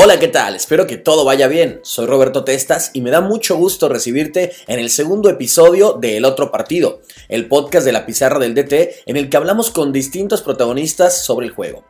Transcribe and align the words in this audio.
Hola, 0.00 0.20
¿qué 0.20 0.28
tal? 0.28 0.54
Espero 0.54 0.86
que 0.86 0.96
todo 0.96 1.24
vaya 1.24 1.48
bien. 1.48 1.80
Soy 1.82 2.06
Roberto 2.06 2.44
Testas 2.44 2.92
y 2.92 3.00
me 3.00 3.10
da 3.10 3.20
mucho 3.20 3.56
gusto 3.56 3.88
recibirte 3.88 4.52
en 4.68 4.78
el 4.78 4.90
segundo 4.90 5.28
episodio 5.28 5.94
de 5.94 6.16
El 6.16 6.24
Otro 6.24 6.52
Partido, 6.52 7.00
el 7.28 7.48
podcast 7.48 7.84
de 7.84 7.90
la 7.90 8.06
pizarra 8.06 8.38
del 8.38 8.54
DT 8.54 9.02
en 9.06 9.16
el 9.16 9.28
que 9.28 9.36
hablamos 9.36 9.72
con 9.72 9.92
distintos 9.92 10.42
protagonistas 10.42 11.24
sobre 11.24 11.46
el 11.46 11.52
juego. 11.52 11.84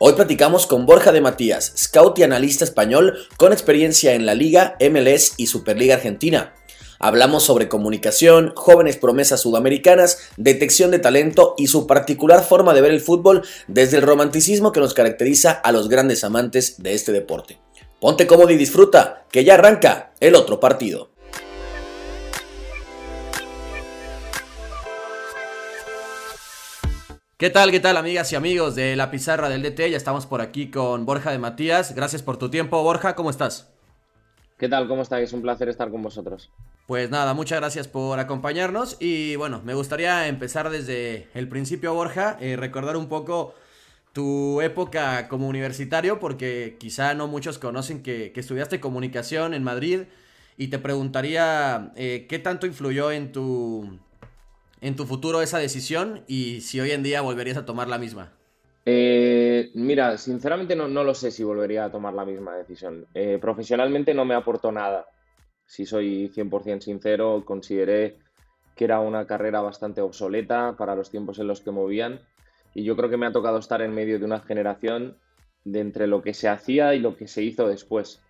Hoy 0.00 0.14
platicamos 0.14 0.66
con 0.66 0.86
Borja 0.86 1.12
de 1.12 1.20
Matías, 1.20 1.72
scout 1.78 2.18
y 2.18 2.24
analista 2.24 2.64
español 2.64 3.28
con 3.36 3.52
experiencia 3.52 4.14
en 4.14 4.26
la 4.26 4.34
Liga, 4.34 4.76
MLS 4.80 5.34
y 5.36 5.46
Superliga 5.46 5.94
Argentina. 5.94 6.54
Hablamos 7.04 7.42
sobre 7.42 7.68
comunicación, 7.68 8.52
jóvenes 8.54 8.96
promesas 8.96 9.40
sudamericanas, 9.40 10.30
detección 10.36 10.92
de 10.92 11.00
talento 11.00 11.56
y 11.58 11.66
su 11.66 11.88
particular 11.88 12.44
forma 12.44 12.74
de 12.74 12.80
ver 12.80 12.92
el 12.92 13.00
fútbol 13.00 13.42
desde 13.66 13.96
el 13.96 14.04
romanticismo 14.04 14.70
que 14.70 14.78
nos 14.78 14.94
caracteriza 14.94 15.50
a 15.50 15.72
los 15.72 15.88
grandes 15.88 16.22
amantes 16.22 16.80
de 16.80 16.94
este 16.94 17.10
deporte. 17.10 17.58
Ponte 18.00 18.28
cómodo 18.28 18.50
y 18.50 18.56
disfruta, 18.56 19.24
que 19.32 19.42
ya 19.42 19.54
arranca 19.54 20.12
el 20.20 20.36
otro 20.36 20.60
partido. 20.60 21.10
¿Qué 27.36 27.50
tal, 27.50 27.72
qué 27.72 27.80
tal, 27.80 27.96
amigas 27.96 28.30
y 28.30 28.36
amigos 28.36 28.76
de 28.76 28.94
la 28.94 29.10
pizarra 29.10 29.48
del 29.48 29.62
DT? 29.62 29.90
Ya 29.90 29.96
estamos 29.96 30.26
por 30.26 30.40
aquí 30.40 30.70
con 30.70 31.04
Borja 31.04 31.32
de 31.32 31.38
Matías. 31.38 31.96
Gracias 31.96 32.22
por 32.22 32.36
tu 32.36 32.48
tiempo, 32.48 32.80
Borja. 32.84 33.16
¿Cómo 33.16 33.30
estás? 33.30 33.72
¿Qué 34.62 34.68
tal? 34.68 34.86
¿Cómo 34.86 35.02
estáis? 35.02 35.24
Es 35.24 35.32
un 35.32 35.42
placer 35.42 35.68
estar 35.68 35.90
con 35.90 36.04
vosotros. 36.04 36.48
Pues 36.86 37.10
nada, 37.10 37.34
muchas 37.34 37.58
gracias 37.58 37.88
por 37.88 38.20
acompañarnos 38.20 38.96
y 39.00 39.34
bueno, 39.34 39.60
me 39.64 39.74
gustaría 39.74 40.28
empezar 40.28 40.70
desde 40.70 41.26
el 41.34 41.48
principio, 41.48 41.92
Borja, 41.94 42.36
eh, 42.40 42.54
recordar 42.54 42.96
un 42.96 43.08
poco 43.08 43.54
tu 44.12 44.60
época 44.60 45.26
como 45.26 45.48
universitario, 45.48 46.20
porque 46.20 46.76
quizá 46.78 47.12
no 47.14 47.26
muchos 47.26 47.58
conocen 47.58 48.04
que, 48.04 48.32
estudiaste 48.36 48.78
comunicación 48.78 49.52
en 49.52 49.64
Madrid 49.64 50.02
y 50.56 50.68
te 50.68 50.78
preguntaría 50.78 51.90
eh, 51.96 52.26
qué 52.28 52.38
tanto 52.38 52.68
influyó 52.68 53.10
en 53.10 53.32
tu, 53.32 53.98
en 54.80 54.94
tu 54.94 55.06
futuro 55.06 55.42
esa 55.42 55.58
decisión 55.58 56.22
y 56.28 56.60
si 56.60 56.78
hoy 56.78 56.92
en 56.92 57.02
día 57.02 57.20
volverías 57.20 57.56
a 57.56 57.66
tomar 57.66 57.88
la 57.88 57.98
misma. 57.98 58.30
Eh, 58.84 59.70
mira, 59.74 60.18
sinceramente 60.18 60.74
no, 60.74 60.88
lo 60.88 61.14
sé 61.14 61.30
si 61.30 61.44
volvería 61.44 61.84
a 61.84 61.90
tomar 61.90 62.14
la 62.14 62.24
misma 62.24 62.56
decisión. 62.56 63.06
profesionalmente 63.40 64.14
no 64.14 64.24
me 64.24 64.34
aportó 64.34 64.72
nada 64.72 65.06
si 65.72 65.86
soy 65.86 66.28
100% 66.28 66.80
sincero, 66.82 67.44
consideré 67.46 68.18
que 68.76 68.84
era 68.84 69.00
una 69.00 69.26
carrera 69.26 69.62
bastante 69.62 70.02
obsoleta 70.02 70.76
para 70.76 70.94
los 70.94 71.10
tiempos 71.10 71.38
en 71.38 71.46
los 71.46 71.62
que 71.62 71.70
movían 71.70 72.20
y 72.74 72.84
yo 72.84 72.94
creo 72.94 73.08
que 73.08 73.16
me 73.16 73.24
ha 73.24 73.32
tocado 73.32 73.58
estar 73.58 73.80
en 73.80 73.94
medio 73.94 74.18
de 74.18 74.24
una 74.26 74.40
generación 74.40 75.16
de 75.64 75.80
entre 75.80 76.06
lo 76.06 76.20
que 76.20 76.34
se 76.34 76.48
hacía 76.48 76.94
y 76.94 76.98
lo 76.98 77.16
que 77.16 77.26
se 77.26 77.42
hizo 77.42 77.68
después. 77.68 78.22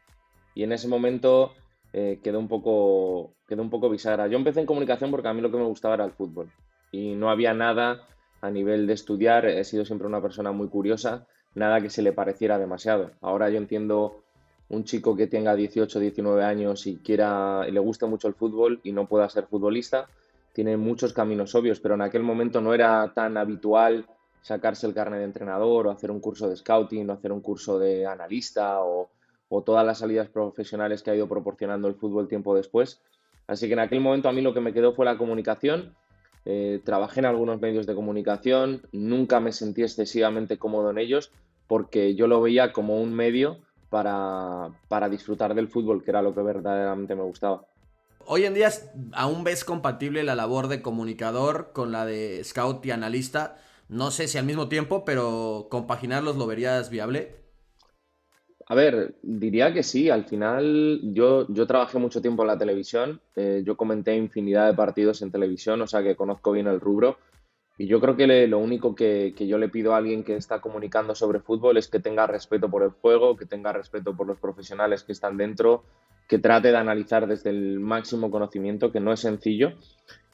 Y 0.55 0.63
en 0.63 0.71
ese 0.71 0.87
momento 0.87 1.55
eh, 1.93 2.21
quedó, 2.23 2.39
un 2.39 2.47
poco, 2.47 3.35
quedó 3.49 3.63
un 3.63 3.71
poco 3.71 3.91
bisagra. 3.91 4.29
Yo 4.29 4.37
empecé 4.37 4.61
en 4.61 4.67
comunicación 4.67 5.11
porque 5.11 5.27
a 5.27 5.35
mí 5.35 5.41
lo 5.41 5.51
que 5.51 5.59
me 5.59 5.65
gustaba 5.65 5.95
era 5.95 6.05
el 6.05 6.13
fútbol 6.13 6.49
y 6.93 7.17
no 7.17 7.29
había 7.29 7.55
nada 7.55 8.07
a 8.43 8.51
nivel 8.51 8.87
de 8.87 8.93
estudiar, 8.93 9.47
he 9.47 9.65
sido 9.65 9.87
siempre 9.87 10.07
una 10.07 10.21
persona 10.21 10.53
muy 10.53 10.69
curiosa, 10.69 11.27
nada 11.55 11.81
que 11.81 11.89
se 11.89 12.03
le 12.03 12.13
pareciera 12.13 12.59
demasiado. 12.59 13.13
Ahora 13.23 13.49
yo 13.49 13.57
entiendo 13.57 14.23
un 14.69 14.85
chico 14.85 15.17
que 15.17 15.27
tenga 15.27 15.55
18, 15.55 15.99
19 15.99 16.45
años 16.45 16.87
y 16.87 16.97
quiera 16.97 17.65
le 17.65 17.81
gusta 17.81 18.07
mucho 18.07 18.29
el 18.29 18.35
fútbol 18.35 18.81
y 18.83 18.93
no 18.93 19.07
pueda 19.07 19.29
ser 19.31 19.47
futbolista, 19.47 20.09
tiene 20.53 20.77
muchos 20.77 21.13
caminos 21.13 21.55
obvios, 21.55 21.81
pero 21.81 21.95
en 21.95 22.03
aquel 22.03 22.23
momento 22.23 22.61
no 22.61 22.75
era 22.75 23.13
tan 23.15 23.37
habitual 23.37 24.07
sacarse 24.43 24.87
el 24.87 24.95
carnet 24.95 25.21
de 25.21 25.25
entrenador 25.25 25.87
o 25.87 25.91
hacer 25.91 26.11
un 26.11 26.21
curso 26.21 26.49
de 26.49 26.57
scouting 26.57 27.09
o 27.09 27.13
hacer 27.13 27.33
un 27.33 27.41
curso 27.41 27.79
de 27.79 28.07
analista 28.07 28.83
o, 28.83 29.09
todas 29.67 29.85
las 29.85 29.99
salidas 29.99 30.29
profesionales 30.31 31.03
que 31.03 31.11
ha 31.11 31.15
ido 31.15 31.29
proporcionando 31.29 31.87
el 31.87 31.95
fútbol 31.95 32.27
tiempo 32.27 32.57
después. 32.57 33.03
Así 33.47 33.67
que 33.67 33.75
en 33.75 33.81
aquel 33.81 34.01
momento 34.01 34.31
a 34.31 34.33
mí 34.33 34.41
lo 34.41 34.55
que 34.55 34.63
me 34.63 34.73
quedó 34.73 34.95
fue 34.95 35.05
la 35.05 35.19
comunicación. 35.19 35.95
Eh, 36.45 36.81
trabajé 36.85 37.21
en 37.21 37.27
algunos 37.27 37.61
medios 37.61 37.87
de 37.87 37.95
comunicación, 37.95 38.83
nunca 38.91 39.39
me 39.39 39.53
sentí 39.53 39.83
excesivamente 39.83 40.59
cómodo 40.59 40.91
en 40.91 40.99
ellos 40.99 41.31
porque 41.69 42.15
yo 42.15 42.27
lo 42.27 42.41
veía 42.41 42.73
como 42.73 43.01
un 43.01 43.15
medio 43.15 43.61
para, 43.89 45.09
disfrutar 45.11 45.55
del 45.55 45.69
fútbol, 45.69 46.03
que 46.03 46.11
era 46.11 46.23
lo 46.23 46.35
que 46.35 46.43
verdaderamente 46.43 47.15
me 47.15 47.23
gustaba. 47.23 47.67
Hoy 48.27 48.45
en 48.45 48.55
día, 48.55 48.71
¿aún 49.13 49.45
ves 49.45 49.65
compatible 49.65 50.23
la 50.23 50.35
labor 50.35 50.69
de 50.69 50.83
comunicador 50.83 51.73
con 51.73 51.93
la 51.93 52.07
de 52.07 52.43
scout 52.45 52.85
y 52.87 52.91
analista? 52.91 53.57
No 53.89 54.11
sé 54.11 54.29
si 54.29 54.39
al 54.39 54.47
mismo 54.47 54.69
tiempo, 54.69 55.05
pero 55.05 55.69
compaginarlos 55.71 56.37
lo 56.37 56.47
verías 56.47 56.89
viable. 56.89 57.42
A 58.67 58.75
ver, 58.75 59.15
diría 59.23 59.73
que 59.73 59.83
sí. 59.83 60.11
Al 60.11 60.25
final, 60.25 61.01
yo, 61.03 61.47
yo 61.49 61.67
trabajé 61.67 61.99
mucho 61.99 62.23
tiempo 62.23 62.43
en 62.43 62.49
la 62.49 62.59
televisión. 62.59 63.21
Eh, 63.37 63.63
yo 63.65 63.77
comenté 63.77 64.17
infinidad 64.17 64.69
de 64.69 64.75
partidos 64.75 65.23
en 65.23 65.31
televisión, 65.31 65.81
o 65.83 65.87
sea 65.87 66.03
que 66.03 66.17
conozco 66.17 66.53
bien 66.53 66.67
el 66.67 66.81
rubro. 66.81 67.19
Y 67.79 67.87
yo 67.87 68.01
creo 68.01 68.17
que 68.17 68.47
lo 68.47 68.59
único 68.59 68.95
que, 68.95 69.35
yo 69.37 69.59
le 69.59 69.69
pido 69.69 69.95
a 69.95 69.97
alguien 69.97 70.23
que 70.23 70.37
está 70.37 70.61
comunicando 70.61 71.15
sobre 71.15 71.41
fútbol 71.41 71.79
es 71.79 71.89
que 71.89 72.01
tenga 72.01 72.27
respeto 72.27 72.71
por 72.71 72.83
el 72.83 72.91
juego, 72.91 73.37
que 73.37 73.47
tenga 73.47 73.73
respeto 73.73 74.15
por 74.15 74.27
los 74.27 74.39
profesionales 74.39 75.03
que 75.03 75.13
están 75.13 75.37
dentro, 75.37 75.85
que 76.29 76.39
trate 76.39 76.69
de 76.69 76.77
analizar 76.77 77.27
desde 77.27 77.51
el 77.51 77.81
máximo 77.81 78.31
conocimiento, 78.31 78.93
que 78.93 79.01
no 79.01 79.13
es 79.13 79.21
sencillo. 79.21 79.73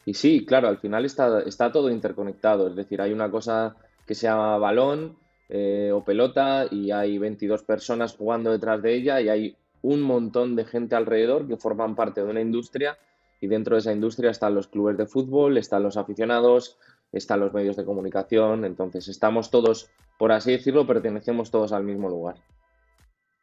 Y 0.04 0.14
sí, 0.14 0.44
claro, 0.44 0.68
al 0.68 0.78
final 0.78 1.04
está, 1.04 1.40
está 1.40 1.70
todo 1.70 1.90
interconectado, 1.90 2.68
es 2.68 2.76
decir, 2.76 3.00
hay 3.00 3.12
una 3.12 3.30
cosa 3.30 3.76
que 4.06 4.14
se 4.14 4.26
llama 4.26 4.58
balón 4.58 5.16
eh, 5.48 5.91
o 5.94 6.04
pelota 6.04 6.66
y 6.70 6.91
hay 6.91 7.19
22 7.19 7.62
personas 7.62 8.14
jugando 8.16 8.53
detrás 8.53 8.82
de 8.82 8.94
ella 8.94 9.20
y 9.20 9.28
hay 9.28 9.56
un 9.82 10.03
montón 10.03 10.56
de 10.56 10.64
gente 10.64 10.94
alrededor 10.94 11.47
que 11.48 11.56
forman 11.56 11.94
parte 11.94 12.22
de 12.22 12.31
una 12.31 12.41
industria 12.41 12.98
y 13.41 13.47
dentro 13.47 13.76
de 13.76 13.81
esa 13.81 13.92
industria 13.92 14.31
están 14.31 14.54
los 14.54 14.66
clubes 14.66 14.98
de 14.98 15.06
fútbol, 15.06 15.56
están 15.56 15.82
los 15.82 15.97
aficionados, 15.97 16.76
están 17.12 17.41
los 17.41 17.53
medios 17.53 17.76
de 17.76 17.84
comunicación, 17.84 18.64
entonces 18.64 19.08
estamos 19.08 19.50
todos, 19.50 19.88
por 20.19 20.32
así 20.32 20.53
decirlo, 20.53 20.87
pertenecemos 20.87 21.50
todos 21.50 21.72
al 21.72 21.84
mismo 21.84 22.08
lugar. 22.08 22.37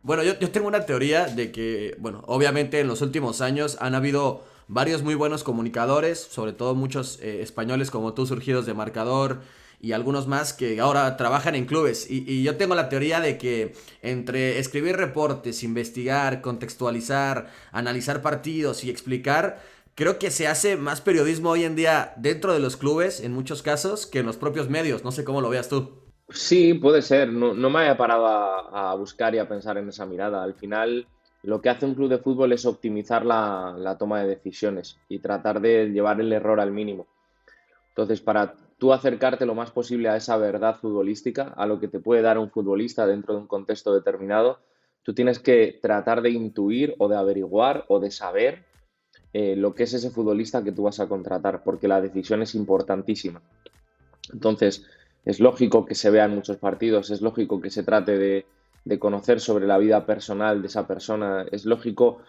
Bueno, 0.01 0.21
yo, 0.21 0.37
tengo 0.51 0.67
una 0.67 0.85
teoría 0.85 1.25
de 1.25 1.51
que, 1.51 1.95
bueno, 1.97 2.23
obviamente 2.27 2.79
en 2.79 2.87
los 2.87 3.01
últimos 3.01 3.41
años 3.41 3.77
han 3.81 3.95
habido 3.95 4.43
varios 4.67 5.01
muy 5.01 5.15
buenos 5.15 5.43
comunicadores, 5.43 6.19
sobre 6.19 6.53
todo 6.53 6.75
muchos 6.75 7.19
eh, 7.21 7.41
españoles 7.41 7.89
como 7.89 8.13
tú 8.13 8.27
surgidos 8.27 8.67
de 8.67 8.75
marcador 8.75 9.39
y 9.85 9.93
algunos 9.93 10.25
más 10.25 10.51
que 10.51 10.79
ahora 10.79 11.15
trabajan 11.15 11.53
en 11.53 11.67
clubes. 11.67 12.09
Y, 12.09 12.41
yo 12.41 12.57
tengo 12.57 12.73
la 12.73 12.89
teoría 12.89 13.19
de 13.19 13.37
que 13.37 13.73
entre 14.01 14.57
escribir 14.57 14.97
reportes, 14.97 15.61
investigar, 15.61 16.41
contextualizar, 16.41 17.51
analizar 17.71 18.23
partidos 18.23 18.83
y 18.83 18.89
explicar, 18.89 19.59
creo 19.93 20.17
que 20.17 20.31
se 20.31 20.47
hace 20.47 20.75
más 20.75 21.01
periodismo 21.01 21.51
hoy 21.51 21.65
en 21.65 21.75
día 21.75 22.15
dentro 22.17 22.51
de 22.51 22.59
los 22.59 22.77
clubes, 22.77 23.19
en 23.19 23.31
muchos 23.31 23.61
casos, 23.61 24.07
que 24.07 24.17
en 24.17 24.25
los 24.25 24.37
propios 24.37 24.71
medios. 24.71 25.03
No 25.03 25.11
sé 25.11 25.23
cómo 25.23 25.39
lo 25.39 25.51
veas 25.51 25.69
tú. 25.69 25.91
Sí, 26.29 26.73
puede 26.73 27.03
ser. 27.03 27.31
No, 27.31 27.53
me 27.53 27.79
haya 27.81 27.95
parado 27.95 28.25
a, 28.25 28.95
buscar 28.95 29.35
y 29.35 29.37
a 29.37 29.47
pensar 29.47 29.77
en 29.77 29.89
esa 29.89 30.07
mirada. 30.07 30.41
Al 30.41 30.55
final, 30.55 31.05
lo 31.43 31.61
que 31.61 31.69
hace 31.69 31.85
un 31.85 31.93
club 31.93 32.09
de 32.09 32.17
fútbol 32.17 32.53
es 32.53 32.65
optimizar 32.65 33.23
la, 33.23 33.95
toma 33.99 34.21
de 34.21 34.29
decisiones 34.29 34.97
y 35.09 35.19
tratar 35.19 35.61
de 35.61 35.91
llevar 35.91 36.19
el 36.19 36.33
error 36.33 36.59
al 36.59 36.71
mínimo. 36.71 37.05
Entonces, 37.89 38.19
para 38.19 38.55
tú 38.77 38.93
acercarte 38.93 39.45
lo 39.45 39.55
más 39.55 39.71
posible 39.71 40.09
a 40.09 40.17
esa 40.17 40.37
verdad 40.37 40.77
futbolística, 40.79 41.53
a 41.55 41.65
lo 41.65 41.79
que 41.79 41.87
te 41.87 41.99
puede 41.99 42.21
dar 42.21 42.37
un 42.37 42.49
futbolista 42.49 43.07
dentro 43.07 43.33
de 43.33 43.41
un 43.41 43.47
contexto 43.47 43.93
determinado, 43.93 44.59
tú 45.03 45.13
tienes 45.13 45.39
que 45.39 45.79
tratar 45.81 46.21
de 46.21 46.31
intuir 46.31 46.95
o 46.97 47.07
de 47.07 47.15
averiguar 47.15 47.85
o 47.87 47.99
de 47.99 48.11
saber 48.11 48.65
eh, 49.33 49.55
lo 49.55 49.75
que 49.75 49.83
es 49.83 49.93
ese 49.93 50.11
futbolista 50.11 50.63
que 50.63 50.71
tú 50.71 50.83
vas 50.83 50.99
a 50.99 51.07
contratar, 51.07 51.63
porque 51.63 51.87
la 51.87 52.01
decisión 52.01 52.41
es 52.41 52.55
importantísima. 52.55 53.41
Entonces, 54.31 54.85
es 55.25 55.39
lógico 55.39 55.85
que 55.85 55.95
se 55.95 56.09
vean 56.09 56.33
muchos 56.33 56.57
partidos, 56.57 57.09
es 57.11 57.21
lógico 57.21 57.59
que 57.59 57.69
se 57.69 57.83
trate 57.83 58.17
de, 58.17 58.45
conocer 58.99 59.39
sobre 59.39 59.65
la 59.65 59.79
vida 59.79 60.05
personal 60.05 60.61
de 60.61 60.67
esa 60.67 60.87
persona, 60.87 61.45
es 61.51 61.65
lógico 61.65 62.19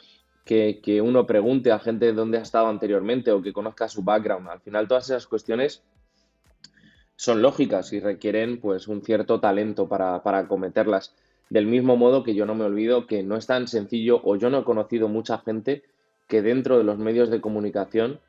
que, 0.45 1.01
uno 1.03 1.27
pregunte 1.27 1.71
a 1.71 1.79
gente 1.79 2.13
dónde 2.13 2.39
ha 2.39 2.43
estado 2.43 2.69
anteriormente 2.69 3.31
o 3.31 3.43
que 3.43 3.53
conozca 3.53 3.89
su 3.89 4.03
background. 4.03 4.49
Al 4.49 4.61
final, 4.61 4.89
todas 4.89 5.05
esas 5.05 5.27
cuestiones 5.27 5.83
son 7.17 7.43
lógicas 7.43 7.93
y 7.93 8.01
requieren 8.01 8.61
pues 8.61 8.89
un 8.89 9.03
cierto 9.03 9.41
talento 9.41 9.89
para, 9.89 10.23
para 10.23 10.39
acometerlas. 10.39 11.15
Del 11.49 11.67
mismo 11.67 11.97
modo 11.97 12.23
que 12.23 12.35
yo 12.35 12.45
no 12.47 12.55
me 12.55 12.65
olvido 12.65 13.07
que 13.07 13.23
no 13.23 13.37
es 13.37 13.47
tan 13.47 13.69
sencillo 13.69 14.21
o 14.25 14.37
yo 14.37 14.51
no 14.51 14.61
he 14.61 14.65
conocido 14.65 15.09
mucha 15.09 15.39
gente 15.39 15.83
que 16.29 16.43
dentro 16.43 16.79
de 16.79 16.85
los 16.85 16.99
medios 16.99 17.31
de 17.31 17.41
comunicación 17.41 18.21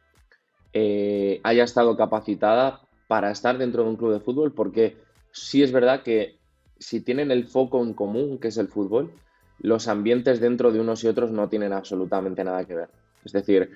eh, 0.74 1.40
haya 1.44 1.64
estado 1.64 1.98
capacitada 1.98 2.82
para 3.08 3.32
estar 3.32 3.58
dentro 3.58 3.84
de 3.84 3.90
un 3.90 3.96
club 3.96 4.14
de 4.14 4.20
fútbol, 4.20 4.54
porque 4.54 4.96
sí 5.32 5.64
es 5.64 5.72
verdad 5.72 6.04
que 6.04 6.36
si 6.78 7.02
tienen 7.02 7.32
el 7.32 7.48
foco 7.48 7.82
en 7.84 7.94
común, 7.94 8.38
que 8.38 8.50
es 8.50 8.58
el 8.58 8.68
fútbol, 8.68 9.12
los 9.60 9.88
ambientes 9.88 10.40
dentro 10.40 10.72
de 10.72 10.80
unos 10.80 11.04
y 11.04 11.08
otros 11.08 11.32
no 11.32 11.50
tienen 11.50 11.74
absolutamente 11.74 12.44
nada 12.44 12.66
que 12.66 12.76
ver. 12.76 12.90
Es 13.26 13.32
decir, 13.32 13.72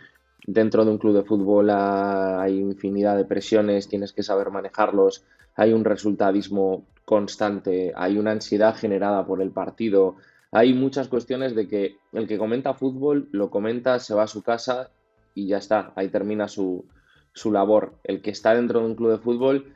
dentro 0.46 0.86
de 0.86 0.92
un 0.92 0.98
club 0.98 1.16
de 1.16 1.24
fútbol 1.24 1.70
hay 1.70 2.58
infinidad 2.58 3.18
de 3.18 3.26
presiones, 3.26 3.88
tienes 3.88 4.14
que 4.14 4.24
saber 4.24 4.52
manejarlos, 4.52 5.24
hay 5.56 5.74
un 5.74 5.84
resultadismo 5.84 6.86
constante, 7.06 7.94
hay 7.96 8.18
una 8.18 8.32
ansiedad 8.32 8.76
generada 8.76 9.26
por 9.26 9.42
el 9.42 9.52
partido, 9.52 10.16
hay 10.52 10.74
muchas 10.74 11.08
cuestiones 11.08 11.56
de 11.56 11.68
que 11.68 11.98
el 12.14 12.28
que 12.28 12.38
comenta 12.38 12.74
fútbol 12.74 13.30
lo 13.32 13.50
comenta, 13.50 14.00
se 14.00 14.14
va 14.14 14.24
a 14.24 14.28
su 14.28 14.44
casa 14.44 14.90
y 15.34 15.48
ya 15.48 15.58
está, 15.58 15.94
ahí 15.96 16.10
termina 16.10 16.48
su, 16.48 16.86
su 17.34 17.52
labor. 17.52 17.96
El 18.04 18.22
que 18.22 18.32
está 18.32 18.54
dentro 18.54 18.80
de 18.80 18.86
un 18.86 18.96
club 18.96 19.12
de 19.12 19.18
fútbol 19.18 19.74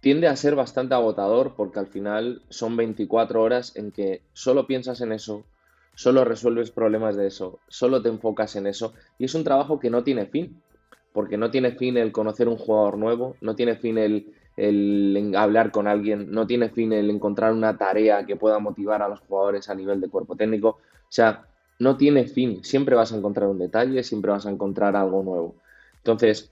tiende 0.00 0.28
a 0.28 0.36
ser 0.36 0.54
bastante 0.54 0.94
agotador 0.94 1.54
porque 1.56 1.78
al 1.78 1.86
final 1.86 2.42
son 2.50 2.76
24 2.76 3.40
horas 3.40 3.74
en 3.76 3.90
que 3.90 4.20
solo 4.34 4.66
piensas 4.66 5.00
en 5.00 5.12
eso, 5.12 5.44
solo 5.94 6.24
resuelves 6.24 6.70
problemas 6.70 7.16
de 7.16 7.26
eso, 7.26 7.60
solo 7.68 8.02
te 8.02 8.08
enfocas 8.08 8.56
en 8.56 8.66
eso 8.66 8.94
y 9.18 9.24
es 9.24 9.34
un 9.34 9.44
trabajo 9.44 9.78
que 9.78 9.90
no 9.90 10.02
tiene 10.02 10.26
fin, 10.26 10.60
porque 11.12 11.36
no 11.36 11.50
tiene 11.50 11.72
fin 11.72 11.96
el 11.96 12.12
conocer 12.12 12.48
un 12.48 12.56
jugador 12.56 12.98
nuevo, 12.98 13.36
no 13.40 13.54
tiene 13.54 13.76
fin 13.76 13.98
el, 13.98 15.34
hablar 15.36 15.70
con 15.70 15.86
alguien, 15.86 16.30
no 16.30 16.46
tiene 16.46 16.68
fin 16.68 16.92
el 16.92 17.10
encontrar 17.10 17.52
una 17.52 17.76
tarea 17.76 18.26
que 18.26 18.36
pueda 18.36 18.58
motivar 18.58 19.02
a 19.02 19.08
los 19.08 19.20
jugadores 19.20 19.68
a 19.68 19.74
nivel 19.74 20.00
de 20.00 20.08
cuerpo 20.08 20.36
técnico, 20.36 20.68
o 20.68 20.78
sea, 21.08 21.46
no 21.78 21.96
tiene 21.96 22.26
fin, 22.26 22.64
siempre 22.64 22.96
vas 22.96 23.12
a 23.12 23.16
encontrar 23.16 23.48
un 23.48 23.58
detalle, 23.58 24.02
siempre 24.02 24.30
vas 24.30 24.46
a 24.46 24.50
encontrar 24.50 24.96
algo 24.96 25.22
nuevo. 25.22 25.56
Entonces, 25.98 26.50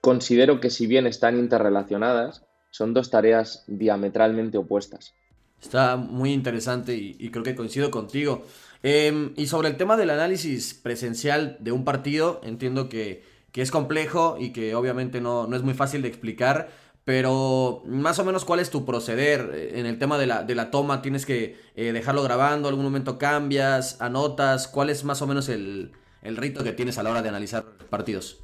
considero 0.00 0.60
que 0.60 0.70
si 0.70 0.86
bien 0.86 1.06
están 1.06 1.38
interrelacionadas, 1.38 2.44
son 2.70 2.94
dos 2.94 3.10
tareas 3.10 3.64
diametralmente 3.66 4.58
opuestas. 4.58 5.14
Está 5.62 5.96
muy 5.96 6.32
interesante 6.32 6.96
y, 6.96 7.30
creo 7.30 7.44
que 7.44 7.54
coincido 7.54 7.90
contigo. 7.90 8.42
Em, 8.82 9.32
y 9.36 9.46
sobre 9.46 9.68
el 9.68 9.76
tema 9.76 9.96
del 9.96 10.10
análisis 10.10 10.74
presencial 10.74 11.56
de 11.60 11.72
un 11.72 11.84
partido, 11.84 12.40
entiendo 12.42 12.88
que, 12.88 13.22
es 13.54 13.70
complejo 13.70 14.36
y 14.40 14.52
que 14.52 14.74
obviamente 14.74 15.20
no, 15.20 15.54
es 15.54 15.62
muy 15.62 15.74
fácil 15.74 16.02
de 16.02 16.08
explicar, 16.08 16.70
pero 17.04 17.82
más 17.86 18.18
o 18.18 18.24
menos 18.24 18.44
cuál 18.44 18.60
es 18.60 18.70
tu 18.70 18.84
proceder 18.84 19.50
eh, 19.52 19.78
en 19.78 19.86
el 19.86 19.98
tema 19.98 20.18
de 20.18 20.26
la, 20.26 20.42
de 20.42 20.54
la 20.54 20.70
toma, 20.70 21.02
tienes 21.02 21.26
que 21.26 21.56
eh, 21.74 21.92
dejarlo 21.92 22.22
grabando, 22.22 22.68
algún 22.68 22.84
momento 22.84 23.18
cambias, 23.18 24.00
anotas, 24.00 24.68
cuál 24.68 24.90
es 24.90 25.04
más 25.04 25.20
o 25.22 25.26
menos 25.26 25.48
el, 25.48 25.92
el 26.22 26.36
rito 26.36 26.64
que 26.64 26.72
tienes 26.72 26.98
a 26.98 27.02
la 27.02 27.10
hora 27.10 27.22
de 27.22 27.28
analizar 27.28 27.64
partidos. 27.90 28.42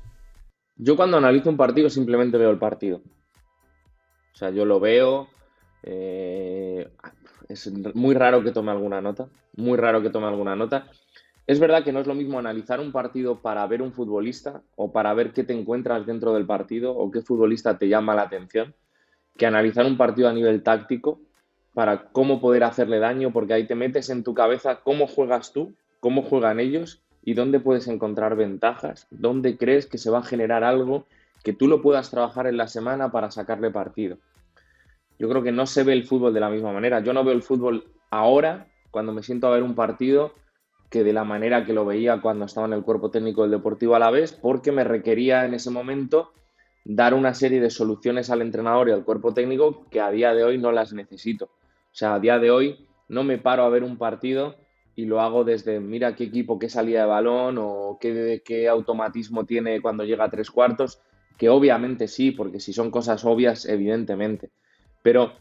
Yo 0.77 0.97
cuando 0.97 1.17
analizo 1.17 1.51
un 1.51 1.57
partido 1.57 1.91
simplemente 1.91 2.39
veo 2.39 2.51
el 2.51 2.59
partido. 2.59 3.03
O 4.33 4.37
sea, 4.39 4.51
yo 4.51 4.65
lo 4.65 4.79
veo, 4.79 5.29
eh, 5.83 6.89
es 7.49 7.73
muy 7.95 8.15
raro 8.15 8.45
que 8.45 8.53
tome 8.53 8.71
alguna 8.71 9.01
nota, 9.01 9.29
muy 9.59 9.77
raro 9.77 10.01
que 10.01 10.11
tome 10.11 10.27
alguna 10.27 10.57
nota. 10.57 10.87
Es 11.47 11.61
verdad 11.61 11.83
que 11.83 11.93
no 11.93 12.01
es 12.01 12.07
lo 12.07 12.15
mismo 12.15 12.39
analizar 12.39 12.81
un 12.81 12.93
partido 12.93 13.41
para 13.41 13.67
ver 13.67 13.83
un 13.83 13.93
futbolista 13.93 14.63
o 14.77 14.93
para 14.93 15.13
ver 15.15 15.33
qué 15.33 15.45
te 15.45 15.53
encuentras 15.53 16.07
dentro 16.07 16.33
del 16.35 16.47
partido 16.47 16.97
o 16.97 17.11
qué 17.11 17.23
futbolista 17.23 17.79
te 17.79 17.89
llama 17.89 18.15
la 18.15 18.23
atención, 18.23 18.75
que 19.37 19.47
analizar 19.47 19.87
un 19.87 19.97
partido 19.97 20.29
a 20.29 20.33
nivel 20.33 20.63
táctico 20.63 21.21
para 21.75 22.11
cómo 22.11 22.41
poder 22.41 22.65
hacerle 22.65 22.99
daño, 22.99 23.33
porque 23.33 23.55
ahí 23.55 23.67
te 23.67 23.75
metes 23.75 24.11
en 24.11 24.25
tu 24.25 24.35
cabeza 24.35 24.81
cómo 24.83 25.07
juegas 25.07 25.53
tú, 25.53 25.75
cómo 26.01 26.23
juegan 26.23 26.61
ellos 26.61 27.03
y 27.25 27.35
dónde 27.35 27.61
puedes 27.61 27.89
encontrar 27.89 28.37
ventajas, 28.37 29.07
dónde 29.11 29.57
crees 29.57 29.87
que 29.87 29.99
se 29.99 30.11
va 30.11 30.19
a 30.19 30.25
generar 30.25 30.65
algo 30.65 31.07
que 31.43 31.53
tú 31.53 31.67
lo 31.67 31.83
puedas 31.83 32.11
trabajar 32.11 32.47
en 32.47 32.57
la 32.57 32.69
semana 32.69 33.11
para 33.11 33.31
sacarle 33.31 33.71
partido. 33.71 34.19
Yo 35.19 35.29
creo 35.29 35.43
que 35.43 35.53
no 35.53 35.67
se 35.67 35.83
ve 35.83 35.93
el 35.95 36.07
fútbol 36.07 36.33
de 36.33 36.41
la 36.41 36.51
misma 36.51 36.73
manera. 36.73 37.01
Yo 37.01 37.13
no 37.13 37.25
veo 37.25 37.35
el 37.35 37.43
fútbol 37.43 37.85
ahora, 38.11 38.69
cuando 38.91 39.13
me 39.13 39.23
siento 39.23 39.47
a 39.47 39.51
ver 39.51 39.63
un 39.63 39.75
partido, 39.75 40.33
que 40.91 41.05
de 41.05 41.13
la 41.13 41.25
manera 41.25 41.65
que 41.65 41.73
lo 41.73 41.85
veía 41.85 42.21
cuando 42.21 42.47
estaba 42.47 42.67
en 42.67 42.73
el 42.73 42.83
cuerpo 42.83 43.11
técnico 43.11 43.43
del 43.43 43.51
Deportivo 43.51 43.95
a 43.95 43.99
la 43.99 44.11
vez, 44.11 44.33
porque 44.33 44.73
me 44.73 44.85
requería 44.85 45.45
en 45.45 45.55
ese 45.55 45.71
momento 45.71 46.33
dar 46.85 47.13
una 47.13 47.35
serie 47.35 47.61
de 47.61 47.71
soluciones 47.71 48.31
al 48.31 48.41
entrenador 48.41 48.89
y 48.89 48.93
al 48.93 49.05
cuerpo 49.05 49.35
técnico 49.35 49.87
que 49.91 50.01
a 50.01 50.11
día 50.11 50.33
de 50.33 50.45
hoy 50.45 50.59
no 50.59 50.73
las 50.73 50.93
necesito. 50.93 51.47
O 51.47 51.95
sea, 51.99 52.15
a 52.15 52.21
día 52.21 52.39
de 52.39 52.51
hoy 52.51 52.87
no 53.09 53.25
me 53.25 53.39
paro 53.39 53.65
a 53.65 53.69
ver 53.69 53.85
un 53.85 53.99
partido 53.99 54.57
y 54.97 55.05
lo 55.05 55.21
hago 55.21 55.45
desde 55.45 55.81
mira 55.81 56.17
qué 56.17 56.25
equipo, 56.25 56.59
qué 56.59 56.69
salida 56.69 57.03
de 57.03 57.07
balón 57.07 57.57
o 57.59 57.99
qué, 58.01 58.43
qué 58.45 58.69
automatismo 58.69 59.45
tiene 59.45 59.81
cuando 59.83 60.05
llega 60.05 60.25
a 60.25 60.31
tres 60.31 60.51
cuartos, 60.51 61.01
que 61.37 61.51
obviamente 61.51 62.09
sí, 62.09 62.31
porque 62.31 62.59
si 62.59 62.73
son 62.73 62.91
cosas 62.91 63.25
obvias, 63.25 63.67
evidentemente. 63.67 64.51
Pero 65.03 65.33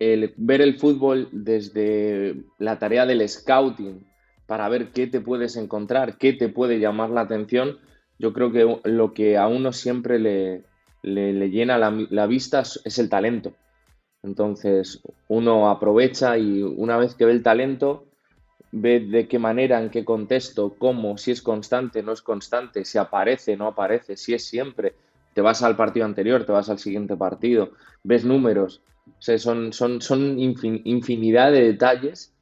el 0.00 0.34
ver 0.36 0.62
el 0.62 0.78
fútbol 0.78 1.28
desde 1.30 2.42
la 2.58 2.78
tarea 2.78 3.06
del 3.06 3.26
scouting 3.28 4.04
para 4.46 4.68
ver 4.68 4.90
qué 4.90 5.06
te 5.06 5.20
puedes 5.20 5.56
encontrar, 5.56 6.18
qué 6.18 6.32
te 6.32 6.48
puede 6.48 6.80
llamar 6.80 7.10
la 7.10 7.20
atención, 7.20 7.78
yo 8.18 8.32
creo 8.32 8.50
que 8.50 8.80
lo 8.90 9.14
que 9.14 9.38
a 9.38 9.46
uno 9.46 9.72
siempre 9.72 10.18
le, 10.18 10.64
le, 11.02 11.50
llena 11.50 11.78
la, 11.78 11.90
la, 12.10 12.26
vista 12.26 12.60
es 12.60 12.98
el 12.98 13.08
talento. 13.08 13.52
Entonces 14.22 15.00
uno 15.28 15.70
aprovecha 15.70 16.36
y 16.36 16.62
una 16.62 16.96
vez 16.96 17.14
que 17.14 17.24
ve 17.26 17.32
el 17.32 17.42
talento, 17.42 18.06
ve 18.72 19.00
de 19.00 19.28
qué 19.28 19.38
manera, 19.38 19.80
en 19.80 19.90
qué 19.90 20.04
contexto, 20.04 20.74
cómo, 20.78 21.16
si 21.16 21.30
es 21.30 21.42
constante, 21.42 22.02
no 22.02 22.12
es 22.12 22.22
constante, 22.22 22.84
si 22.84 22.98
aparece, 22.98 23.56
no 23.56 23.68
aparece, 23.68 24.16
si 24.16 24.34
es 24.34 24.44
siempre. 24.44 24.94
Te 25.32 25.40
vas 25.40 25.62
al 25.62 25.76
partido 25.76 26.06
anterior, 26.06 26.44
te 26.44 26.52
vas 26.52 26.68
al 26.70 26.78
siguiente 26.78 27.16
partido, 27.16 27.70
ves 28.02 28.24
números. 28.24 28.82
O 29.06 29.22
sea, 29.22 29.38
son, 29.38 29.72
son, 29.72 30.00
son 30.00 30.38
infinidad 30.38 31.52
de 31.52 31.62
detalles 31.62 32.32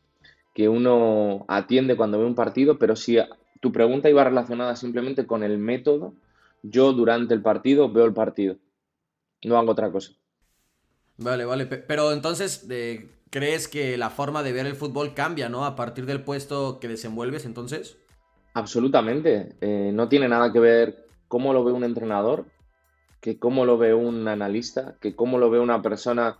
que 0.55 0.69
uno 0.69 1.44
atiende 1.49 1.96
cuando 1.96 2.19
ve 2.19 2.25
un 2.25 2.34
partido, 2.34 2.78
pero 2.78 2.96
si 2.96 3.19
tu 3.60 3.72
pregunta 3.72 4.10
iba 4.10 4.25
relacionada 4.25 4.76
simplemente 4.76 5.26
con 5.26 5.43
el 5.43 5.58
método, 5.58 6.14
yo 6.62 6.93
durante 6.93 7.34
el 7.34 7.43
partido 7.43 7.90
veo 7.93 8.05
el 8.05 8.12
partido, 8.12 8.56
no 9.44 9.56
hago 9.56 9.72
otra 9.72 9.90
cosa. 9.90 10.12
Vale, 11.16 11.44
vale, 11.44 11.66
pero 11.66 12.12
entonces, 12.12 12.66
¿crees 13.31 13.69
que 13.69 13.96
la 13.96 14.11
forma 14.11 14.43
de 14.43 14.52
ver 14.52 14.66
el 14.66 14.76
fútbol 14.76 15.14
cambia, 15.14 15.49
¿no? 15.49 15.64
A 15.64 15.76
partir 15.76 16.06
del 16.06 16.22
puesto 16.22 16.78
que 16.81 16.88
desenvuelves, 16.88 17.44
entonces. 17.44 17.96
Absolutamente, 18.54 19.54
eh, 19.61 19.90
no 19.93 20.08
tiene 20.08 20.28
nada 20.28 20.52
que 20.52 20.61
ver 20.61 21.06
cómo 21.28 21.52
lo 21.52 21.64
ve 21.64 21.72
un 21.72 21.84
entrenador, 21.84 22.46
que 23.20 23.38
cómo 23.38 23.64
lo 23.64 23.78
ve 23.78 23.94
un 23.94 24.26
analista, 24.28 24.96
que 25.00 25.14
cómo 25.14 25.38
lo 25.38 25.50
ve 25.50 25.61
una 25.61 25.82
persona 25.82 26.38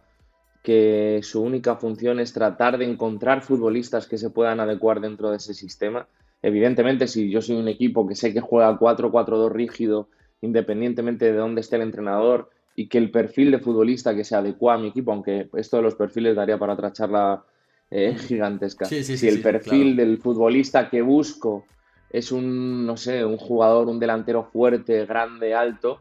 que 0.63 1.21
su 1.23 1.43
única 1.43 1.77
función 1.77 2.21
es 2.21 2.33
tratar 2.33 2.79
de 2.79 2.85
encontrar 2.85 3.43
futbolistas 3.43 4.07
que 4.07 4.19
se 4.19 4.31
puedan 4.31 4.61
adecuar 4.61 5.01
dentro 5.01 5.31
de 5.31 5.37
ese 5.37 5.55
sistema. 5.55 6.07
Evidentemente, 6.43 7.07
si 7.07 7.31
yo 7.31 7.43
soy 7.43 7.57
un 7.57 7.69
equipo 7.69 8.07
que 8.07 8.15
sé 8.15 8.33
que 8.33 8.41
juega 8.41 8.79
4-4-2 8.79 9.51
rígido, 9.51 10.09
independientemente 10.41 11.33
de 11.33 11.39
dónde 11.39 11.61
esté 11.61 11.77
el 11.77 11.83
entrenador, 11.83 12.51
y 12.77 12.89
que 12.89 12.99
el 12.99 13.11
perfil 13.11 13.51
de 13.51 13.59
futbolista 13.59 14.15
que 14.15 14.25
se 14.25 14.37
adecua 14.37 14.75
a 14.75 14.79
mi 14.79 14.89
equipo, 14.89 15.13
aunque 15.13 15.49
esto 15.55 15.79
de 15.79 15.83
los 15.83 15.97
perfiles 15.97 16.37
daría 16.37 16.59
para 16.59 16.75
otra 16.75 16.93
charla 16.93 17.43
eh, 17.91 18.15
gigantesca. 18.29 18.85
si 18.85 19.29
el 19.29 19.43
perfil 19.43 19.97
del 19.97 20.19
futbolista 20.19 20.89
que 20.89 21.03
busco 21.03 21.65
es 22.11 22.33
un, 22.33 22.87
no 22.87 22.97
sé, 22.97 23.25
un 23.25 23.37
jugador, 23.37 23.89
un 23.89 23.99
delantero 23.99 24.45
fuerte, 24.45 25.05
grande, 25.07 25.55
alto, 25.55 26.01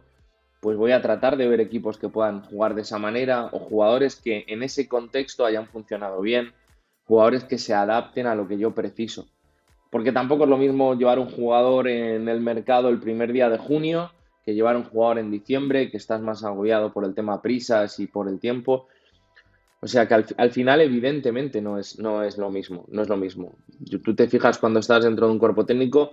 pues 0.60 0.78
voy 0.78 0.92
a 0.92 1.02
tratar 1.02 1.38
de 1.38 1.48
ver 1.48 1.62
equipos 1.62 1.98
que 1.98 2.10
puedan 2.10 2.42
jugar 2.42 2.76
de 2.76 2.82
esa 2.82 2.98
manera 2.98 3.50
o 3.52 3.60
jugadores 3.60 4.16
que 4.16 4.46
en 4.48 4.64
ese 4.64 4.88
contexto 4.88 5.46
hayan 5.46 5.68
funcionado 5.68 6.22
bien, 6.22 6.54
jugadores 7.06 7.44
que 7.44 7.58
se 7.58 7.74
adapten 7.74 8.28
a 8.28 8.36
lo 8.36 8.48
que 8.48 8.58
yo 8.58 8.74
preciso. 8.74 9.28
Porque 9.90 10.12
tampoco 10.12 10.44
es 10.44 10.50
lo 10.50 10.58
mismo 10.58 10.96
llevar 10.96 11.20
un 11.20 11.30
jugador 11.30 11.88
en 11.88 12.28
el 12.28 12.42
mercado 12.42 12.90
el 12.90 13.00
primer 13.00 13.32
día 13.32 13.50
de 13.50 13.58
junio 13.58 14.12
que 14.48 14.56
llevar 14.56 14.78
un 14.78 14.86
jugador 14.86 15.20
en 15.20 15.30
diciembre, 15.30 15.92
que 15.92 15.98
estás 15.98 16.22
más 16.22 16.44
agobiado 16.46 16.94
por 16.94 17.04
el 17.04 17.14
tema 17.14 17.42
prisas 17.42 18.00
y 18.00 18.08
por 18.08 18.30
el 18.30 18.40
tiempo. 18.40 18.88
O 19.82 19.88
sea 19.88 20.08
que 20.08 20.14
al, 20.14 20.52
final, 20.52 20.80
evidentemente, 20.80 21.62
no 21.62 21.78
es, 21.78 22.00
no 22.00 22.24
es 22.24 22.38
lo 22.38 22.50
mismo. 22.50 22.86
No 22.88 23.02
es 23.02 23.10
lo 23.10 23.18
mismo. 23.18 23.58
Tú 24.04 24.16
te 24.16 24.30
fijas 24.30 24.58
cuando 24.58 24.80
estás 24.80 25.04
dentro 25.04 25.28
de 25.28 25.34
un 25.34 25.40
cuerpo 25.40 25.66
técnico 25.66 26.12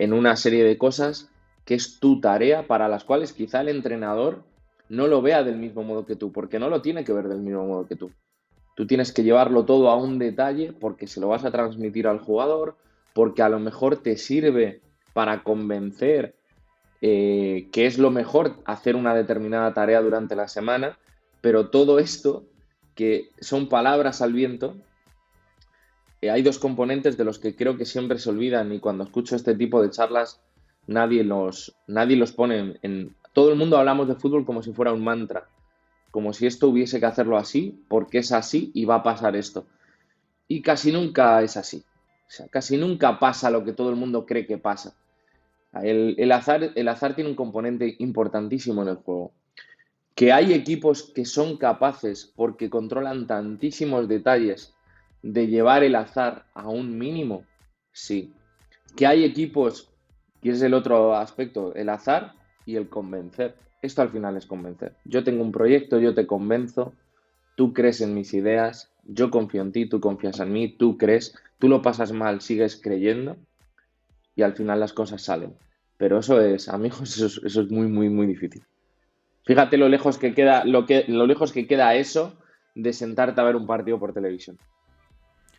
en 0.00 0.12
una 0.12 0.34
serie 0.34 0.64
de 0.64 0.76
cosas 0.76 1.30
que 1.66 1.74
es 1.74 1.98
tu 1.98 2.20
tarea 2.20 2.66
para 2.66 2.88
las 2.88 3.04
cuales 3.04 3.32
quizá 3.34 3.60
el 3.60 3.68
entrenador 3.68 4.44
no 4.88 5.08
lo 5.08 5.20
vea 5.20 5.42
del 5.42 5.56
mismo 5.56 5.82
modo 5.82 6.06
que 6.06 6.14
tú, 6.14 6.32
porque 6.32 6.60
no 6.60 6.70
lo 6.70 6.80
tiene 6.80 7.04
que 7.04 7.12
ver 7.12 7.28
del 7.28 7.40
mismo 7.40 7.66
modo 7.66 7.86
que 7.86 7.96
tú. 7.96 8.12
Tú 8.76 8.86
tienes 8.86 9.12
que 9.12 9.24
llevarlo 9.24 9.64
todo 9.64 9.90
a 9.90 9.96
un 9.96 10.18
detalle 10.18 10.72
porque 10.72 11.08
se 11.08 11.20
lo 11.20 11.28
vas 11.28 11.44
a 11.44 11.50
transmitir 11.50 12.06
al 12.06 12.20
jugador, 12.20 12.76
porque 13.14 13.42
a 13.42 13.48
lo 13.48 13.58
mejor 13.58 13.96
te 13.96 14.16
sirve 14.16 14.80
para 15.12 15.42
convencer 15.42 16.36
eh, 17.00 17.68
que 17.72 17.86
es 17.86 17.98
lo 17.98 18.10
mejor 18.10 18.56
hacer 18.64 18.94
una 18.94 19.14
determinada 19.14 19.74
tarea 19.74 20.00
durante 20.00 20.36
la 20.36 20.46
semana, 20.46 20.98
pero 21.40 21.68
todo 21.68 21.98
esto, 21.98 22.44
que 22.94 23.30
son 23.40 23.68
palabras 23.68 24.22
al 24.22 24.32
viento, 24.32 24.76
eh, 26.22 26.30
hay 26.30 26.42
dos 26.42 26.58
componentes 26.58 27.16
de 27.16 27.24
los 27.24 27.40
que 27.40 27.56
creo 27.56 27.76
que 27.76 27.86
siempre 27.86 28.18
se 28.18 28.30
olvidan 28.30 28.72
y 28.72 28.78
cuando 28.78 29.02
escucho 29.02 29.34
este 29.34 29.54
tipo 29.56 29.82
de 29.82 29.90
charlas 29.90 30.40
nadie 30.86 31.24
los, 31.24 31.76
nadie 31.86 32.16
los 32.16 32.32
pone 32.32 32.78
en, 32.82 33.14
Todo 33.32 33.50
el 33.50 33.58
mundo 33.58 33.76
hablamos 33.78 34.08
de 34.08 34.14
fútbol 34.14 34.44
como 34.44 34.62
si 34.62 34.72
fuera 34.72 34.92
un 34.92 35.04
mantra, 35.04 35.48
como 36.10 36.32
si 36.32 36.46
esto 36.46 36.68
hubiese 36.68 37.00
que 37.00 37.06
hacerlo 37.06 37.36
así, 37.36 37.84
porque 37.88 38.18
es 38.18 38.32
así 38.32 38.70
y 38.74 38.84
va 38.84 38.96
a 38.96 39.02
pasar 39.02 39.36
esto. 39.36 39.66
Y 40.48 40.62
casi 40.62 40.92
nunca 40.92 41.42
es 41.42 41.56
así. 41.56 41.84
O 42.26 42.30
sea, 42.30 42.48
casi 42.48 42.76
nunca 42.76 43.18
pasa 43.18 43.50
lo 43.50 43.64
que 43.64 43.72
todo 43.72 43.90
el 43.90 43.96
mundo 43.96 44.26
cree 44.26 44.46
que 44.46 44.58
pasa. 44.58 44.96
El, 45.82 46.32
azar, 46.32 46.72
el 46.74 46.88
azar 46.88 47.14
tiene 47.14 47.30
un 47.30 47.36
componente 47.36 47.96
importantísimo 47.98 48.82
en 48.82 48.88
el 48.88 48.96
juego. 48.96 49.32
Que 50.14 50.32
hay 50.32 50.54
equipos 50.54 51.02
que 51.14 51.24
son 51.24 51.58
capaces, 51.58 52.32
porque 52.34 52.70
controlan 52.70 53.26
tantísimos 53.26 54.08
detalles, 54.08 54.74
de 55.22 55.46
llevar 55.46 55.84
el 55.84 55.94
azar 55.94 56.46
a 56.54 56.68
un 56.68 56.96
mínimo? 56.96 57.44
Sí. 57.92 58.32
¿Que 58.96 59.06
hay 59.06 59.24
equipos, 59.24 59.90
y 60.46 60.50
es 60.50 60.62
el 60.62 60.74
otro 60.74 61.16
aspecto, 61.16 61.74
el 61.74 61.88
azar 61.88 62.34
y 62.66 62.76
el 62.76 62.88
convencer? 62.88 63.56
Esto 63.82 64.02
al 64.02 64.10
final 64.10 64.36
es 64.36 64.46
convencer. 64.46 64.94
Yo 65.04 65.24
tengo 65.24 65.42
un 65.42 65.50
proyecto, 65.50 65.98
yo 65.98 66.14
te 66.14 66.24
convenzo, 66.24 66.92
tú 67.56 67.72
crees 67.72 68.00
en 68.00 68.14
mis 68.14 68.32
ideas, 68.32 68.92
yo 69.02 69.32
confío 69.32 69.62
en 69.62 69.72
ti, 69.72 69.88
tú 69.88 69.98
confías 69.98 70.38
en 70.38 70.52
mí, 70.52 70.68
tú 70.68 70.98
crees, 70.98 71.34
tú 71.58 71.68
lo 71.68 71.82
pasas 71.82 72.12
mal, 72.12 72.42
sigues 72.42 72.80
creyendo 72.80 73.36
y 74.36 74.42
al 74.42 74.52
final 74.52 74.78
las 74.78 74.92
cosas 74.92 75.20
salen. 75.20 75.52
Pero 75.96 76.20
eso 76.20 76.40
es, 76.40 76.68
amigos, 76.68 77.18
eso 77.44 77.44
es, 77.44 77.68
muy, 77.68 77.88
muy, 77.88 78.08
muy 78.08 78.28
difícil. 78.28 78.62
Fíjate 79.46 79.76
lo 79.76 79.88
lejos 79.88 80.16
que 80.16 80.32
queda, 80.32 80.64
lo, 80.64 80.86
que, 80.86 81.06
lo 81.08 81.26
lejos 81.26 81.50
que 81.50 81.66
queda 81.66 81.96
eso 81.96 82.38
de 82.76 82.92
sentarte 82.92 83.40
a 83.40 83.44
ver 83.44 83.56
un 83.56 83.66
partido 83.66 83.98
por 83.98 84.14
televisión. 84.14 84.58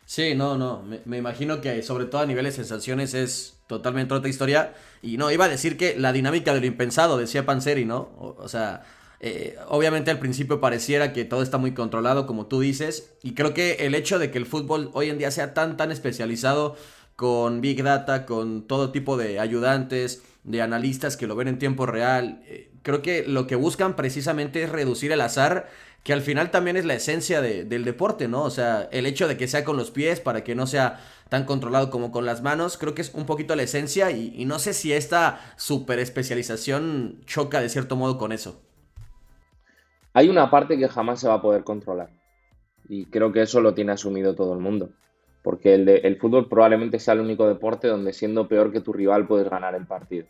Sí, 0.08 0.34
no, 0.34 0.56
no, 0.56 0.82
me, 1.04 1.18
imagino 1.18 1.60
que 1.60 1.82
sobre 1.82 2.06
todo 2.06 2.22
a 2.22 2.26
nivel 2.26 2.46
de 2.46 2.50
sensaciones 2.50 3.12
es 3.12 3.58
totalmente 3.66 4.14
otra 4.14 4.30
historia. 4.30 4.72
Y 5.02 5.18
no, 5.18 5.30
iba 5.30 5.44
a 5.44 5.50
decir 5.50 5.76
que 5.76 5.98
la 5.98 6.14
dinámica 6.14 6.54
de 6.54 6.60
lo 6.60 6.66
impensado, 6.66 7.18
decía 7.18 7.44
Panseri, 7.44 7.84
¿no? 7.84 8.08
O, 8.16 8.48
sea, 8.48 8.84
eh, 9.20 9.58
obviamente 9.68 10.10
al 10.10 10.18
principio 10.18 10.60
pareciera 10.62 11.12
que 11.12 11.26
todo 11.26 11.42
está 11.42 11.58
muy 11.58 11.74
controlado, 11.74 12.26
como 12.26 12.46
tú 12.46 12.60
dices. 12.60 13.12
Y 13.22 13.34
creo 13.34 13.52
que 13.52 13.72
el 13.80 13.94
hecho 13.94 14.18
de 14.18 14.30
que 14.30 14.38
el 14.38 14.46
fútbol 14.46 14.90
hoy 14.94 15.10
en 15.10 15.18
día 15.18 15.30
sea 15.30 15.52
tan, 15.52 15.76
tan 15.76 15.92
especializado 15.92 16.74
con 17.14 17.60
Big 17.60 17.82
Data, 17.82 18.24
con 18.24 18.66
todo 18.66 18.92
tipo 18.92 19.18
de 19.18 19.38
ayudantes, 19.38 20.22
de 20.42 20.62
analistas 20.62 21.18
que 21.18 21.26
lo 21.26 21.36
ven 21.36 21.48
en 21.48 21.58
tiempo 21.58 21.84
real. 21.84 22.42
Eh, 22.46 22.70
creo 22.82 23.02
que 23.02 23.24
lo 23.26 23.46
que 23.46 23.56
buscan 23.56 23.94
precisamente 23.94 24.62
es 24.62 24.70
reducir 24.70 25.12
el 25.12 25.20
azar, 25.20 25.68
que 26.02 26.12
al 26.12 26.22
final 26.22 26.50
también 26.50 26.76
es 26.76 26.84
la 26.84 26.94
esencia 26.94 27.40
del 27.42 27.84
deporte, 27.84 28.28
¿no? 28.28 28.42
O 28.42 28.50
sea, 28.50 28.88
el 28.92 29.06
hecho 29.06 29.28
de 29.28 29.36
que 29.36 29.48
sea 29.48 29.64
con 29.64 29.76
los 29.76 29.90
pies 29.90 30.20
para 30.20 30.42
que 30.44 30.54
no 30.54 30.66
sea 30.66 31.00
tan 31.28 31.44
controlado 31.44 31.90
como 31.90 32.10
con 32.10 32.24
las 32.24 32.42
manos, 32.42 32.78
creo 32.78 32.94
que 32.94 33.02
es 33.02 33.12
un 33.12 33.26
poquito 33.26 33.54
la 33.56 33.64
esencia 33.64 34.10
y, 34.10 34.32
y 34.34 34.46
no 34.46 34.58
sé 34.58 34.72
si 34.72 34.92
esta 34.92 35.40
super 35.56 35.98
especialización 35.98 37.20
choca 37.26 37.60
de 37.60 37.68
cierto 37.68 37.96
modo 37.96 38.16
con 38.16 38.32
eso. 38.32 38.62
Hay 40.14 40.28
una 40.30 40.50
parte 40.50 40.78
que 40.78 40.88
jamás 40.88 41.20
se 41.20 41.28
va 41.28 41.34
a 41.34 41.42
poder 41.42 41.64
controlar 41.64 42.10
y 42.88 43.06
creo 43.06 43.32
que 43.32 43.42
eso 43.42 43.60
lo 43.60 43.74
tiene 43.74 43.92
asumido 43.92 44.34
todo 44.34 44.54
el 44.54 44.60
mundo 44.60 44.90
porque 45.42 45.74
el, 45.74 45.88
el 45.88 46.16
fútbol 46.18 46.48
probablemente 46.48 46.98
sea 46.98 47.14
el 47.14 47.20
único 47.20 47.48
deporte 47.48 47.88
donde 47.88 48.12
siendo 48.12 48.48
peor 48.48 48.72
que 48.72 48.80
tu 48.80 48.92
rival 48.92 49.26
puedes 49.26 49.48
ganar 49.48 49.74
el 49.74 49.86
partido. 49.86 50.26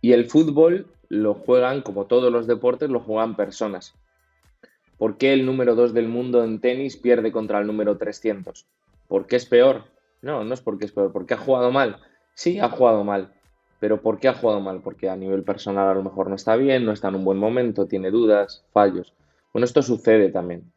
Y 0.00 0.12
el 0.12 0.26
fútbol 0.26 0.86
lo 1.08 1.34
juegan, 1.34 1.82
como 1.82 2.06
todos 2.06 2.30
los 2.32 2.46
deportes, 2.46 2.88
lo 2.88 3.00
juegan 3.00 3.36
personas. 3.36 3.94
¿Por 5.00 5.16
qué 5.16 5.32
el 5.32 5.46
número 5.46 5.74
2 5.74 5.94
del 5.94 6.08
mundo 6.08 6.44
en 6.44 6.60
tenis 6.60 6.98
pierde 6.98 7.32
contra 7.32 7.58
el 7.58 7.66
número 7.66 7.96
300? 7.96 8.66
¿Por 9.08 9.26
qué 9.26 9.36
es 9.36 9.46
peor? 9.46 9.84
No, 10.20 10.44
no 10.44 10.52
es 10.52 10.60
porque 10.60 10.84
es 10.84 10.92
peor, 10.92 11.10
porque 11.10 11.32
ha 11.32 11.38
jugado 11.38 11.72
mal. 11.72 11.96
Sí, 12.34 12.58
ha 12.58 12.68
jugado 12.68 13.02
mal. 13.02 13.32
Pero 13.78 14.02
¿por 14.02 14.20
qué 14.20 14.28
ha 14.28 14.34
jugado 14.34 14.60
mal? 14.60 14.82
Porque 14.82 15.08
a 15.08 15.16
nivel 15.16 15.42
personal 15.42 15.88
a 15.88 15.94
lo 15.94 16.02
mejor 16.02 16.28
no 16.28 16.34
está 16.34 16.54
bien, 16.54 16.84
no 16.84 16.92
está 16.92 17.08
en 17.08 17.14
un 17.14 17.24
buen 17.24 17.38
momento, 17.38 17.86
tiene 17.86 18.10
dudas, 18.10 18.66
fallos. 18.74 19.14
Bueno, 19.54 19.64
esto 19.64 19.80
sucede 19.80 20.28
también. 20.28 20.70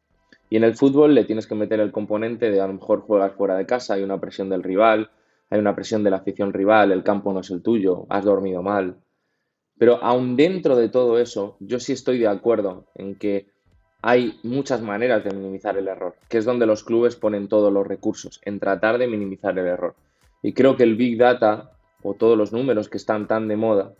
Y 0.49 0.55
en 0.55 0.63
el 0.63 0.75
fútbol 0.75 1.13
le 1.15 1.25
tienes 1.25 1.45
que 1.45 1.55
meter 1.55 1.81
el 1.81 1.91
componente 1.91 2.49
de 2.49 2.61
a 2.61 2.67
lo 2.67 2.75
mejor 2.75 3.01
juegas 3.01 3.33
fuera 3.33 3.57
de 3.57 3.65
casa, 3.65 3.95
hay 3.95 4.03
una 4.03 4.21
presión 4.21 4.47
del 4.47 4.63
rival, 4.63 5.11
hay 5.49 5.59
una 5.59 5.75
presión 5.75 6.01
de 6.01 6.11
la 6.11 6.17
afición 6.19 6.53
rival, 6.53 6.93
el 6.93 7.03
campo 7.03 7.33
no 7.33 7.41
es 7.41 7.49
el 7.49 7.61
tuyo, 7.61 8.05
has 8.07 8.23
dormido 8.23 8.61
mal. 8.61 8.95
Pero 9.77 10.01
aún 10.01 10.37
dentro 10.37 10.77
de 10.77 10.87
todo 10.87 11.19
eso, 11.19 11.57
yo 11.59 11.81
sí 11.81 11.91
estoy 11.91 12.19
de 12.19 12.27
acuerdo 12.27 12.85
en 12.95 13.15
que 13.15 13.51
hay 14.03 14.39
muchas 14.43 14.83
maneras 14.83 15.23
de 15.23 15.33
minimizar 15.33 15.75
el 15.77 15.87
error, 15.87 16.15
que 16.29 16.37
es 16.37 16.45
donde 16.45 16.67
los 16.67 16.83
clubes 16.83 17.15
ponen 17.15 17.47
todos 17.47 17.73
los 17.73 17.87
recursos, 17.87 18.39
en 18.45 18.59
tratar 18.59 18.99
de 18.99 19.07
minimizar 19.07 19.57
el 19.57 19.65
error. 19.65 19.95
Y 20.43 20.53
creo 20.53 20.77
que 20.77 20.83
el 20.83 20.95
Big 20.95 21.17
Data 21.17 21.71
o 22.03 22.13
todos 22.13 22.37
los 22.37 22.53
números 22.53 22.87
que 22.87 22.97
están 22.97 23.27
tan 23.27 23.47
de 23.47 23.55
moda 23.55 23.93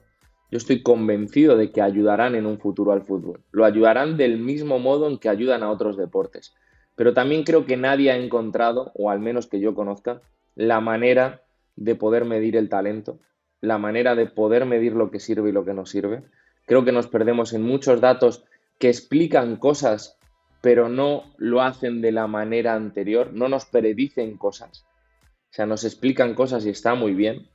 yo 0.54 0.58
estoy 0.58 0.84
convencido 0.84 1.58
de 1.58 1.72
que 1.72 1.82
ayudarán 1.82 2.36
en 2.36 2.46
un 2.46 2.60
futuro 2.60 2.92
al 2.92 3.02
fútbol. 3.02 3.42
Lo 3.52 3.66
ayudarán 3.66 4.18
del 4.18 4.38
mismo 4.38 4.78
modo 4.78 5.08
en 5.08 5.18
que 5.18 5.28
ayudan 5.28 5.64
a 5.64 5.72
otros 5.72 5.98
deportes. 5.98 6.54
Pero 6.94 7.16
también 7.16 7.44
creo 7.44 7.66
que 7.66 7.76
nadie 7.76 8.12
ha 8.12 8.18
encontrado, 8.18 8.92
o 8.94 9.10
al 9.10 9.20
menos 9.20 9.48
que 9.48 9.60
yo 9.60 9.74
conozca, 9.74 10.22
la 10.54 10.80
manera 10.80 11.42
de 11.76 11.96
poder 11.96 12.26
medir 12.26 12.56
el 12.56 12.70
talento, 12.70 13.18
la 13.62 13.80
manera 13.80 14.14
de 14.14 14.28
poder 14.28 14.68
medir 14.68 14.94
lo 14.94 15.10
que 15.10 15.20
sirve 15.20 15.50
y 15.50 15.54
lo 15.54 15.66
que 15.66 15.74
no 15.74 15.88
sirve. 15.88 16.22
Creo 16.68 16.86
que 16.86 16.92
nos 16.92 17.08
perdemos 17.08 17.54
en 17.54 17.64
muchos 17.64 18.00
datos 18.00 18.46
que 18.84 18.90
explican 18.90 19.56
cosas, 19.56 20.20
pero 20.60 20.90
no 20.90 21.24
lo 21.38 21.62
hacen 21.62 22.02
de 22.02 22.12
la 22.12 22.28
manera 22.28 22.76
anterior, 22.76 23.32
no 23.32 23.48
nos 23.48 23.64
predicen 23.64 24.36
cosas. 24.36 24.86
O 25.22 25.54
sea, 25.54 25.66
nos 25.66 25.86
explican 25.86 26.34
cosas 26.34 26.66
y 26.66 26.70
está 26.70 26.94
muy 26.94 27.14
bien, 27.14 27.48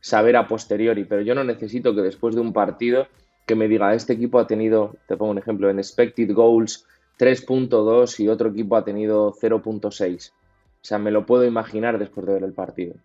saber 0.00 0.36
a 0.36 0.46
posteriori, 0.46 1.06
pero 1.06 1.22
yo 1.22 1.34
no 1.34 1.44
necesito 1.44 1.94
que 1.94 2.02
después 2.02 2.34
de 2.34 2.42
un 2.42 2.52
partido 2.52 3.08
que 3.46 3.54
me 3.54 3.68
diga, 3.68 3.94
este 3.94 4.12
equipo 4.12 4.38
ha 4.38 4.46
tenido, 4.46 4.96
te 5.08 5.16
pongo 5.16 5.30
un 5.30 5.38
ejemplo, 5.38 5.70
en 5.70 5.78
expected 5.78 6.30
goals 6.34 6.86
3.2 7.18 8.20
y 8.20 8.28
otro 8.28 8.50
equipo 8.50 8.76
ha 8.76 8.84
tenido 8.84 9.32
0.6. 9.32 10.30
O 10.30 10.34
sea, 10.82 10.98
me 10.98 11.10
lo 11.10 11.24
puedo 11.24 11.46
imaginar 11.46 11.98
después 11.98 12.26
de 12.26 12.34
ver 12.34 12.44
el 12.44 12.52
partido. 12.52 12.96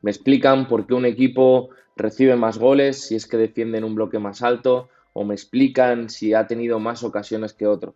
Me 0.00 0.10
explican 0.10 0.68
por 0.68 0.86
qué 0.86 0.94
un 0.94 1.04
equipo 1.04 1.68
recibe 1.96 2.34
más 2.34 2.56
goles 2.56 3.08
si 3.08 3.14
es 3.14 3.26
que 3.26 3.36
defienden 3.36 3.84
un 3.84 3.94
bloque 3.94 4.18
más 4.18 4.40
alto 4.40 4.88
o 5.20 5.24
me 5.24 5.34
explican 5.34 6.08
si 6.08 6.32
ha 6.32 6.46
tenido 6.46 6.78
más 6.78 7.02
ocasiones 7.02 7.52
que 7.52 7.66
otro. 7.66 7.94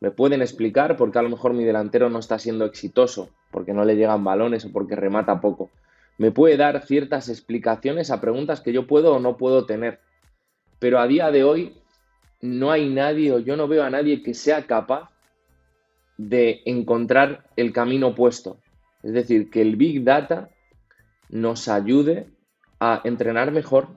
Me 0.00 0.10
pueden 0.10 0.42
explicar 0.42 0.96
por 0.96 1.12
qué 1.12 1.18
a 1.18 1.22
lo 1.22 1.28
mejor 1.28 1.52
mi 1.52 1.64
delantero 1.64 2.10
no 2.10 2.18
está 2.18 2.38
siendo 2.38 2.64
exitoso, 2.64 3.28
porque 3.50 3.72
no 3.72 3.84
le 3.84 3.96
llegan 3.96 4.24
balones 4.24 4.64
o 4.64 4.72
porque 4.72 4.96
remata 4.96 5.40
poco 5.40 5.70
me 6.18 6.30
puede 6.30 6.56
dar 6.56 6.84
ciertas 6.86 7.28
explicaciones 7.28 8.10
a 8.10 8.20
preguntas 8.20 8.60
que 8.60 8.72
yo 8.72 8.86
puedo 8.86 9.14
o 9.14 9.20
no 9.20 9.36
puedo 9.36 9.66
tener. 9.66 10.00
Pero 10.78 11.00
a 11.00 11.06
día 11.06 11.30
de 11.30 11.44
hoy 11.44 11.76
no 12.40 12.70
hay 12.70 12.88
nadie 12.88 13.32
o 13.32 13.38
yo 13.38 13.56
no 13.56 13.68
veo 13.68 13.82
a 13.82 13.90
nadie 13.90 14.22
que 14.22 14.34
sea 14.34 14.66
capaz 14.66 15.10
de 16.16 16.62
encontrar 16.66 17.50
el 17.56 17.72
camino 17.72 18.08
opuesto. 18.08 18.58
Es 19.02 19.12
decir, 19.12 19.50
que 19.50 19.60
el 19.60 19.76
Big 19.76 20.04
Data 20.04 20.50
nos 21.28 21.68
ayude 21.68 22.28
a 22.78 23.00
entrenar 23.04 23.50
mejor, 23.50 23.88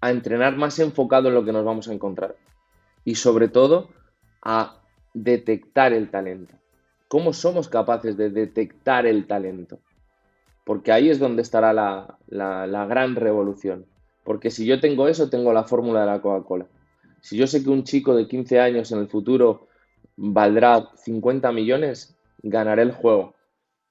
a 0.00 0.10
entrenar 0.10 0.56
más 0.56 0.78
enfocado 0.78 1.28
en 1.28 1.34
lo 1.34 1.44
que 1.44 1.52
nos 1.52 1.64
vamos 1.64 1.88
a 1.88 1.92
encontrar 1.92 2.36
y 3.04 3.14
sobre 3.14 3.48
todo 3.48 3.90
a 4.42 4.80
detectar 5.14 5.92
el 5.92 6.10
talento. 6.10 6.54
¿Cómo 7.08 7.32
somos 7.32 7.68
capaces 7.68 8.16
de 8.16 8.30
detectar 8.30 9.06
el 9.06 9.26
talento? 9.26 9.78
porque 10.68 10.92
ahí 10.92 11.08
es 11.08 11.18
donde 11.18 11.40
estará 11.40 11.72
la, 11.72 12.86
gran 12.86 13.16
revolución. 13.16 13.86
Porque 14.22 14.50
si 14.50 14.66
yo 14.66 14.80
tengo 14.80 15.08
eso, 15.08 15.30
tengo 15.30 15.54
la 15.54 15.64
fórmula 15.64 16.00
de 16.00 16.06
la 16.06 16.20
Coca-Cola. 16.20 16.66
Si 17.22 17.38
yo 17.38 17.46
sé 17.46 17.64
que 17.64 17.70
un 17.70 17.84
chico 17.84 18.14
de 18.14 18.28
15 18.28 18.60
años 18.60 18.92
en 18.92 18.98
el 18.98 19.08
futuro 19.08 19.68
valdrá 20.16 20.90
50 20.94 21.52
millones, 21.52 22.14
ganaré 22.42 22.82
el 22.82 22.92
juego. 22.92 23.34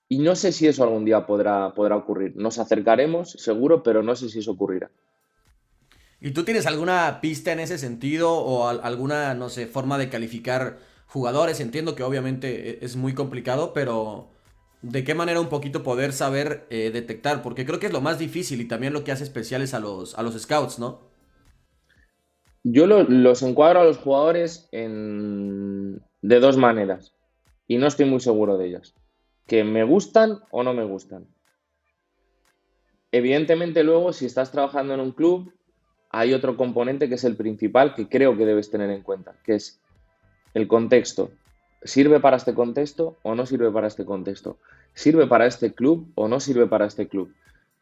Y 0.07 0.19
no 0.19 0.35
sé 0.35 0.51
si 0.51 0.67
eso 0.67 0.83
algún 0.83 1.03
día 1.03 1.25
podrá, 1.25 1.73
podrá 1.73 1.95
ocurrir. 1.95 2.35
Nos 2.35 2.59
acercaremos, 2.59 3.31
seguro, 3.31 3.81
pero 3.81 4.03
no 4.03 4.15
sé 4.15 4.29
si 4.29 4.37
eso 4.37 4.51
ocurrirá. 4.51 4.91
¿Y 6.19 6.31
tú 6.31 6.43
tienes 6.43 6.65
alguna 6.65 7.19
pista 7.21 7.51
en 7.51 7.59
ese 7.59 7.77
sentido 7.77 8.33
o 8.33 8.67
alguna, 8.67 9.33
no 9.35 9.49
sé, 9.49 9.67
forma 9.67 9.97
de 9.97 10.09
calificar 10.09 10.79
jugadores? 11.05 11.59
Entiendo 11.59 11.95
que 11.95 12.03
obviamente 12.03 12.71
e-, 12.71 12.85
es 12.85 12.95
muy 12.95 13.13
complicado, 13.13 13.73
pero 13.73 14.29
de 14.81 15.03
qué 15.03 15.13
manera 15.13 15.39
un 15.39 15.49
poquito 15.49 15.83
poder 15.83 16.13
saber 16.13 16.65
eh, 16.69 16.91
detectar, 16.91 17.41
porque 17.41 17.65
creo 17.65 17.79
que 17.79 17.87
es 17.87 17.93
lo 17.93 18.01
más 18.01 18.19
difícil 18.19 18.61
y 18.61 18.67
también 18.67 18.93
lo 18.93 19.03
que 19.03 19.11
hace 19.11 19.23
especiales 19.23 19.73
a 19.73 19.79
los, 19.79 20.17
a 20.17 20.23
los 20.23 20.39
scouts, 20.39 20.79
¿no? 20.79 21.01
Yo 22.63 22.85
los 22.85 23.43
encuadro 23.43 23.79
a 23.79 23.85
los 23.85 23.97
jugadores 23.97 24.67
en, 24.71 26.01
de 26.21 26.39
dos 26.39 26.57
maneras 26.57 27.13
y 27.65 27.77
no 27.77 27.87
estoy 27.87 28.05
muy 28.05 28.19
seguro 28.19 28.57
de 28.57 28.67
ellas. 28.67 28.93
Que 29.45 29.63
me 29.63 29.85
gustan 29.85 30.39
o 30.51 30.63
no 30.63 30.73
me 30.73 30.83
gustan. 30.83 31.27
Evidentemente 33.11 33.83
luego 33.83 34.11
si 34.11 34.25
estás 34.25 34.51
trabajando 34.51 34.93
en 34.93 34.99
un 34.99 35.11
club 35.13 35.53
hay 36.09 36.33
otro 36.33 36.57
componente 36.57 37.09
que 37.09 37.15
es 37.15 37.23
el 37.23 37.35
principal 37.35 37.93
que 37.93 38.07
creo 38.07 38.37
que 38.37 38.45
debes 38.45 38.69
tener 38.69 38.89
en 38.89 39.01
cuenta, 39.01 39.33
que 39.43 39.55
es 39.55 39.79
el 40.53 40.67
contexto. 40.67 41.31
¿Sirve 41.83 42.19
para 42.19 42.37
este 42.37 42.53
contexto 42.53 43.17
o 43.23 43.35
no 43.35 43.45
sirve 43.45 43.71
para 43.71 43.87
este 43.87 44.05
contexto? 44.05 44.57
¿Sirve 44.93 45.27
para 45.27 45.45
este 45.45 45.73
club 45.73 46.11
o 46.15 46.27
no 46.27 46.39
sirve 46.39 46.67
para 46.67 46.85
este 46.85 47.07
club? 47.07 47.33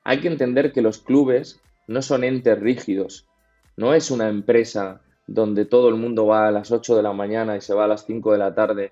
Hay 0.03 0.19
que 0.19 0.27
entender 0.27 0.73
que 0.73 0.81
los 0.81 0.99
clubes 0.99 1.59
no 1.87 2.01
son 2.01 2.23
entes 2.23 2.59
rígidos, 2.59 3.25
no 3.77 3.93
es 3.93 4.11
una 4.11 4.29
empresa 4.29 5.01
donde 5.27 5.65
todo 5.65 5.89
el 5.89 5.95
mundo 5.95 6.27
va 6.27 6.47
a 6.47 6.51
las 6.51 6.71
8 6.71 6.95
de 6.95 7.03
la 7.03 7.13
mañana 7.13 7.57
y 7.57 7.61
se 7.61 7.73
va 7.73 7.85
a 7.85 7.87
las 7.87 8.05
5 8.05 8.31
de 8.31 8.37
la 8.37 8.53
tarde 8.53 8.91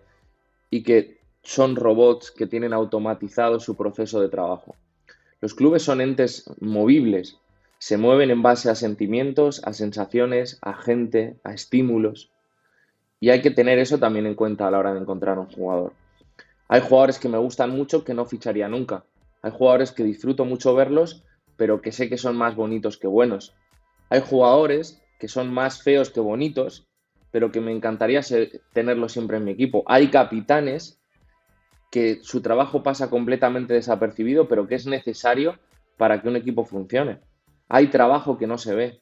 y 0.69 0.83
que 0.83 1.19
son 1.43 1.75
robots 1.75 2.31
que 2.31 2.47
tienen 2.47 2.73
automatizado 2.73 3.59
su 3.59 3.75
proceso 3.75 4.21
de 4.21 4.29
trabajo. 4.29 4.75
Los 5.41 5.53
clubes 5.53 5.83
son 5.83 6.01
entes 6.01 6.49
movibles, 6.59 7.37
se 7.83 7.97
mueven 7.97 8.31
en 8.31 8.41
base 8.41 8.69
a 8.69 8.75
sentimientos, 8.75 9.61
a 9.65 9.73
sensaciones, 9.73 10.57
a 10.61 10.73
gente, 10.73 11.35
a 11.43 11.53
estímulos. 11.53 12.31
Y 13.19 13.29
hay 13.29 13.41
que 13.41 13.51
tener 13.51 13.77
eso 13.77 13.97
también 13.97 14.25
en 14.25 14.35
cuenta 14.35 14.65
a 14.65 14.71
la 14.71 14.79
hora 14.79 14.93
de 14.93 15.01
encontrar 15.01 15.37
un 15.37 15.51
jugador. 15.51 15.91
Hay 16.69 16.79
jugadores 16.79 17.19
que 17.19 17.27
me 17.27 17.37
gustan 17.37 17.71
mucho 17.71 18.05
que 18.05 18.13
no 18.13 18.23
ficharía 18.23 18.69
nunca. 18.69 19.03
Hay 19.41 19.51
jugadores 19.51 19.91
que 19.91 20.05
disfruto 20.05 20.45
mucho 20.45 20.73
verlos, 20.73 21.25
pero 21.57 21.81
que 21.81 21.91
sé 21.91 22.07
que 22.07 22.17
son 22.17 22.37
más 22.37 22.55
bonitos 22.55 22.97
que 22.97 23.07
buenos. 23.07 23.53
Hay 24.09 24.21
jugadores 24.21 25.01
que 25.19 25.27
son 25.27 25.53
más 25.53 25.83
feos 25.83 26.09
que 26.09 26.21
bonitos, 26.21 26.87
pero 27.31 27.51
que 27.51 27.59
me 27.59 27.73
encantaría 27.73 28.21
tenerlos 28.71 29.11
siempre 29.11 29.35
en 29.35 29.43
mi 29.43 29.51
equipo. 29.51 29.83
Hay 29.87 30.07
capitanes 30.07 31.01
que 31.91 32.19
su 32.23 32.41
trabajo 32.41 32.81
pasa 32.81 33.09
completamente 33.09 33.73
desapercibido, 33.73 34.47
pero 34.47 34.67
que 34.69 34.75
es 34.75 34.85
necesario 34.85 35.59
para 35.97 36.21
que 36.21 36.29
un 36.29 36.37
equipo 36.37 36.63
funcione. 36.63 37.19
Hay 37.69 37.87
trabajo 37.87 38.37
que 38.37 38.47
no 38.47 38.57
se 38.57 38.75
ve. 38.75 39.01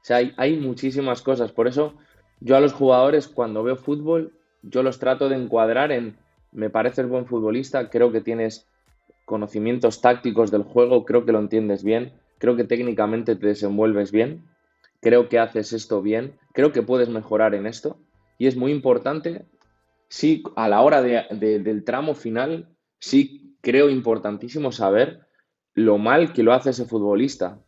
O 0.00 0.04
sea, 0.04 0.18
hay, 0.36 0.56
muchísimas 0.56 1.22
cosas. 1.22 1.52
Por 1.52 1.68
eso 1.68 1.94
yo 2.40 2.56
a 2.56 2.60
los 2.60 2.72
jugadores 2.72 3.28
cuando 3.28 3.62
veo 3.62 3.76
fútbol, 3.76 4.32
yo 4.62 4.82
los 4.82 4.98
trato 4.98 5.28
de 5.28 5.36
encuadrar 5.36 5.92
en, 5.92 6.16
me 6.52 6.70
pareces 6.70 7.08
buen 7.08 7.26
futbolista, 7.26 7.90
creo 7.90 8.12
que 8.12 8.20
tienes 8.20 8.66
conocimientos 9.24 10.00
tácticos 10.00 10.50
del 10.50 10.62
juego, 10.62 11.04
creo 11.04 11.24
que 11.24 11.32
lo 11.32 11.38
entiendes 11.38 11.84
bien, 11.84 12.12
creo 12.38 12.56
que 12.56 12.64
técnicamente 12.64 13.36
te 13.36 13.46
desenvuelves 13.46 14.12
bien, 14.12 14.44
creo 15.00 15.28
que 15.28 15.38
haces 15.38 15.72
esto 15.72 16.00
bien, 16.00 16.38
creo 16.52 16.72
que 16.72 16.82
puedes 16.82 17.08
mejorar 17.08 17.54
en 17.54 17.66
esto. 17.66 17.98
Y 18.38 18.46
es 18.46 18.56
muy 18.56 18.72
importante, 18.72 19.44
sí, 20.08 20.42
a 20.56 20.68
la 20.68 20.80
hora 20.80 21.02
del 21.02 21.84
tramo 21.84 22.14
final, 22.14 22.68
sí 22.98 23.56
creo 23.60 23.90
importantísimo 23.90 24.72
saber 24.72 25.26
lo 25.74 25.98
mal 25.98 26.32
que 26.32 26.42
lo 26.42 26.52
hace 26.52 26.70
ese 26.70 26.86
futbolista, 26.86 27.60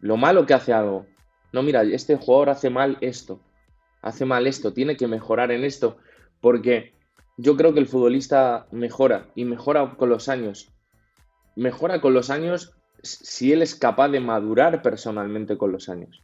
lo 0.00 0.16
malo 0.16 0.46
que 0.46 0.54
hace 0.54 0.72
algo. 0.72 1.06
No, 1.52 1.62
mira, 1.62 1.82
este 1.82 2.16
jugador 2.16 2.50
hace 2.50 2.70
mal 2.70 2.98
esto, 3.00 3.40
hace 4.02 4.24
mal 4.24 4.46
esto, 4.46 4.72
tiene 4.72 4.96
que 4.96 5.08
mejorar 5.08 5.50
en 5.52 5.64
esto, 5.64 5.96
porque 6.40 6.92
yo 7.36 7.56
creo 7.56 7.74
que 7.74 7.80
el 7.80 7.86
futbolista 7.86 8.66
mejora 8.70 9.28
y 9.34 9.44
mejora 9.44 9.96
con 9.96 10.08
los 10.08 10.28
años. 10.28 10.72
Mejora 11.54 12.00
con 12.00 12.14
los 12.14 12.30
años 12.30 12.74
si 13.02 13.52
él 13.52 13.62
es 13.62 13.74
capaz 13.74 14.08
de 14.08 14.20
madurar 14.20 14.82
personalmente 14.82 15.56
con 15.56 15.72
los 15.72 15.88
años. 15.88 16.22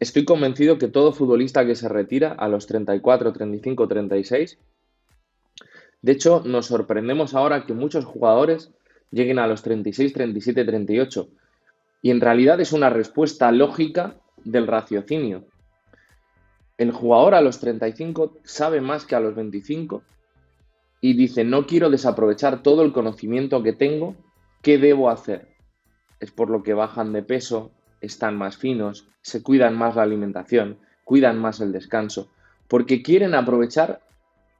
Estoy 0.00 0.24
convencido 0.24 0.78
que 0.78 0.88
todo 0.88 1.12
futbolista 1.12 1.64
que 1.64 1.76
se 1.76 1.88
retira 1.88 2.32
a 2.32 2.48
los 2.48 2.66
34, 2.66 3.32
35, 3.32 3.88
36, 3.88 4.58
de 6.02 6.12
hecho 6.12 6.42
nos 6.44 6.66
sorprendemos 6.66 7.34
ahora 7.34 7.64
que 7.64 7.74
muchos 7.74 8.04
jugadores 8.04 8.72
lleguen 9.10 9.38
a 9.38 9.46
los 9.46 9.62
36, 9.62 10.12
37, 10.12 10.64
38. 10.64 11.28
Y 12.02 12.10
en 12.10 12.20
realidad 12.20 12.60
es 12.60 12.72
una 12.72 12.90
respuesta 12.90 13.50
lógica 13.52 14.16
del 14.44 14.66
raciocinio. 14.66 15.46
El 16.76 16.92
jugador 16.92 17.34
a 17.34 17.40
los 17.40 17.58
35 17.58 18.38
sabe 18.44 18.80
más 18.80 19.04
que 19.04 19.16
a 19.16 19.20
los 19.20 19.34
25 19.34 20.02
y 21.00 21.14
dice, 21.14 21.44
no 21.44 21.66
quiero 21.66 21.90
desaprovechar 21.90 22.62
todo 22.62 22.82
el 22.82 22.92
conocimiento 22.92 23.62
que 23.62 23.72
tengo, 23.72 24.16
¿qué 24.62 24.78
debo 24.78 25.10
hacer? 25.10 25.48
Es 26.20 26.30
por 26.30 26.50
lo 26.50 26.62
que 26.62 26.74
bajan 26.74 27.12
de 27.12 27.22
peso, 27.22 27.72
están 28.00 28.36
más 28.36 28.56
finos, 28.56 29.08
se 29.22 29.42
cuidan 29.42 29.76
más 29.76 29.96
la 29.96 30.02
alimentación, 30.02 30.78
cuidan 31.04 31.38
más 31.38 31.60
el 31.60 31.72
descanso, 31.72 32.30
porque 32.68 33.02
quieren 33.02 33.34
aprovechar 33.34 34.02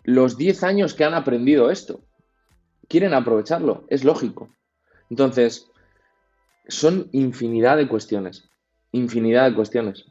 los 0.04 0.36
10 0.36 0.62
años 0.64 0.94
que 0.94 1.04
han 1.04 1.14
aprendido 1.14 1.70
esto. 1.70 2.00
Quieren 2.88 3.14
aprovecharlo, 3.14 3.84
es 3.88 4.04
lógico. 4.04 4.48
Entonces, 5.10 5.70
son 6.68 7.08
infinidad 7.12 7.76
de 7.76 7.88
cuestiones, 7.88 8.48
infinidad 8.92 9.48
de 9.48 9.56
cuestiones. 9.56 10.04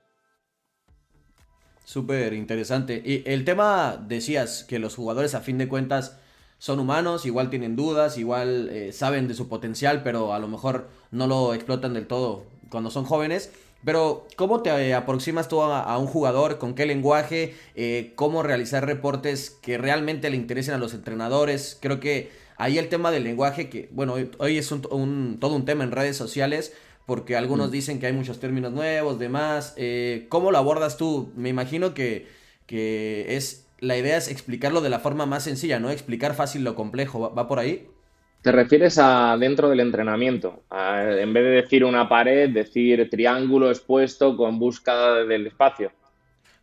Súper 1.86 2.34
interesante. 2.34 3.02
Y 3.06 3.24
el 3.26 3.46
tema, 3.46 4.04
decías 4.08 4.66
que 4.66 4.80
los 4.80 4.96
jugadores 4.96 5.36
a 5.36 5.42
fin 5.42 5.58
de 5.58 5.70
cuentas 5.70 6.18
son 6.58 6.80
humanos, 6.80 7.26
igual 7.26 7.50
tienen 7.50 7.76
dudas, 7.78 8.18
igual 8.18 8.70
eh, 8.70 8.92
saben 8.92 9.28
de 9.28 9.36
su 9.36 9.48
potencial, 9.48 10.04
pero 10.04 10.34
a 10.34 10.40
lo 10.40 10.48
mejor 10.48 10.90
no 11.12 11.28
lo 11.28 11.54
explotan 11.54 11.94
del 11.94 12.08
todo 12.08 12.44
cuando 12.70 12.92
son 12.92 13.06
jóvenes. 13.06 13.52
Pero, 13.86 14.28
¿cómo 14.36 14.62
te 14.64 14.94
aproximas 14.94 15.48
tú 15.48 15.62
a, 15.62 15.98
un 15.98 16.08
jugador? 16.08 16.58
¿Con 16.58 16.74
qué 16.74 16.86
lenguaje? 16.86 17.56
Eh, 17.76 18.12
¿Cómo 18.16 18.44
realizar 18.44 18.86
reportes 18.86 19.52
que 19.52 19.78
realmente 19.78 20.30
le 20.30 20.36
interesen 20.36 20.74
a 20.74 20.80
los 20.80 20.94
entrenadores? 20.94 21.78
Creo 21.80 22.00
que 22.00 22.30
ahí 22.58 22.78
el 22.78 22.90
tema 22.90 23.12
del 23.12 23.24
lenguaje, 23.24 23.70
que 23.70 23.90
bueno, 23.92 24.16
hoy, 24.38 24.58
es 24.58 24.72
un, 24.72 25.38
todo 25.40 25.56
un 25.56 25.66
tema 25.66 25.84
en 25.84 25.92
redes 25.92 26.18
sociales, 26.18 26.76
porque 27.06 27.36
algunos 27.36 27.70
mm. 27.70 27.72
dicen 27.72 28.00
que 28.00 28.08
hay 28.08 28.14
muchos 28.14 28.40
términos 28.40 28.74
nuevos, 28.74 29.20
demás. 29.20 29.74
Eh, 29.78 30.26
¿Cómo 30.30 30.52
lo 30.52 30.58
abordas 30.58 30.98
tú? 30.98 31.32
Me 31.36 31.50
imagino 31.50 31.94
que, 31.94 32.28
que 32.66 33.38
es 33.38 33.68
la 33.80 33.98
idea 33.98 34.18
es 34.18 34.30
explicarlo 34.30 34.82
de 34.82 34.90
la 34.90 35.00
forma 35.00 35.26
más 35.26 35.44
sencilla, 35.44 35.80
¿no? 35.80 35.90
Explicar 35.90 36.34
fácil 36.34 36.64
lo 36.64 36.76
complejo. 36.76 37.34
va 37.34 37.48
por 37.48 37.60
ahí? 37.60 37.88
¿Te 38.42 38.52
refieres 38.52 38.98
a 38.98 39.36
dentro 39.38 39.70
del 39.70 39.80
entrenamiento? 39.80 40.64
en 40.72 41.34
vez 41.34 41.44
de 41.44 41.50
decir 41.50 41.84
una 41.84 42.08
pared, 42.08 42.50
decir 42.50 43.10
triángulo 43.10 43.70
expuesto 43.70 44.38
con 44.38 44.60
búsqueda 44.60 45.26
del 45.26 45.48
espacio. 45.48 45.92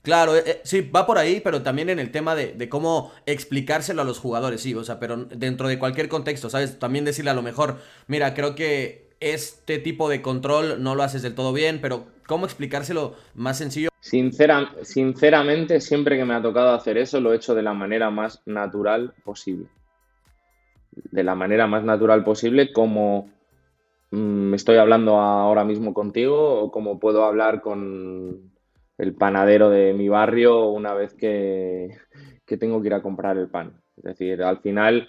Claro, 0.04 0.36
eh, 0.36 0.42
eh, 0.46 0.60
sí, 0.62 0.82
va 0.82 1.06
por 1.06 1.18
ahí, 1.18 1.40
pero 1.40 1.62
también 1.62 1.90
en 1.90 1.98
el 1.98 2.12
tema 2.12 2.36
de, 2.36 2.68
cómo 2.68 3.10
explicárselo 3.26 4.02
a 4.02 4.04
los 4.04 4.20
jugadores, 4.20 4.60
sí, 4.60 4.74
o 4.74 4.84
sea, 4.84 5.00
pero 5.00 5.24
dentro 5.24 5.66
de 5.66 5.78
cualquier 5.78 6.08
contexto, 6.08 6.48
¿sabes? 6.48 6.78
También 6.78 7.04
decirle 7.04 7.30
a 7.30 7.34
lo 7.34 7.42
mejor, 7.42 7.78
mira, 8.06 8.34
creo 8.34 8.54
que 8.54 9.08
este 9.20 9.78
tipo 9.78 10.08
de 10.08 10.22
control 10.22 10.82
no 10.82 10.94
lo 10.94 11.02
haces 11.02 11.22
del 11.22 11.34
todo 11.34 11.52
bien, 11.52 11.80
pero 11.80 12.04
¿cómo 12.26 12.46
explicárselo 12.46 13.14
más 13.34 13.58
sencillo? 13.58 13.88
sinceramente, 14.00 15.80
siempre 15.80 16.16
que 16.18 16.24
me 16.24 16.34
ha 16.34 16.42
tocado 16.42 16.74
hacer 16.74 16.98
eso, 16.98 17.20
lo 17.20 17.32
he 17.32 17.36
hecho 17.36 17.54
de 17.54 17.62
la 17.62 17.72
manera 17.72 18.10
más 18.10 18.42
natural 18.44 19.14
posible 19.24 19.66
de 21.10 21.24
la 21.24 21.34
manera 21.34 21.66
más 21.66 21.84
natural 21.84 22.24
posible, 22.24 22.72
como 22.72 23.28
mm, 24.10 24.54
estoy 24.54 24.76
hablando 24.76 25.16
ahora 25.16 25.64
mismo 25.64 25.94
contigo 25.94 26.60
o 26.60 26.70
como 26.70 26.98
puedo 26.98 27.24
hablar 27.24 27.60
con 27.60 28.52
el 28.98 29.14
panadero 29.14 29.70
de 29.70 29.92
mi 29.92 30.08
barrio 30.08 30.68
una 30.68 30.94
vez 30.94 31.14
que, 31.14 31.96
tengo 32.58 32.80
que 32.80 32.88
ir 32.88 32.94
a 32.94 33.02
comprar 33.02 33.36
el 33.36 33.48
pan. 33.48 33.80
Es 33.96 34.04
decir, 34.04 34.42
al 34.42 34.58
final, 34.58 35.08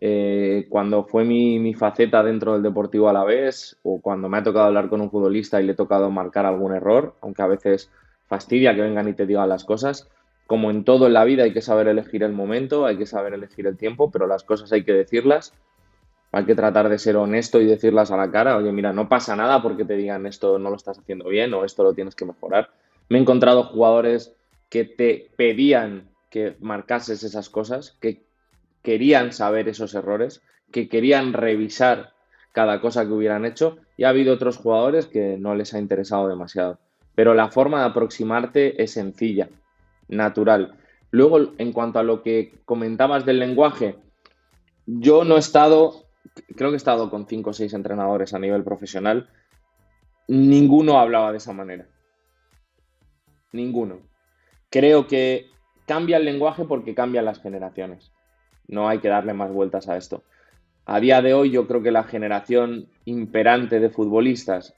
eh, 0.00 0.66
cuando 0.68 1.04
fue 1.04 1.24
mi, 1.24 1.58
mi, 1.58 1.74
faceta 1.74 2.22
dentro 2.22 2.54
del 2.54 2.62
Deportivo 2.62 3.08
a 3.08 3.12
la 3.12 3.24
vez, 3.24 3.78
o 3.82 4.00
cuando 4.00 4.28
me 4.28 4.38
ha 4.38 4.42
tocado 4.42 4.66
hablar 4.66 4.88
con 4.88 5.00
un 5.00 5.10
futbolista 5.10 5.60
y 5.60 5.66
le 5.66 5.72
he 5.72 5.76
tocado 5.76 6.10
marcar 6.10 6.46
algún 6.46 6.74
error, 6.74 7.16
aunque 7.20 7.42
a 7.42 7.46
veces 7.46 7.90
fastidia 8.26 8.74
que 8.74 8.82
vengan 8.82 9.08
y 9.08 9.14
te 9.14 9.26
digan 9.26 9.48
las 9.48 9.64
cosas, 9.64 10.08
como 10.46 10.70
en 10.70 10.82
todo 10.84 11.06
en 11.06 11.12
la 11.12 11.24
vida 11.24 11.44
hay 11.44 11.52
que 11.52 11.62
saber 11.62 11.86
elegir 11.86 12.22
el 12.22 12.32
momento, 12.32 12.84
hay 12.84 12.96
que 12.96 13.06
saber 13.06 13.34
elegir 13.34 13.66
el 13.66 13.76
tiempo, 13.76 14.10
pero 14.10 14.26
las 14.26 14.42
cosas 14.42 14.72
hay 14.72 14.82
que 14.82 14.92
decirlas. 14.92 15.54
Hay 16.32 16.44
que 16.44 16.54
tratar 16.54 16.88
de 16.88 16.98
ser 16.98 17.16
honesto 17.16 17.60
y 17.60 17.66
decirlas 17.66 18.10
a 18.10 18.16
la 18.16 18.30
cara. 18.30 18.56
Oye, 18.56 18.72
mira, 18.72 18.92
no 18.92 19.08
pasa 19.08 19.36
nada 19.36 19.62
porque 19.62 19.84
te 19.84 19.94
digan 19.94 20.26
esto 20.26 20.58
no 20.58 20.70
lo 20.70 20.76
estás 20.76 20.98
haciendo 20.98 21.28
bien 21.28 21.54
o 21.54 21.64
esto 21.64 21.84
lo 21.84 21.92
tienes 21.92 22.14
que 22.14 22.24
mejorar. 22.24 22.70
Me 23.10 23.18
he 23.18 23.20
encontrado 23.20 23.64
jugadores 23.64 24.34
que 24.70 24.84
te 24.84 25.30
pedían 25.36 26.08
que 26.30 26.56
marcases 26.60 27.24
esas 27.24 27.50
cosas, 27.50 27.98
que 28.00 28.22
querían 28.82 29.32
saber 29.32 29.68
esos 29.68 29.94
errores, 29.94 30.42
que 30.70 30.88
querían 30.88 31.32
revisar 31.32 32.12
cada 32.52 32.80
cosa 32.80 33.04
que 33.04 33.12
hubieran 33.12 33.44
hecho 33.44 33.78
y 33.96 34.04
ha 34.04 34.10
habido 34.10 34.32
otros 34.32 34.58
jugadores 34.58 35.06
que 35.06 35.36
no 35.38 35.56
les 35.56 35.74
ha 35.74 35.80
interesado 35.80 36.28
demasiado. 36.28 36.78
Pero 37.16 37.34
la 37.34 37.50
forma 37.50 37.80
de 37.80 37.86
aproximarte 37.86 38.80
es 38.80 38.92
sencilla 38.92 39.48
natural. 40.08 40.76
Luego, 41.10 41.52
en 41.58 41.72
cuanto 41.72 41.98
a 41.98 42.04
lo 42.04 42.22
que 42.22 42.60
comentabas 42.64 43.26
del 43.26 43.40
lenguaje, 43.40 43.96
yo 44.86 45.24
no 45.24 45.34
he 45.34 45.40
estado, 45.40 46.04
creo 46.56 46.70
que 46.70 46.74
he 46.74 46.76
estado 46.76 47.10
con 47.10 47.26
cinco 47.26 47.50
o 47.50 47.54
seis 47.54 47.74
entrenadores 47.74 48.34
a 48.34 48.38
nivel 48.38 48.62
profesional, 48.62 49.28
ninguno 50.28 51.00
hablaba 51.00 51.32
de 51.32 51.38
esa 51.38 51.52
manera. 51.52 51.88
Ninguno. 53.52 54.00
Creo 54.70 55.06
que 55.06 55.46
cambia 55.86 56.18
el 56.18 56.24
lenguaje 56.24 56.64
porque 56.64 56.94
cambian 56.94 57.24
las 57.24 57.40
generaciones. 57.40 58.12
No 58.68 58.88
hay 58.88 58.98
que 58.98 59.08
darle 59.08 59.34
más 59.34 59.52
vueltas 59.52 59.88
a 59.88 59.96
esto. 59.96 60.22
A 60.86 61.00
día 61.00 61.20
de 61.22 61.34
hoy 61.34 61.50
yo 61.50 61.66
creo 61.66 61.82
que 61.82 61.90
la 61.90 62.04
generación 62.04 62.88
imperante 63.04 63.80
de 63.80 63.90
futbolistas 63.90 64.74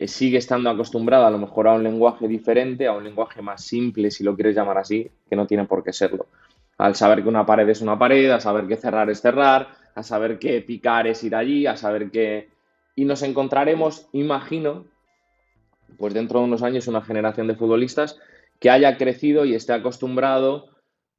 sigue 0.00 0.38
estando 0.38 0.70
acostumbrado 0.70 1.26
a 1.26 1.30
lo 1.30 1.38
mejor 1.38 1.68
a 1.68 1.74
un 1.74 1.82
lenguaje 1.82 2.28
diferente, 2.28 2.86
a 2.86 2.92
un 2.92 3.04
lenguaje 3.04 3.42
más 3.42 3.64
simple, 3.64 4.10
si 4.10 4.24
lo 4.24 4.34
quieres 4.34 4.54
llamar 4.54 4.78
así, 4.78 5.10
que 5.28 5.36
no 5.36 5.46
tiene 5.46 5.64
por 5.64 5.82
qué 5.82 5.92
serlo. 5.92 6.26
Al 6.76 6.94
saber 6.94 7.22
que 7.22 7.28
una 7.28 7.46
pared 7.46 7.68
es 7.68 7.80
una 7.80 7.98
pared, 7.98 8.30
a 8.30 8.40
saber 8.40 8.66
que 8.66 8.76
cerrar 8.76 9.08
es 9.10 9.20
cerrar, 9.20 9.68
a 9.94 10.02
saber 10.02 10.38
que 10.38 10.60
picar 10.60 11.06
es 11.06 11.22
ir 11.24 11.34
allí, 11.34 11.66
a 11.66 11.76
saber 11.76 12.10
que... 12.10 12.48
Y 12.96 13.04
nos 13.04 13.22
encontraremos, 13.22 14.08
imagino, 14.12 14.84
pues 15.98 16.14
dentro 16.14 16.40
de 16.40 16.46
unos 16.46 16.62
años 16.62 16.88
una 16.88 17.02
generación 17.02 17.46
de 17.46 17.56
futbolistas 17.56 18.18
que 18.60 18.70
haya 18.70 18.96
crecido 18.96 19.44
y 19.44 19.54
esté 19.54 19.72
acostumbrado 19.72 20.70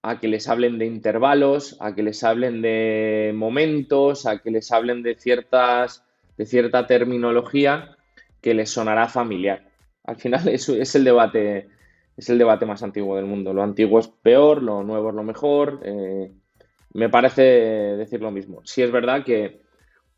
a 0.01 0.19
que 0.19 0.27
les 0.27 0.47
hablen 0.47 0.77
de 0.77 0.85
intervalos, 0.85 1.77
a 1.79 1.95
que 1.95 2.03
les 2.03 2.23
hablen 2.23 2.61
de 2.61 3.33
momentos, 3.35 4.25
a 4.25 4.39
que 4.39 4.51
les 4.51 4.71
hablen 4.71 5.01
de 5.01 5.15
ciertas 5.15 6.05
de 6.37 6.45
cierta 6.45 6.85
terminología 6.85 7.95
que 8.41 8.53
les 8.53 8.69
sonará 8.69 9.07
familiar. 9.07 9.69
Al 10.03 10.17
final 10.17 10.47
es, 10.49 10.69
es, 10.69 10.95
el 10.95 11.03
debate, 11.03 11.69
es 12.17 12.29
el 12.29 12.37
debate 12.37 12.65
más 12.65 12.83
antiguo 12.83 13.15
del 13.15 13.25
mundo. 13.25 13.53
Lo 13.53 13.63
antiguo 13.63 13.99
es 13.99 14.07
peor, 14.07 14.61
lo 14.61 14.83
nuevo 14.83 15.09
es 15.09 15.15
lo 15.15 15.23
mejor. 15.23 15.81
Eh, 15.83 16.31
me 16.93 17.09
parece 17.09 17.41
decir 17.41 18.21
lo 18.21 18.31
mismo. 18.31 18.61
Sí 18.63 18.81
es 18.81 18.91
verdad 18.91 19.23
que 19.23 19.64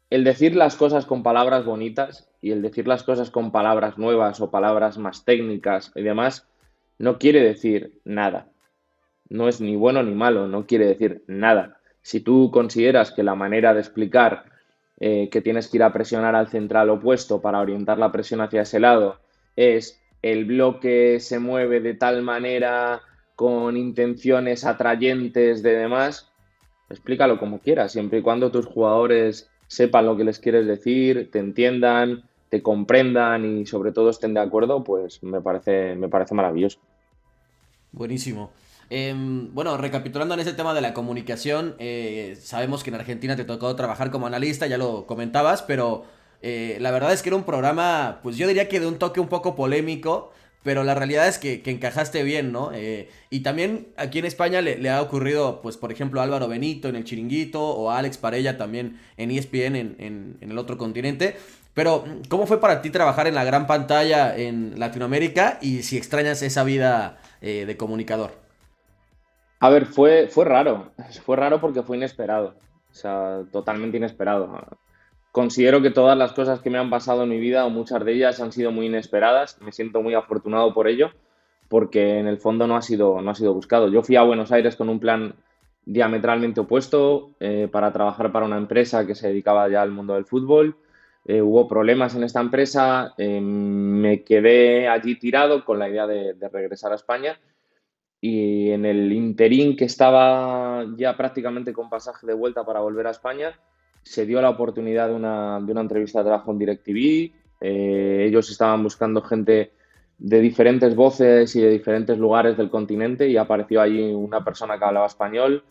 el 0.10 0.24
decir 0.24 0.56
las 0.56 0.76
cosas 0.76 1.06
con 1.06 1.24
palabras 1.24 1.66
bonitas 1.66 2.30
y 2.42 2.52
el 2.52 2.62
decir 2.62 2.88
las 2.88 3.04
cosas 3.04 3.30
con 3.30 3.52
palabras 3.52 3.98
nuevas 3.98 4.40
o 4.40 4.50
palabras 4.50 4.98
más 4.98 5.26
técnicas 5.26 5.92
y 5.96 6.04
demás 6.04 6.48
no 6.98 7.20
quiere 7.20 7.42
decir 7.42 8.00
nada. 8.06 8.48
No 9.30 9.50
es 9.50 9.60
ni 9.60 9.76
bueno 9.76 10.02
ni 10.04 10.16
malo, 10.16 10.48
no 10.48 10.66
quiere 10.66 10.86
decir 10.86 11.24
nada. 11.28 11.78
Si 12.02 12.22
tú 12.22 12.50
consideras 12.52 13.12
que 13.12 13.24
la 13.24 13.36
manera 13.36 13.74
de 13.74 13.82
explicar 13.82 14.46
eh, 15.00 15.30
que 15.30 15.42
tienes 15.42 15.68
que 15.68 15.78
ir 15.78 15.84
a 15.84 15.94
presionar 15.94 16.36
al 16.36 16.48
central 16.48 16.90
opuesto 16.90 17.42
para 17.42 17.60
orientar 17.60 18.00
la 18.00 18.12
presión 18.12 18.42
hacia 18.42 18.62
ese 18.62 18.80
lado 18.80 19.20
es 19.56 20.02
el 20.22 20.46
bloque 20.46 21.20
se 21.20 21.40
mueve 21.40 21.82
de 21.82 21.94
tal 21.94 22.24
manera 22.24 23.02
con 23.36 23.78
intenciones 23.78 24.66
atrayentes 24.66 25.62
de 25.62 25.76
demás, 25.76 26.32
explícalo 26.90 27.38
como 27.38 27.60
quieras, 27.60 27.92
siempre 27.92 28.20
y 28.20 28.22
cuando 28.24 28.50
tus 28.50 28.66
jugadores 28.66 29.52
sepan 29.68 30.06
lo 30.06 30.18
que 30.18 30.24
les 30.24 30.40
quieres 30.40 30.66
decir, 30.66 31.30
te 31.32 31.40
entiendan, 31.40 32.24
te 32.50 32.62
comprendan 32.62 33.46
y 33.46 33.66
sobre 33.66 33.92
todo 33.92 34.10
estén 34.10 34.34
de 34.34 34.40
acuerdo, 34.40 34.84
pues 34.84 35.22
me 35.24 35.42
parece, 35.42 35.96
me 35.96 36.10
parece 36.10 36.34
maravilloso. 36.34 36.80
Buenísimo. 37.92 38.52
Em, 38.90 39.54
bueno, 39.54 39.76
recapitulando 39.78 40.34
en 40.34 40.40
ese 40.40 40.54
tema 40.54 40.74
de 40.74 40.82
la 40.82 40.94
comunicación, 40.94 41.76
eh, 41.78 42.38
sabemos 42.40 42.84
que 42.84 42.90
en 42.90 42.96
Argentina 42.96 43.36
te 43.36 43.44
tocó 43.44 43.76
trabajar 43.76 44.12
como 44.12 44.28
analista, 44.28 44.66
ya 44.68 44.78
lo 44.78 45.06
comentabas, 45.06 45.62
pero 45.62 46.06
eh, 46.42 46.78
la 46.80 46.92
verdad 46.92 47.12
es 47.12 47.22
que 47.22 47.30
era 47.30 47.36
un 47.36 47.44
programa, 47.44 48.20
pues 48.24 48.38
yo 48.38 48.48
diría 48.48 48.70
que 48.70 48.80
de 48.80 48.88
un 48.88 48.98
toque 48.98 49.20
un 49.20 49.28
poco 49.28 49.56
polémico, 49.56 50.32
pero 50.68 50.84
la 50.84 50.96
realidad 50.96 51.30
es 51.30 51.38
que, 51.40 51.62
encajaste 51.64 52.24
bien, 52.24 52.52
¿no? 52.52 52.72
Eh, 52.74 53.10
y 53.30 53.40
también 53.40 53.88
aquí 53.96 54.20
en 54.20 54.26
España 54.26 54.60
le, 54.60 54.90
ha 54.90 55.02
ocurrido, 55.02 55.62
pues 55.62 55.78
por 55.78 55.94
ejemplo, 55.94 56.20
a 56.20 56.26
Álvaro 56.26 56.50
Benito 56.50 56.90
en 56.90 56.98
el 56.98 57.06
Chiringuito 57.06 57.64
o 57.64 57.90
a 57.90 58.00
Alex 58.00 58.18
Parella 58.18 58.58
también 58.58 59.00
en 59.16 59.32
ESPN 59.32 59.78
en, 59.78 60.38
el 60.42 60.58
otro 60.58 60.78
continente. 60.78 61.38
Pero, 61.74 62.04
¿cómo 62.28 62.48
fue 62.48 62.60
para 62.60 62.82
ti 62.82 62.90
trabajar 62.90 63.28
en 63.28 63.36
la 63.36 63.46
gran 63.46 63.66
pantalla 63.66 64.36
en 64.36 64.78
Latinoamérica 64.78 65.58
y 65.62 65.84
si 65.84 65.96
extrañas 65.96 66.42
esa 66.42 66.66
vida 66.66 67.18
de 67.40 67.78
comunicador? 67.78 68.34
A 69.62 69.70
ver, 69.70 69.86
fue, 69.86 70.28
fue 70.28 70.44
raro. 70.44 70.92
Fue 71.24 71.38
raro 71.38 71.62
porque 71.62 71.82
fue 71.82 71.96
inesperado. 71.96 72.56
O 72.92 72.94
sea, 72.94 73.44
totalmente 73.54 73.96
inesperado. 73.96 74.54
Considero 75.38 75.84
que 75.84 75.92
todas 75.92 76.18
las 76.18 76.34
cosas 76.34 76.62
que 76.62 76.72
me 76.72 76.80
han 76.80 76.90
pasado 76.90 77.22
en 77.22 77.30
mi 77.30 77.40
vida, 77.40 77.64
o 77.64 77.70
muchas 77.70 78.04
de 78.04 78.12
ellas, 78.12 78.42
han 78.42 78.52
sido 78.52 78.72
muy 78.72 78.88
inesperadas. 78.88 79.62
Me 79.62 79.72
siento 79.72 80.02
muy 80.02 80.16
afortunado 80.16 80.74
por 80.74 80.88
ello, 80.88 81.12
porque 81.68 82.18
en 82.18 82.26
el 82.26 82.40
fondo 82.40 82.66
no 82.66 82.76
ha 82.76 82.82
sido, 82.82 83.22
no 83.22 83.30
ha 83.30 83.36
sido 83.36 83.54
buscado. 83.54 83.88
Yo 83.88 84.02
fui 84.02 84.16
a 84.16 84.24
Buenos 84.24 84.52
Aires 84.52 84.76
con 84.76 84.90
un 84.90 85.00
plan 85.00 85.36
diametralmente 85.86 86.62
opuesto 86.62 87.36
eh, 87.40 87.70
para 87.72 87.94
trabajar 87.94 88.32
para 88.32 88.48
una 88.48 88.58
empresa 88.58 89.06
que 89.06 89.14
se 89.14 89.28
dedicaba 89.28 89.70
ya 89.70 89.84
al 89.84 89.92
mundo 89.92 90.16
del 90.16 90.26
fútbol. 90.26 90.76
Eh, 91.24 91.40
hubo 91.40 91.68
problemas 91.68 92.16
en 92.16 92.24
esta 92.24 92.42
empresa, 92.42 93.14
eh, 93.20 93.40
me 93.40 94.24
quedé 94.24 94.88
allí 94.88 95.20
tirado 95.20 95.64
con 95.66 95.78
la 95.78 95.88
idea 95.88 96.08
de 96.08 96.50
regresar 96.52 96.94
a 96.94 96.96
España 96.96 97.38
y 98.20 98.72
en 98.72 98.86
el 98.88 99.14
interín 99.14 99.76
que 99.76 99.86
estaba 99.86 100.84
ya 100.96 101.16
prácticamente 101.16 101.74
con 101.74 101.92
pasaje 101.92 102.26
de 102.26 102.34
vuelta 102.34 102.66
para 102.66 102.80
volver 102.80 103.06
a 103.06 103.12
España, 103.12 103.54
se 104.08 104.26
dio 104.26 104.42
la 104.42 104.50
oportunidad 104.50 105.10
de 105.10 105.16
una, 105.16 105.60
de 105.60 105.72
una 105.72 105.82
entrevista 105.82 106.20
de 106.20 106.26
trabajo 106.26 106.52
en 106.52 106.60
DirecTV. 106.60 107.32
Eh, 107.62 108.26
ellos 108.28 108.50
estaban 108.50 108.84
buscando 108.84 109.22
gente 109.22 109.72
de 110.18 110.42
diferentes 110.42 110.96
voces 110.96 111.56
y 111.56 111.62
de 111.62 111.70
diferentes 111.70 112.18
lugares 112.18 112.58
del 112.58 112.70
continente 112.70 113.28
y 113.28 113.38
apareció 113.38 113.82
allí 113.82 114.12
una 114.14 114.44
persona 114.44 114.78
que 114.80 114.86
hablaba 114.86 115.06
español 115.06 115.64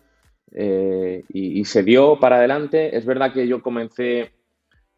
eh, 0.53 1.25
y, 1.29 1.61
y, 1.61 1.65
se 1.65 1.83
dio 1.83 2.19
para 2.21 2.37
adelante. 2.37 2.97
Es 2.97 3.05
verdad 3.05 3.33
que 3.33 3.49
yo 3.49 3.63
comencé 3.63 4.33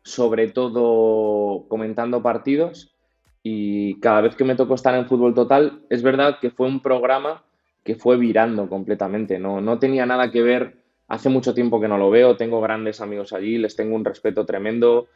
sobre 0.02 0.48
todo 0.48 1.66
comentando 1.68 2.22
partidos 2.22 2.94
y 3.42 3.98
cada 4.00 4.20
vez 4.20 4.34
que 4.34 4.44
me 4.44 4.56
tocó 4.56 4.74
estar 4.74 4.94
en 4.94 5.06
fútbol 5.06 5.34
total, 5.34 5.82
es 5.88 6.02
verdad 6.02 6.38
que 6.40 6.50
fue 6.50 6.66
un 6.66 6.80
programa 6.80 7.44
que 7.84 7.94
fue 7.94 8.16
virando 8.16 8.68
completamente, 8.68 9.38
no, 9.38 9.60
no 9.60 9.78
tenía 9.78 10.04
nada 10.04 10.30
que 10.30 10.42
ver, 10.42 10.76
hace 11.08 11.28
mucho 11.28 11.54
tiempo 11.54 11.80
que 11.80 11.88
no 11.88 11.98
lo 11.98 12.10
veo, 12.10 12.36
tengo 12.36 12.60
grandes 12.60 13.00
amigos 13.00 13.32
allí, 13.32 13.58
les 13.58 13.74
tengo 13.74 13.96
un 13.96 14.04
respeto 14.04 14.46
tremendo, 14.46 15.08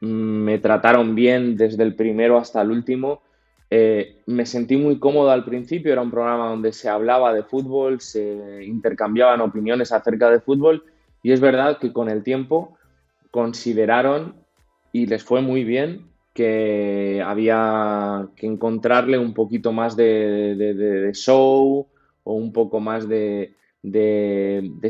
mm, 0.00 0.06
me 0.06 0.58
trataron 0.58 1.14
bien 1.14 1.56
desde 1.56 1.82
el 1.82 1.94
primero 1.94 2.38
hasta 2.38 2.62
el 2.62 2.70
último, 2.70 3.22
eh, 3.70 4.20
me 4.26 4.46
sentí 4.46 4.76
muy 4.76 4.98
cómodo 4.98 5.30
al 5.30 5.44
principio, 5.44 5.92
era 5.92 6.02
un 6.02 6.10
programa 6.10 6.48
donde 6.48 6.72
se 6.72 6.88
hablaba 6.88 7.32
de 7.32 7.44
fútbol, 7.44 8.00
se 8.00 8.64
intercambiaban 8.64 9.40
opiniones 9.40 9.92
acerca 9.92 10.30
de 10.30 10.40
fútbol 10.40 10.84
y 11.22 11.32
es 11.32 11.40
verdad 11.40 11.78
que 11.78 11.92
con 11.92 12.08
el 12.08 12.22
tiempo 12.22 12.76
consideraron 13.30 14.34
y 14.92 15.06
les 15.06 15.22
fue 15.22 15.40
muy 15.40 15.64
bien 15.64 16.10
que 16.34 17.22
había 17.24 18.28
que 18.36 18.46
encontrarle 18.46 19.18
un 19.18 19.34
poquito 19.34 19.72
más 19.72 19.96
de, 19.96 21.10
show 21.14 21.86
o 22.24 22.34
un 22.34 22.52
poco 22.52 22.80
más 22.80 23.08
de, 23.08 23.54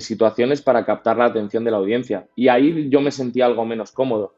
situaciones 0.00 0.62
para 0.62 0.84
captar 0.84 1.16
la 1.16 1.26
atención 1.26 1.64
de 1.64 1.70
la 1.70 1.76
audiencia. 1.76 2.26
Y 2.34 2.48
ahí 2.48 2.88
yo 2.90 3.00
me 3.00 3.10
sentí 3.10 3.40
algo 3.40 3.64
menos 3.64 3.92
cómodo, 3.92 4.34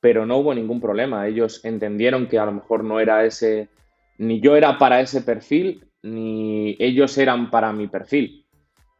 pero 0.00 0.26
no 0.26 0.38
hubo 0.38 0.54
ningún 0.54 0.80
problema. 0.80 1.26
Ellos 1.26 1.64
entendieron 1.64 2.26
que 2.26 2.38
a 2.38 2.46
lo 2.46 2.52
mejor 2.52 2.84
no 2.84 3.00
era 3.00 3.24
ese, 3.24 3.68
ni 4.18 4.40
yo 4.40 4.56
era 4.56 4.78
para 4.78 5.00
ese 5.00 5.22
perfil, 5.22 5.84
ni 6.02 6.76
ellos 6.78 7.16
eran 7.18 7.50
para 7.50 7.72
mi 7.72 7.88
perfil. 7.88 8.46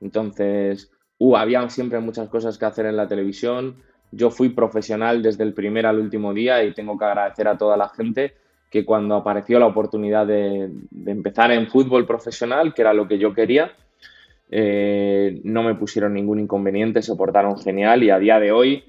Entonces, 0.00 0.90
uh, 1.18 1.36
había 1.36 1.68
siempre 1.70 2.00
muchas 2.00 2.28
cosas 2.28 2.58
que 2.58 2.64
hacer 2.66 2.86
en 2.86 2.96
la 2.96 3.08
televisión 3.08 3.76
yo 4.12 4.30
fui 4.30 4.50
profesional 4.50 5.22
desde 5.22 5.44
el 5.44 5.54
primer 5.54 5.86
al 5.86 5.98
último 5.98 6.34
día 6.34 6.62
y 6.64 6.74
tengo 6.74 6.98
que 6.98 7.04
agradecer 7.04 7.46
a 7.48 7.56
toda 7.56 7.76
la 7.76 7.88
gente 7.88 8.34
que 8.70 8.84
cuando 8.84 9.16
apareció 9.16 9.58
la 9.58 9.66
oportunidad 9.66 10.26
de, 10.26 10.70
empezar 11.06 11.50
en 11.50 11.68
fútbol 11.68 12.06
profesional, 12.06 12.72
que 12.72 12.82
era 12.82 12.94
lo 12.94 13.08
que 13.08 13.18
yo 13.18 13.34
quería, 13.34 13.72
eh, 14.50 15.40
no 15.44 15.62
me 15.62 15.74
pusieron 15.74 16.14
ningún 16.14 16.40
inconveniente, 16.40 17.02
se 17.02 17.14
portaron 17.16 17.58
genial 17.58 18.02
y 18.02 18.10
a 18.10 18.18
día 18.18 18.40
de 18.40 18.52
hoy 18.52 18.84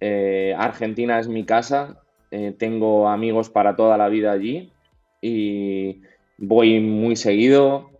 eh, 0.00 0.54
Argentina 0.56 1.18
es 1.18 1.28
mi 1.28 1.44
casa, 1.44 2.02
eh, 2.30 2.54
tengo 2.58 3.08
amigos 3.08 3.48
para 3.48 3.76
toda 3.76 3.96
la 3.96 4.08
vida 4.08 4.32
allí 4.32 4.72
y 5.20 6.02
voy 6.38 6.80
muy 6.80 7.16
seguido. 7.16 7.90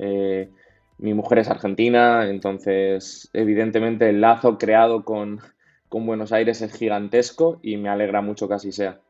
mi 0.99 1.15
mujer 1.15 1.39
es 1.39 1.49
argentina, 1.51 2.29
entonces 2.29 3.31
evidentemente 3.33 4.09
el 4.11 4.21
lazo 4.21 4.59
creado 4.59 5.05
con, 5.05 5.41
con 5.89 6.07
Buenos 6.07 6.33
Aires 6.33 6.63
es 6.63 6.73
gigantesco 6.73 7.59
y 7.63 7.77
me 7.77 7.89
alegra 7.89 8.21
mucho 8.21 8.49
que 8.49 8.55
así 8.55 8.73
sea. 8.73 9.01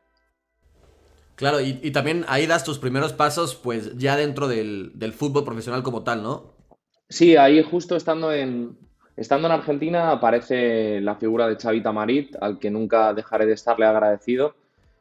Claro, 1.35 1.59
y, 1.59 1.91
también 1.91 2.23
ahí 2.29 2.47
das 2.47 2.63
tus 2.63 2.79
primeros 2.79 3.11
pasos, 3.11 3.55
pues 3.55 3.97
ya 3.97 4.15
dentro 4.15 4.47
del, 4.47 5.13
fútbol 5.13 5.43
profesional 5.43 5.83
como 5.83 6.03
tal, 6.03 6.23
¿no? 6.23 6.54
Sí, 7.09 7.35
ahí 7.37 7.61
justo 7.63 7.95
estando 7.95 8.33
en, 8.33 8.77
estando 9.15 9.47
en 9.47 9.53
Argentina 9.53 10.11
aparece 10.11 10.99
la 11.01 11.15
figura 11.15 11.47
de 11.47 11.55
Xavi 11.55 11.81
Tamarit, 11.81 12.35
al 12.41 12.59
que 12.59 12.71
nunca 12.71 13.13
dejaré 13.13 13.45
de 13.45 13.53
estarle 13.53 13.85
agradecido. 13.85 14.55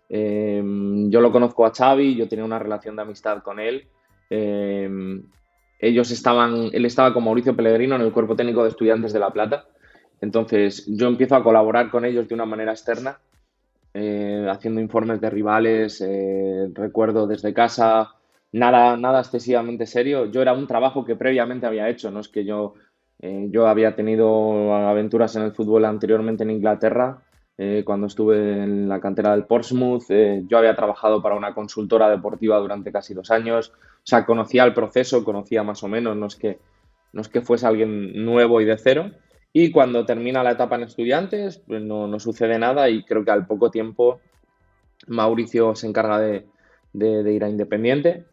Em, 0.09 1.11
yo 1.11 1.21
lo 1.21 1.33
conozco 1.33 1.65
a 1.65 1.73
Xavi, 1.75 2.15
yo 2.15 2.29
tenía 2.29 2.45
una 2.45 2.59
relación 2.59 2.97
de 2.97 3.03
amistad 3.03 3.43
con 3.43 3.59
él. 3.59 3.87
Em, 4.31 5.23
ellos 5.79 6.11
estaban, 6.11 6.71
él 6.73 6.85
estaba 6.85 7.13
con 7.13 7.25
Mauricio 7.25 7.57
Pellegrino 7.57 7.97
en 7.97 8.03
el 8.03 8.13
cuerpo 8.13 8.37
técnico 8.37 8.63
de 8.63 8.71
estudiantes 8.71 9.13
de 9.13 9.19
La 9.19 9.31
Plata 9.31 9.67
entonces 10.25 10.87
yo 10.87 11.09
empiezo 11.09 11.37
a 11.37 11.43
colaborar 11.43 11.91
con 11.91 12.05
ellos 12.05 12.27
de 12.27 12.35
una 12.35 12.47
manera 12.47 12.73
externa, 12.73 13.19
eh, 13.93 14.47
haciendo 14.51 14.81
informes 14.81 15.21
de 15.21 15.29
rivales, 15.29 16.01
eh, 16.01 16.71
recuerdo 16.73 17.27
desde 17.27 17.53
casa, 17.53 18.15
nada, 18.55 18.97
nada 18.97 19.21
excesivamente 19.21 19.87
serio. 19.87 20.27
Yo 20.27 20.43
era 20.43 20.53
un 20.53 20.67
trabajo 20.67 21.05
que 21.05 21.17
previamente 21.17 21.67
había 21.67 21.89
hecho, 21.89 22.11
no 22.11 22.21
es 22.21 22.29
que 22.29 22.45
yo, 22.45 22.75
eh, 23.21 23.49
yo 23.51 23.67
había 23.69 23.95
tenido 23.95 24.75
aventuras 24.75 25.37
en 25.37 25.43
el 25.43 25.53
fútbol 25.53 25.85
anteriormente 25.85 26.43
en 26.43 26.51
Inglaterra, 26.51 27.23
cuando 27.85 28.09
estuve 28.09 28.65
en 28.65 28.89
la 28.89 28.99
cantera 28.99 29.31
del 29.31 29.45
Portsmouth, 29.45 30.09
yo 30.49 30.59
había 30.59 30.75
trabajado 30.75 31.23
para 31.23 31.37
una 31.37 31.55
consultora 31.55 32.11
deportiva 32.11 32.59
durante 32.59 32.91
casi 32.91 33.15
dos 33.15 33.31
años, 33.31 33.73
o 34.05 34.07
sea, 34.07 34.27
conocía 34.27 34.65
el 34.65 34.75
proceso, 34.75 35.25
conocía 35.25 35.63
más 35.63 35.83
o 35.85 35.89
menos, 35.89 36.17
no 36.17 36.27
es 36.27 36.35
que, 36.35 36.59
no 37.15 37.23
es 37.23 37.29
que 37.29 37.41
fuese 37.41 37.67
alguien 37.67 38.25
nuevo 38.25 38.61
y 38.61 38.65
de 38.65 38.77
cero. 38.77 39.13
Y 39.53 39.71
cuando 39.71 40.05
termina 40.05 40.43
la 40.43 40.51
etapa 40.51 40.75
en 40.75 40.83
estudiantes, 40.83 41.59
pues 41.59 41.81
no, 41.81 42.19
sucede 42.19 42.59
nada 42.59 42.91
y 42.91 43.05
creo 43.05 43.25
que 43.25 43.31
al 43.31 43.47
poco 43.47 43.71
tiempo 43.71 44.21
Mauricio 45.07 45.77
se 45.77 45.87
encarga 45.87 46.19
de, 46.19 46.45
ir 46.93 47.45
a 47.45 47.49
Independiente. 47.49 48.27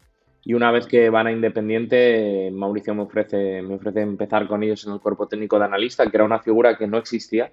Y 0.44 0.54
una 0.54 0.72
vez 0.72 0.86
que 0.86 1.08
van 1.08 1.28
a 1.28 1.32
Independiente, 1.32 2.50
Mauricio 2.52 2.94
me 2.94 3.02
ofrece, 3.02 3.62
me 3.62 3.74
ofrece 3.76 4.00
empezar 4.00 4.48
con 4.48 4.62
ellos 4.62 4.84
en 4.86 4.92
el 4.92 5.00
cuerpo 5.00 5.28
técnico 5.28 5.58
de 5.58 5.66
analista, 5.66 6.10
que 6.10 6.16
era 6.16 6.24
una 6.24 6.40
figura 6.40 6.76
que 6.76 6.88
no 6.88 6.98
existía. 6.98 7.52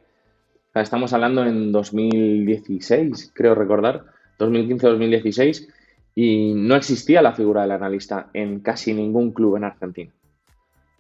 estamos 0.74 1.14
hablando 1.14 1.46
en 1.46 1.72
2016, 1.72 3.32
creo 3.34 3.54
recordar, 3.54 4.06
2015-2016, 4.40 5.68
y 6.16 6.54
no 6.56 6.76
existía 6.76 7.22
la 7.22 7.34
figura 7.34 7.62
del 7.62 7.72
analista 7.72 8.30
en 8.34 8.62
casi 8.62 8.94
ningún 8.94 9.34
club 9.34 9.58
en 9.58 9.66
Argentina. 9.66 10.12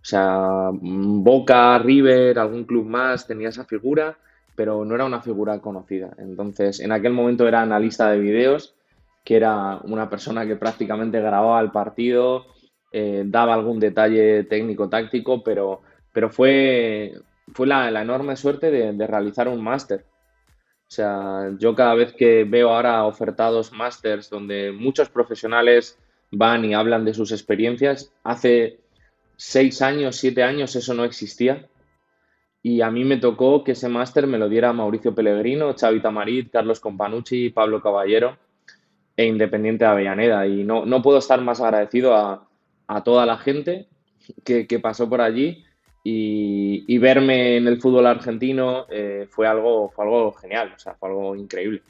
O 0.01 0.05
sea, 0.05 0.69
Boca, 0.71 1.77
River, 1.79 2.39
algún 2.39 2.65
club 2.65 2.85
más 2.85 3.27
tenía 3.27 3.49
esa 3.49 3.65
figura, 3.65 4.17
pero 4.55 4.85
no 4.85 4.95
era 4.95 5.05
una 5.05 5.21
figura 5.21 5.59
conocida. 5.59 6.11
Entonces, 6.19 6.79
en 6.79 6.91
aquel 6.91 7.13
momento 7.13 7.47
era 7.47 7.61
analista 7.61 8.11
de 8.11 8.19
videos, 8.19 8.75
que 9.29 9.35
era 9.35 9.79
una 9.83 10.09
persona 10.09 10.43
que 10.47 10.55
prácticamente 10.55 11.21
grababa 11.21 11.61
el 11.61 11.69
partido, 11.69 12.47
eh, 12.91 13.21
daba 13.27 13.53
algún 13.53 13.79
detalle 13.79 14.45
técnico-táctico, 14.45 15.43
pero, 15.43 15.83
pero 16.11 16.31
fue, 16.31 17.13
fue 17.53 17.67
la, 17.67 17.89
enorme 18.01 18.35
suerte 18.35 18.71
de, 18.71 19.05
realizar 19.05 19.47
un 19.47 19.61
máster. 19.61 20.03
O 20.47 20.91
sea, 20.91 21.51
yo 21.59 21.75
cada 21.75 21.93
vez 21.93 22.13
que 22.13 22.43
veo 22.43 22.71
ahora 22.71 23.05
ofertados 23.05 23.71
másters 23.71 24.31
donde 24.31 24.71
muchos 24.71 25.09
profesionales 25.09 25.99
van 26.31 26.65
y 26.65 26.73
hablan 26.73 27.05
de 27.05 27.13
sus 27.13 27.31
experiencias, 27.31 28.11
hace 28.23 28.79
seis 29.35 29.83
años, 29.83 30.15
siete 30.15 30.41
años 30.41 30.75
eso 30.75 30.95
no 30.95 31.03
existía. 31.03 31.69
Y 32.63 32.81
a 32.81 32.89
mí 32.89 33.05
me 33.05 33.17
tocó 33.17 33.63
que 33.63 33.73
ese 33.73 33.89
máster 33.89 34.25
me 34.25 34.39
lo 34.39 34.49
diera 34.49 34.73
Mauricio 34.73 35.13
Pellegrino, 35.13 35.75
Xavi 35.79 36.01
Tamarit, 36.01 36.51
Carlos 36.51 36.79
Companucci, 36.79 37.51
Pablo 37.51 37.79
Caballero 37.79 38.39
e 39.19 39.25
Independiente 39.25 39.83
de 39.83 39.91
Avellaneda. 39.91 40.47
Y 40.47 40.63
no, 40.63 40.85
no 40.85 41.01
puedo 41.01 41.17
estar 41.17 41.41
más 41.41 41.59
agradecido 41.59 42.15
a, 42.15 42.47
a 42.87 43.03
toda 43.03 43.25
la 43.25 43.37
gente 43.37 43.89
que, 44.45 44.79
pasó 44.79 45.09
por 45.09 45.19
allí 45.19 45.65
y, 46.05 46.97
verme 46.99 47.57
en 47.57 47.67
el 47.67 47.81
fútbol 47.81 48.07
argentino 48.07 48.85
eh, 48.89 49.27
fue, 49.29 49.45
algo, 49.45 49.89
fue 49.89 50.05
algo 50.05 50.31
genial, 50.31 50.71
o 50.73 50.79
sea, 50.79 50.93
fue 50.93 51.09
algo 51.09 51.35
increíble. 51.35 51.81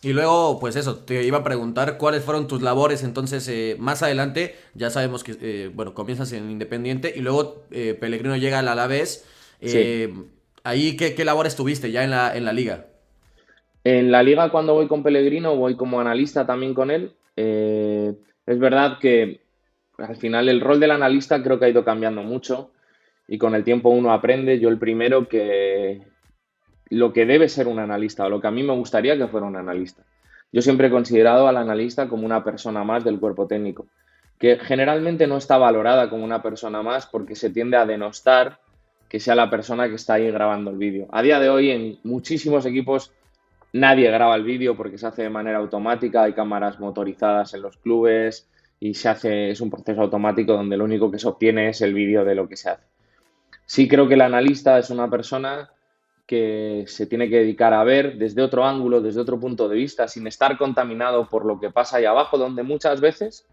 Y 0.00 0.14
luego, 0.14 0.58
pues 0.58 0.76
eso, 0.76 0.96
te 0.96 1.24
iba 1.24 1.38
a 1.38 1.44
preguntar 1.44 1.98
cuáles 1.98 2.24
fueron 2.24 2.48
tus 2.48 2.62
labores, 2.62 3.02
entonces 3.02 3.46
eh, 3.48 3.76
más 3.78 4.02
adelante 4.02 4.54
ya 4.72 4.88
sabemos 4.88 5.24
que, 5.24 5.36
eh, 5.38 5.70
bueno, 5.74 5.92
comienzas 5.92 6.32
en 6.32 6.50
Independiente 6.50 7.12
y 7.14 7.20
luego 7.20 7.64
Pellegrino 7.68 8.36
llega 8.36 8.60
al 8.60 8.68
Alavés. 8.68 9.26
Ahí, 10.64 10.96
¿qué, 10.96 11.14
¿qué, 11.14 11.24
labores 11.26 11.54
tuviste 11.54 11.92
ya 11.92 12.02
en 12.02 12.10
la, 12.10 12.34
en 12.34 12.46
la 12.46 12.54
liga? 12.54 12.86
En 13.88 14.10
la 14.10 14.20
liga 14.20 14.50
cuando 14.50 14.74
voy 14.74 14.88
con 14.88 15.04
Pellegrino 15.04 15.54
voy 15.54 15.76
como 15.76 16.00
analista 16.00 16.44
también 16.44 16.74
con 16.74 16.90
él. 16.90 17.12
es 17.36 18.58
verdad 18.58 18.98
que 18.98 19.42
al 19.98 20.16
final 20.16 20.48
el 20.48 20.60
rol 20.60 20.80
del 20.80 20.90
analista 20.90 21.40
creo 21.40 21.60
que 21.60 21.66
ha 21.66 21.68
ido 21.68 21.84
cambiando 21.84 22.24
mucho 22.24 22.72
y 23.28 23.38
con 23.38 23.54
el 23.54 23.62
tiempo 23.62 23.90
uno 23.90 24.12
aprende. 24.12 24.58
Yo 24.58 24.70
el 24.70 24.78
primero 24.78 25.28
que 25.28 26.02
lo 26.90 27.12
que 27.12 27.26
debe 27.26 27.48
ser 27.48 27.68
un 27.68 27.78
analista 27.78 28.26
o 28.26 28.28
lo 28.28 28.40
que 28.40 28.48
a 28.48 28.50
mí 28.50 28.64
me 28.64 28.74
gustaría 28.74 29.16
que 29.16 29.28
fuera 29.28 29.46
un 29.46 29.54
analista. 29.54 30.02
Yo 30.50 30.62
siempre 30.62 30.88
he 30.88 30.90
considerado 30.90 31.46
al 31.46 31.56
analista 31.56 32.08
como 32.08 32.26
una 32.26 32.42
persona 32.42 32.82
más 32.82 33.04
del 33.04 33.20
cuerpo 33.20 33.46
técnico, 33.46 33.86
que 34.36 34.58
generalmente 34.58 35.28
no 35.28 35.36
está 35.36 35.58
valorada 35.58 36.10
como 36.10 36.24
una 36.24 36.42
persona 36.42 36.82
más 36.82 37.06
porque 37.06 37.36
se 37.36 37.50
tiende 37.50 37.76
a 37.76 37.86
denostar 37.86 38.58
que 39.08 39.20
sea 39.20 39.36
la 39.36 39.48
persona 39.48 39.88
que 39.88 39.94
está 39.94 40.14
ahí 40.14 40.28
grabando 40.28 40.72
el 40.72 40.76
vídeo. 40.76 41.06
A 41.12 41.22
día 41.22 41.38
de 41.38 41.50
hoy 41.50 41.70
en 41.70 42.00
muchísimos 42.02 42.66
equipos 42.66 43.12
nadie 43.78 44.10
graba 44.10 44.34
el 44.34 44.44
vídeo 44.44 44.76
porque 44.76 44.98
se 44.98 45.06
hace 45.06 45.22
de 45.22 45.30
manera 45.30 45.58
automática, 45.58 46.24
hay 46.24 46.32
cámaras 46.32 46.80
motorizadas 46.80 47.54
en 47.54 47.62
los 47.62 47.76
clubes, 47.76 48.48
y 48.78 48.94
se 48.94 49.08
hace, 49.08 49.50
es 49.50 49.60
un 49.60 49.70
proceso 49.70 50.02
automático 50.02 50.52
donde 50.52 50.76
lo 50.76 50.84
único 50.84 51.10
que 51.10 51.18
se 51.18 51.28
obtiene 51.28 51.68
es 51.68 51.80
el 51.80 51.94
vídeo 51.94 52.24
de 52.24 52.34
lo 52.34 52.48
que 52.48 52.56
se 52.56 52.70
hace. 52.70 52.84
Sí 53.64 53.88
creo 53.88 54.06
que 54.06 54.14
el 54.14 54.20
analista 54.20 54.78
es 54.78 54.90
una 54.90 55.10
persona 55.10 55.70
que 56.26 56.84
se 56.86 57.06
tiene 57.06 57.30
que 57.30 57.38
dedicar 57.38 57.72
a 57.72 57.84
ver 57.84 58.18
desde 58.18 58.42
otro 58.42 58.64
ángulo, 58.64 59.00
desde 59.00 59.20
otro 59.20 59.38
punto 59.38 59.68
de 59.68 59.76
vista, 59.76 60.08
sin 60.08 60.26
estar 60.26 60.58
contaminado 60.58 61.28
por 61.28 61.44
lo 61.44 61.58
que 61.58 61.70
pasa 61.70 61.96
ahí 61.96 62.04
abajo, 62.04 62.36
donde 62.36 62.62
muchas 62.62 63.00
veces 63.00 63.46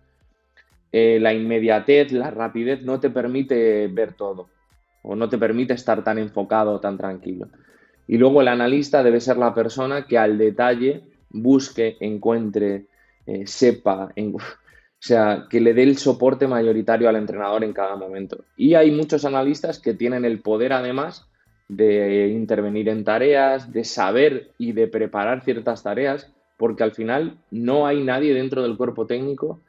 eh, 0.91 1.19
la 1.21 1.33
inmediatez, 1.33 2.11
la 2.11 2.31
rapidez 2.31 2.81
no 2.81 2.99
te 2.99 3.09
permite 3.09 3.87
ver 3.87 4.13
todo 4.13 4.49
o 5.03 5.15
no 5.15 5.29
te 5.29 5.37
permite 5.37 5.73
estar 5.73 6.03
tan 6.03 6.17
enfocado, 6.17 6.79
tan 6.79 6.97
tranquilo. 6.97 7.47
Y 8.07 8.17
luego 8.17 8.41
el 8.41 8.47
analista 8.47 9.03
debe 9.03 9.19
ser 9.19 9.37
la 9.37 9.53
persona 9.53 10.05
que 10.05 10.17
al 10.17 10.37
detalle 10.37 11.03
busque, 11.29 11.97
encuentre, 11.99 12.85
eh, 13.25 13.47
sepa, 13.47 14.13
o 14.15 15.05
sea, 15.05 15.47
que 15.49 15.59
le 15.59 15.73
dé 15.73 15.83
el 15.83 15.97
soporte 15.97 16.47
mayoritario 16.47 17.09
al 17.09 17.15
entrenador 17.15 17.63
en 17.63 17.73
cada 17.73 17.95
momento. 17.95 18.45
Y 18.55 18.75
hay 18.75 18.91
muchos 18.91 19.25
analistas 19.25 19.79
que 19.79 19.93
tienen 19.93 20.25
el 20.25 20.39
poder 20.39 20.73
además 20.73 21.27
de 21.67 22.27
intervenir 22.29 22.89
en 22.89 23.03
tareas, 23.03 23.71
de 23.71 23.83
saber 23.83 24.51
y 24.57 24.73
de 24.73 24.87
preparar 24.87 25.43
ciertas 25.43 25.83
tareas, 25.83 26.31
porque 26.57 26.83
al 26.83 26.91
final 26.91 27.37
no 27.51 27.87
hay 27.87 28.03
nadie 28.03 28.33
dentro 28.33 28.61
del 28.61 28.77
cuerpo 28.77 29.05
técnico, 29.05 29.59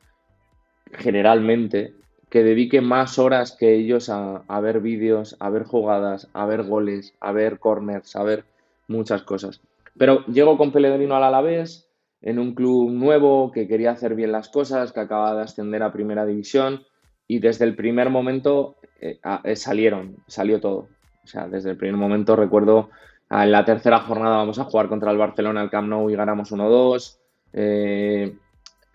generalmente, 0.93 1.95
que 2.35 2.43
dedique 2.43 2.81
más 2.81 3.21
horas 3.21 3.53
que 3.57 3.77
ellos 3.77 4.11
a, 4.11 4.61
ver 4.61 4.81
vídeos, 4.81 5.37
a 5.39 5.51
ver 5.51 5.63
jugadas, 5.63 6.29
a 6.33 6.45
ver 6.47 6.65
goles, 6.65 7.15
a 7.21 7.31
ver 7.31 7.61
corners, 7.61 8.17
a 8.17 8.25
ver 8.25 8.45
muchas 8.89 9.23
cosas. 9.23 9.61
Pero 9.97 10.27
llego 10.27 10.59
con 10.59 10.73
Pellegrino 10.73 11.15
al 11.15 11.23
Alavés, 11.23 11.89
en 12.23 12.41
un 12.41 12.57
club 12.57 12.91
nuevo 12.91 13.53
que 13.53 13.69
quería 13.69 13.93
hacer 13.93 14.17
bien 14.17 14.33
las 14.33 14.49
cosas, 14.49 14.91
que 14.91 14.99
acaba 14.99 15.33
de 15.37 15.43
ascender 15.43 15.85
a 15.85 15.93
primera 15.93 16.27
división 16.27 16.83
y 17.29 17.39
desde 17.39 17.67
el 17.67 17.77
primer 17.77 18.11
momento 18.11 18.79
eh, 19.01 19.21
eh, 19.45 19.55
salieron, 19.55 20.17
salió 20.27 20.61
todo. 20.61 20.89
O 21.23 21.27
sea, 21.29 21.47
desde 21.47 21.71
el 21.71 21.77
primer 21.77 21.97
momento 21.97 22.35
recuerdo 22.35 22.91
en 23.31 23.53
la 23.53 23.65
tercera 23.65 24.01
jornada 24.01 24.39
vamos 24.39 24.59
a 24.59 24.65
jugar 24.65 24.89
contra 24.89 25.13
el 25.13 25.19
Barcelona 25.19 25.61
al 25.61 25.71
Camp 25.71 25.87
Nou 25.87 26.11
y 26.11 26.17
ganamos 26.17 26.51
1-2. 26.51 27.17
Eh, 27.53 28.37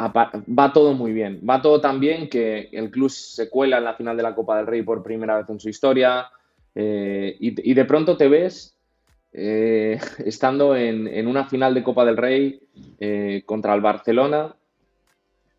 va 0.07 0.73
todo 0.73 0.93
muy 0.93 1.11
bien. 1.11 1.41
Va 1.47 1.61
todo 1.61 1.81
tan 1.81 1.99
bien 1.99 2.29
que 2.29 2.69
el 2.71 2.89
club 2.89 3.09
se 3.09 3.49
cuela 3.49 3.79
en 3.79 3.83
la 3.83 3.95
final 3.95 4.15
de 4.15 4.23
la 4.23 4.33
Copa 4.35 4.57
del 4.57 4.67
Rey 4.67 4.81
por 4.83 5.03
primera 5.03 5.37
vez 5.37 5.49
en 5.49 5.59
su 5.59 5.69
historia. 5.69 6.29
y, 6.73 7.73
de 7.73 7.85
pronto 7.85 8.15
te 8.15 8.29
ves 8.29 8.79
eh, 9.31 9.99
estando 10.25 10.75
en, 10.75 11.27
una 11.27 11.45
final 11.45 11.73
de 11.73 11.83
Copa 11.83 12.05
del 12.05 12.17
Rey 12.17 12.59
eh, 12.99 13.43
contra 13.45 13.73
el 13.73 13.81
Barcelona 13.81 14.55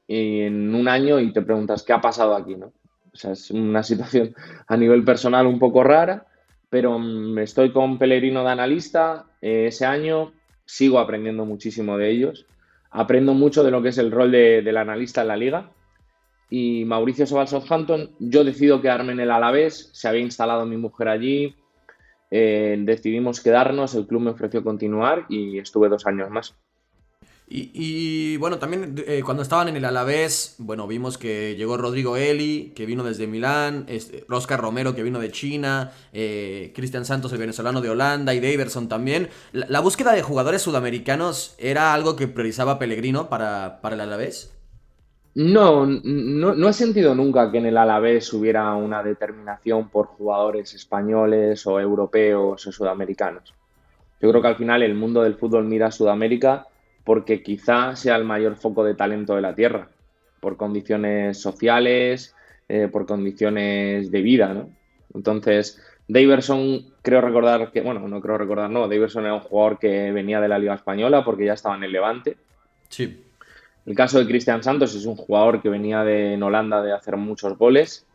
en 0.09 0.75
un 0.75 0.89
año 0.89 1.21
y 1.21 1.33
te 1.33 1.43
preguntas 1.43 1.85
qué 1.85 1.93
ha 1.93 2.01
pasado 2.01 2.35
aquí, 2.35 2.57
¿no? 2.57 2.73
O 3.13 3.17
sea, 3.17 3.33
es 3.33 3.51
una 3.51 3.83
situación 3.85 4.35
a 4.67 4.77
nivel 4.77 5.05
personal 5.05 5.47
un 5.47 5.59
poco 5.59 5.85
rara, 5.85 6.27
pero 6.69 6.99
mm, 6.99 7.39
estoy 7.39 7.73
con 7.73 7.99
Pellegrino 7.99 8.43
de 8.43 8.51
analista 8.51 9.27
eh, 9.41 9.67
ese 9.69 9.87
año, 9.87 10.33
sigo 10.65 10.99
aprendiendo 10.99 11.45
muchísimo 11.45 11.97
de 11.97 12.11
ellos, 12.11 12.47
aprendo 12.91 13.35
mucho 13.35 13.63
de 13.63 13.71
lo 13.71 13.83
que 13.83 13.91
es 13.91 13.99
el 13.99 14.11
rol 14.11 14.31
del 14.31 14.77
analista 14.77 15.23
en 15.23 15.29
la 15.29 15.37
liga. 15.37 15.71
Y 16.49 16.85
Mauricio 16.85 17.27
se 17.27 17.35
va 17.35 17.43
al 17.43 17.49
Southampton, 17.49 18.11
yo 18.19 18.43
decido 18.43 18.83
quedarme 18.83 19.13
en 19.13 19.21
el 19.21 19.31
Alavés, 19.31 19.91
se 19.93 20.09
había 20.09 20.23
instalado 20.23 20.67
mi 20.67 20.77
mujer 20.77 21.09
allí, 21.09 21.55
eh, 22.33 22.77
decidimos 22.81 23.41
quedarnos, 23.41 23.95
el 23.95 24.07
club 24.07 24.23
me 24.23 24.31
ofreció 24.31 24.65
continuar 24.65 25.27
y 25.29 25.59
estuve 25.59 25.89
dos 25.89 26.07
años 26.07 26.29
más. 26.31 26.57
Y, 27.53 28.37
bueno, 28.37 28.61
también 28.61 28.95
eh, 29.09 29.23
cuando 29.25 29.43
estaban 29.43 29.67
en 29.67 29.77
el 29.77 29.85
Alavés, 29.85 30.55
bueno, 30.59 30.87
vimos 30.87 31.19
que 31.19 31.57
llegó 31.57 31.77
Rodrigo 31.77 32.17
Eli, 32.17 32.73
que 32.77 32.87
vino 32.87 33.03
desde 33.03 33.27
Milán, 33.27 33.87
este, 33.89 34.25
Oscar 34.29 34.61
Romero, 34.61 34.95
que 34.95 35.03
vino 35.03 35.19
de 35.19 35.33
China, 35.33 35.91
eh, 36.13 36.73
Cristian 36.77 37.05
Santos, 37.05 37.33
el 37.33 37.39
venezolano 37.39 37.81
de 37.81 37.91
Holanda, 37.91 38.35
y 38.35 38.41
Daverson 38.41 38.89
también. 38.89 39.31
La, 39.53 39.81
búsqueda 39.81 40.13
de 40.13 40.23
jugadores 40.23 40.63
sudamericanos 40.63 41.57
era 41.59 41.93
algo 41.93 42.15
que 42.15 42.29
priorizaba 42.29 42.79
Pellegrino 42.79 43.29
para, 43.29 43.81
para 43.81 43.97
el 43.97 44.03
Alavés? 44.03 44.57
No, 45.35 45.87
no, 45.87 46.69
he 46.69 46.73
sentido 46.73 47.17
nunca 47.17 47.51
que 47.51 47.59
en 47.59 47.67
el 47.67 47.79
Alavés 47.79 48.33
hubiera 48.33 48.73
una 48.77 49.03
determinación 49.03 49.89
por 49.89 50.07
jugadores 50.07 50.75
españoles 50.75 51.67
o 51.67 51.81
europeos 51.81 52.65
o 52.65 52.73
sudamericanos. 52.73 53.53
Yo 54.21 54.31
creo 54.31 54.41
que 54.41 54.49
al 54.49 54.57
final 54.57 54.85
el 54.85 54.95
mundo 54.95 55.23
del 55.23 55.35
fútbol 55.35 55.65
mira 55.65 55.87
a 55.87 55.93
Sudamérica 55.93 56.67
porque 57.05 57.43
quizá 57.43 57.97
sea 57.97 58.17
el 58.17 58.25
mayor 58.25 58.57
foco 58.57 58.85
de 58.85 58.95
talento 58.95 59.35
de 59.35 59.43
la 59.43 59.55
Tierra, 59.55 59.89
por 60.41 60.57
condiciones 60.57 61.41
sociales, 61.41 62.35
eh, 62.69 62.89
por 62.91 63.07
condiciones 63.07 64.11
de 64.11 64.23
vida, 64.23 64.55
¿no? 64.55 64.71
Entonces, 65.15 65.83
Daverson, 66.09 66.85
creo 67.03 67.21
recordar 67.21 67.71
que, 67.73 67.81
bueno, 67.81 68.07
no 68.09 68.21
creo 68.21 68.39
recordar, 68.39 68.71
no, 68.71 68.89
Daverson 68.89 69.25
era 69.25 69.35
un 69.35 69.41
jugador 69.41 69.79
que 69.79 70.13
venía 70.13 70.41
de 70.41 70.49
la 70.49 70.59
Liga 70.59 70.75
Española 70.75 71.25
porque 71.25 71.47
ya 71.47 71.55
estaba 71.55 71.77
en 71.77 71.85
el 71.85 71.93
Levante. 71.93 72.37
Sí. 72.89 73.25
El 73.87 73.95
caso 73.95 74.19
de 74.19 74.27
Cristian 74.27 74.63
Santos 74.63 74.95
es 74.95 75.07
un 75.07 75.17
jugador 75.17 75.63
que 75.63 75.69
venía 75.69 76.05
de 76.05 76.35
en 76.35 76.43
Holanda 76.43 76.83
de 76.83 76.93
hacer 76.93 77.17
muchos 77.17 77.57
goles. 77.57 78.07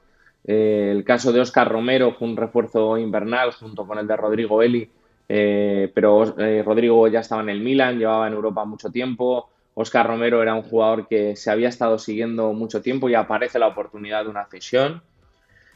Eh, 0.45 0.89
el 0.91 1.03
caso 1.03 1.31
de 1.31 1.41
Oscar 1.41 1.69
Romero 1.69 2.13
fue 2.13 2.27
un 2.27 2.37
refuerzo 2.37 2.97
invernal 2.97 3.51
junto 3.51 3.87
con 3.87 3.97
el 3.97 4.07
de 4.07 4.15
Rodrigo 4.15 4.61
Eli, 4.61 4.89
eh, 5.27 5.91
pero 5.93 6.37
eh, 6.39 6.63
Rodrigo 6.63 7.07
ya 7.07 7.19
estaba 7.21 7.41
en 7.41 7.49
el 7.49 7.61
Milan, 7.61 7.97
llevaba 7.97 8.27
en 8.27 8.33
Europa 8.33 8.65
mucho 8.65 8.91
tiempo. 8.91 9.49
Oscar 9.73 10.07
Romero 10.07 10.41
era 10.41 10.55
un 10.55 10.63
jugador 10.63 11.07
que 11.07 11.35
se 11.35 11.51
había 11.51 11.69
estado 11.69 11.99
siguiendo 11.99 12.53
mucho 12.53 12.81
tiempo 12.81 13.09
y 13.09 13.15
aparece 13.15 13.59
la 13.59 13.67
oportunidad 13.67 14.23
de 14.23 14.29
una 14.29 14.45
cesión. 14.45 15.01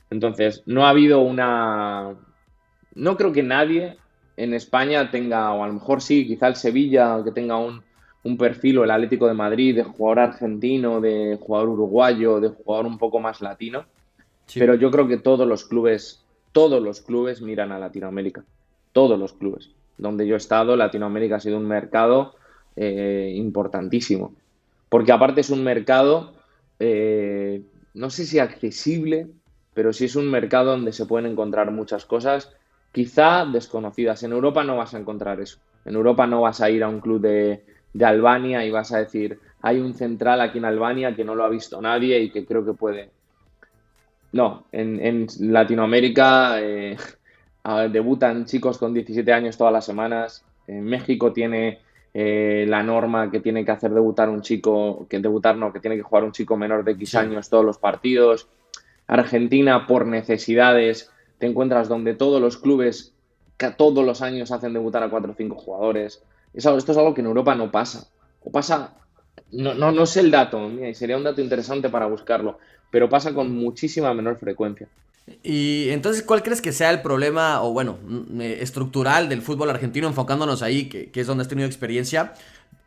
Entonces, 0.09 0.63
no 0.65 0.85
ha 0.85 0.89
habido 0.89 1.19
una... 1.19 2.15
No 2.95 3.17
creo 3.17 3.31
que 3.31 3.43
nadie 3.43 3.97
en 4.37 4.53
España 4.53 5.11
tenga, 5.11 5.51
o 5.51 5.63
a 5.63 5.67
lo 5.67 5.73
mejor 5.73 6.01
sí, 6.01 6.25
quizá 6.25 6.47
el 6.47 6.55
Sevilla, 6.55 7.21
que 7.23 7.31
tenga 7.31 7.57
un, 7.57 7.83
un 8.23 8.37
perfil 8.37 8.79
o 8.79 8.83
el 8.83 8.91
Atlético 8.91 9.27
de 9.27 9.33
Madrid 9.33 9.75
de 9.75 9.83
jugador 9.83 10.19
argentino, 10.19 11.01
de 11.01 11.37
jugador 11.39 11.69
uruguayo, 11.69 12.39
de 12.39 12.49
jugador 12.49 12.85
un 12.85 12.97
poco 12.97 13.19
más 13.19 13.41
latino. 13.41 13.85
Pero 14.53 14.75
yo 14.75 14.89
creo 14.89 15.07
que 15.07 15.17
todos 15.17 15.47
los 15.47 15.65
clubes, 15.65 16.23
todos 16.51 16.81
los 16.81 17.01
clubes 17.01 17.41
miran 17.41 17.71
a 17.71 17.79
Latinoamérica. 17.79 18.43
Todos 18.93 19.19
los 19.19 19.33
clubes. 19.33 19.69
Donde 19.97 20.25
yo 20.27 20.35
he 20.35 20.37
estado, 20.37 20.75
Latinoamérica 20.75 21.37
ha 21.37 21.39
sido 21.39 21.57
un 21.57 21.67
mercado 21.67 22.35
eh, 22.75 23.33
importantísimo. 23.35 24.33
Porque 24.89 25.11
aparte 25.11 25.41
es 25.41 25.49
un 25.49 25.63
mercado, 25.63 26.33
eh, 26.79 27.61
no 27.93 28.09
sé 28.09 28.25
si 28.25 28.39
accesible, 28.39 29.27
pero 29.73 29.93
sí 29.93 30.05
es 30.05 30.15
un 30.15 30.29
mercado 30.29 30.71
donde 30.71 30.91
se 30.91 31.05
pueden 31.05 31.31
encontrar 31.31 31.71
muchas 31.71 32.05
cosas, 32.05 32.51
quizá 32.91 33.45
desconocidas. 33.45 34.23
En 34.23 34.31
Europa 34.31 34.63
no 34.63 34.77
vas 34.77 34.93
a 34.93 34.99
encontrar 34.99 35.39
eso. 35.39 35.59
En 35.85 35.95
Europa 35.95 36.27
no 36.27 36.41
vas 36.41 36.61
a 36.61 36.69
ir 36.69 36.83
a 36.83 36.89
un 36.89 36.99
club 36.99 37.21
de, 37.21 37.63
Albania 38.03 38.65
y 38.65 38.71
vas 38.71 38.91
a 38.91 38.99
decir, 38.99 39.39
hay 39.61 39.79
un 39.79 39.93
central 39.93 40.41
aquí 40.41 40.57
en 40.57 40.65
Albania 40.65 41.15
que 41.15 41.23
no 41.23 41.35
lo 41.35 41.43
ha 41.43 41.49
visto 41.49 41.81
nadie 41.81 42.19
y 42.19 42.31
que 42.31 42.45
creo 42.45 42.65
que 42.65 42.73
puede. 42.73 43.09
No, 44.31 44.65
en, 44.71 45.27
Latinoamérica 45.39 46.61
eh, 46.61 46.97
debutan 47.91 48.45
chicos 48.45 48.77
con 48.77 48.93
17 48.93 49.31
años 49.33 49.57
todas 49.57 49.73
las 49.73 49.85
semanas. 49.85 50.43
En 50.67 50.83
México 50.83 51.33
tiene 51.33 51.79
eh, 52.13 52.65
la 52.67 52.81
norma 52.81 53.29
que 53.29 53.39
tiene 53.39 53.63
que 53.63 53.71
hacer 53.71 53.91
debutar 53.91 54.29
un 54.29 54.41
chico, 54.41 55.05
que 55.09 55.19
debutar 55.19 55.55
no, 55.57 55.71
que 55.71 55.79
tiene 55.79 55.95
que 55.95 56.03
jugar 56.03 56.23
un 56.23 56.31
chico 56.31 56.57
menor 56.57 56.83
de 56.83 56.91
X 56.93 57.15
años 57.15 57.49
todos 57.49 57.65
los 57.65 57.77
partidos. 57.77 58.47
Argentina, 59.07 59.87
por 59.87 60.05
necesidades, 60.05 61.11
te 61.37 61.47
encuentras 61.47 61.87
donde 61.87 62.15
todos 62.15 62.41
los 62.41 62.57
clubes 62.57 63.13
que 63.57 63.71
todos 63.71 64.05
los 64.05 64.21
años 64.21 64.51
hacen 64.51 64.73
debutar 64.73 65.03
a 65.03 65.09
cuatro 65.09 65.31
o 65.31 65.35
cinco 65.35 65.55
jugadores. 65.55 66.23
esto 66.53 66.75
es 66.77 66.97
algo 66.97 67.13
que 67.13 67.21
en 67.21 67.27
Europa 67.27 67.55
no 67.55 67.71
pasa. 67.71 68.07
O 68.43 68.51
pasa, 68.51 68.93
no, 69.51 69.73
no, 69.73 69.91
no 69.91 70.05
sé 70.05 70.21
el 70.21 70.31
dato, 70.31 70.69
sería 70.93 71.17
un 71.17 71.23
dato 71.23 71.41
interesante 71.41 71.89
para 71.89 72.05
buscarlo, 72.05 72.57
pero 72.89 73.09
pasa 73.09 73.33
con 73.33 73.51
muchísima 73.51 74.13
menor 74.13 74.37
frecuencia. 74.37 74.87
Y 75.43 75.89
entonces, 75.89 76.23
¿cuál 76.23 76.43
crees 76.43 76.61
que 76.61 76.71
sea 76.71 76.89
el 76.91 77.01
problema, 77.01 77.61
o 77.61 77.71
bueno, 77.71 77.97
mm, 78.03 78.41
eh, 78.41 78.57
estructural 78.61 79.29
del 79.29 79.41
fútbol 79.41 79.69
argentino, 79.69 80.07
enfocándonos 80.07 80.61
ahí, 80.61 80.89
que, 80.89 81.11
es 81.13 81.27
donde 81.27 81.43
has 81.43 81.47
tenido 81.47 81.67
experiencia? 81.67 82.33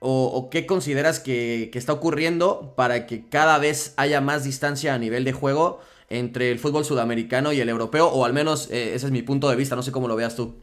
O, 0.05 0.48
qué 0.50 0.66
consideras 0.66 1.20
que, 1.20 1.70
está 1.74 1.92
ocurriendo 1.92 2.74
para 2.76 3.07
que 3.07 3.28
cada 3.28 3.59
vez 3.59 3.94
haya 3.96 4.20
más 4.20 4.42
distancia 4.42 4.94
a 4.94 4.98
nivel 4.98 5.22
de 5.22 5.33
juego 5.33 5.81
entre 6.11 6.50
el 6.50 6.59
fútbol 6.59 6.85
sudamericano 6.85 7.52
y 7.52 7.61
el 7.61 7.68
europeo? 7.68 8.09
O 8.09 8.24
al 8.24 8.33
menos 8.33 8.68
eh, 8.70 8.94
ese 8.94 9.07
es 9.07 9.12
mi 9.12 9.22
punto 9.22 9.48
de 9.48 9.57
vista, 9.57 9.76
no 9.76 9.83
sé 9.83 9.92
cómo 9.92 10.09
lo 10.09 10.16
veas 10.16 10.35
tú. 10.35 10.57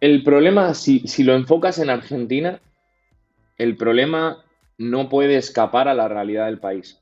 El 0.00 0.22
problema, 0.22 0.74
si, 0.74 1.00
si 1.00 1.24
lo 1.24 1.34
enfocas 1.34 1.78
en 1.78 1.90
Argentina, 1.90 2.60
el 3.58 3.76
problema 3.76 4.44
no 4.78 5.08
puede 5.08 5.36
escapar 5.36 5.88
a 5.88 5.94
la 5.94 6.08
realidad 6.08 6.46
del 6.46 6.58
país. 6.58 7.00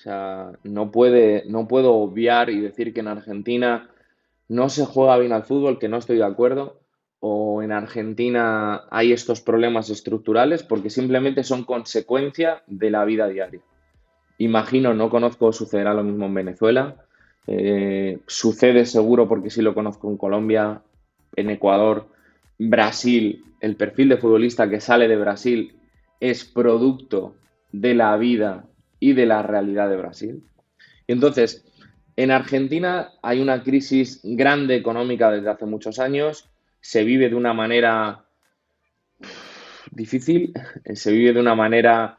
O 0.00 0.02
sea, 0.02 0.52
no, 0.64 0.90
puede, 0.90 1.44
no 1.46 1.68
puedo 1.68 1.92
obviar 1.92 2.48
y 2.48 2.58
decir 2.58 2.94
que 2.94 3.00
en 3.00 3.08
Argentina 3.08 3.90
no 4.48 4.70
se 4.70 4.86
juega 4.86 5.18
bien 5.18 5.32
al 5.32 5.44
fútbol, 5.44 5.78
que 5.78 5.90
no 5.90 5.98
estoy 5.98 6.16
de 6.16 6.24
acuerdo, 6.24 6.80
o 7.18 7.62
en 7.62 7.70
Argentina 7.70 8.84
hay 8.90 9.12
estos 9.12 9.42
problemas 9.42 9.90
estructurales 9.90 10.62
porque 10.62 10.88
simplemente 10.88 11.44
son 11.44 11.64
consecuencia 11.64 12.62
de 12.66 12.90
la 12.90 13.04
vida 13.04 13.28
diaria. 13.28 13.60
Imagino, 14.38 14.94
no 14.94 15.10
conozco, 15.10 15.52
sucederá 15.52 15.92
lo 15.92 16.02
mismo 16.02 16.24
en 16.24 16.34
Venezuela, 16.34 16.96
eh, 17.46 18.20
sucede 18.26 18.86
seguro 18.86 19.28
porque 19.28 19.50
sí 19.50 19.60
lo 19.60 19.74
conozco 19.74 20.08
en 20.08 20.16
Colombia, 20.16 20.80
en 21.36 21.50
Ecuador, 21.50 22.06
Brasil, 22.58 23.44
el 23.60 23.76
perfil 23.76 24.08
de 24.08 24.16
futbolista 24.16 24.70
que 24.70 24.80
sale 24.80 25.08
de 25.08 25.18
Brasil 25.18 25.76
es 26.20 26.46
producto 26.46 27.34
de 27.70 27.94
la 27.94 28.16
vida 28.16 28.64
y 29.00 29.14
de 29.14 29.26
la 29.26 29.42
realidad 29.42 29.88
de 29.88 29.96
Brasil. 29.96 30.44
Entonces, 31.08 31.64
en 32.16 32.30
Argentina 32.30 33.12
hay 33.22 33.40
una 33.40 33.62
crisis 33.62 34.20
grande 34.22 34.76
económica 34.76 35.30
desde 35.30 35.48
hace 35.48 35.66
muchos 35.66 35.98
años, 35.98 36.48
se 36.80 37.02
vive 37.02 37.28
de 37.28 37.34
una 37.34 37.54
manera 37.54 38.26
difícil, 39.90 40.52
se 40.94 41.12
vive 41.12 41.32
de 41.32 41.40
una 41.40 41.54
manera, 41.54 42.18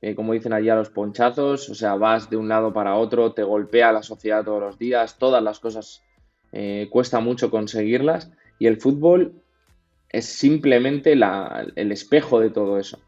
eh, 0.00 0.14
como 0.14 0.32
dicen 0.32 0.52
allí, 0.52 0.68
a 0.68 0.76
los 0.76 0.90
ponchazos, 0.90 1.68
o 1.68 1.74
sea, 1.74 1.94
vas 1.94 2.30
de 2.30 2.36
un 2.36 2.48
lado 2.48 2.72
para 2.72 2.96
otro, 2.96 3.32
te 3.32 3.42
golpea 3.42 3.92
la 3.92 4.02
sociedad 4.02 4.44
todos 4.44 4.60
los 4.60 4.78
días, 4.78 5.18
todas 5.18 5.42
las 5.42 5.60
cosas 5.60 6.02
eh, 6.52 6.88
cuesta 6.90 7.20
mucho 7.20 7.50
conseguirlas. 7.50 8.30
Y 8.58 8.66
el 8.66 8.80
fútbol 8.80 9.42
es 10.08 10.26
simplemente 10.26 11.12
el 11.12 11.92
espejo 11.92 12.40
de 12.40 12.50
todo 12.50 12.78
eso. 12.78 13.00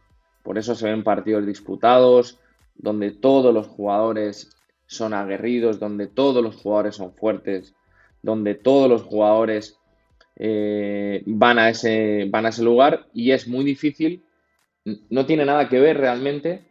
Por 0.43 0.59
eso 0.59 0.75
se 0.75 0.87
ven 0.87 1.05
partidos 1.05 1.47
disputados, 1.47 2.41
donde 2.79 3.11
todos 3.11 3.53
los 3.53 3.67
jugadores 3.67 4.57
son 4.87 5.15
aguerridos, 5.15 5.81
donde 5.81 6.07
todos 6.07 6.43
los 6.43 6.57
jugadores 6.57 6.97
son 6.97 7.15
fuertes, 7.15 7.75
donde 8.23 8.55
todos 8.55 8.89
los 8.89 9.03
jugadores 9.03 9.79
eh, 10.37 11.23
van, 11.27 11.59
a 11.59 11.71
ese, 11.71 12.27
van 12.31 12.47
a 12.47 12.51
ese 12.51 12.63
lugar 12.63 13.07
y 13.13 13.33
es 13.33 13.49
muy 13.49 13.65
difícil, 13.65 14.25
no 15.11 15.27
tiene 15.27 15.45
nada 15.45 15.69
que 15.69 15.81
ver 15.81 15.99
realmente 15.99 16.71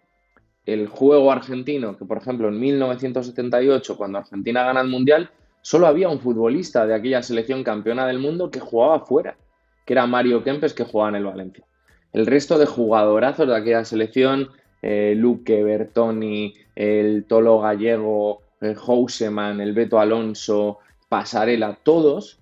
el 0.65 0.87
juego 0.87 1.31
argentino, 1.31 1.97
que 1.97 2.05
por 2.05 2.17
ejemplo 2.17 2.47
en 2.47 2.59
1978, 2.59 3.97
cuando 3.97 4.19
Argentina 4.19 4.63
gana 4.63 4.81
el 4.81 4.87
Mundial, 4.87 5.29
solo 5.61 5.87
había 5.87 6.09
un 6.09 6.19
futbolista 6.19 6.85
de 6.85 6.95
aquella 6.95 7.21
selección 7.21 7.63
campeona 7.63 8.07
del 8.07 8.19
mundo 8.19 8.49
que 8.49 8.59
jugaba 8.59 9.05
fuera, 9.05 9.37
que 9.85 9.93
era 9.93 10.07
Mario 10.07 10.43
Kempes, 10.43 10.73
que 10.73 10.83
jugaba 10.83 11.09
en 11.09 11.15
el 11.15 11.25
Valencia. 11.25 11.65
El 12.13 12.25
resto 12.25 12.57
de 12.57 12.65
jugadorazos 12.65 13.47
de 13.47 13.55
aquella 13.55 13.83
selección, 13.83 14.49
eh, 14.81 15.13
Luque, 15.15 15.63
Bertoni, 15.63 16.53
el 16.75 17.25
Tolo 17.25 17.59
Gallego, 17.59 18.41
el 18.61 18.75
Houseman, 18.75 19.61
el 19.61 19.73
Beto 19.73 19.99
Alonso, 19.99 20.79
Pasarela, 21.09 21.77
todos 21.83 22.39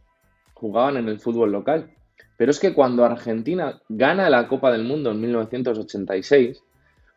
jugaban 0.54 0.98
en 0.98 1.10
el 1.10 1.20
fútbol 1.20 1.52
local. 1.52 1.92
Pero 2.38 2.52
es 2.52 2.60
que 2.60 2.74
cuando 2.74 3.06
Argentina 3.06 3.80
gana 3.90 4.30
la 4.30 4.48
Copa 4.48 4.72
del 4.72 4.84
Mundo 4.84 5.12
en 5.12 5.22
1986, 5.22 6.64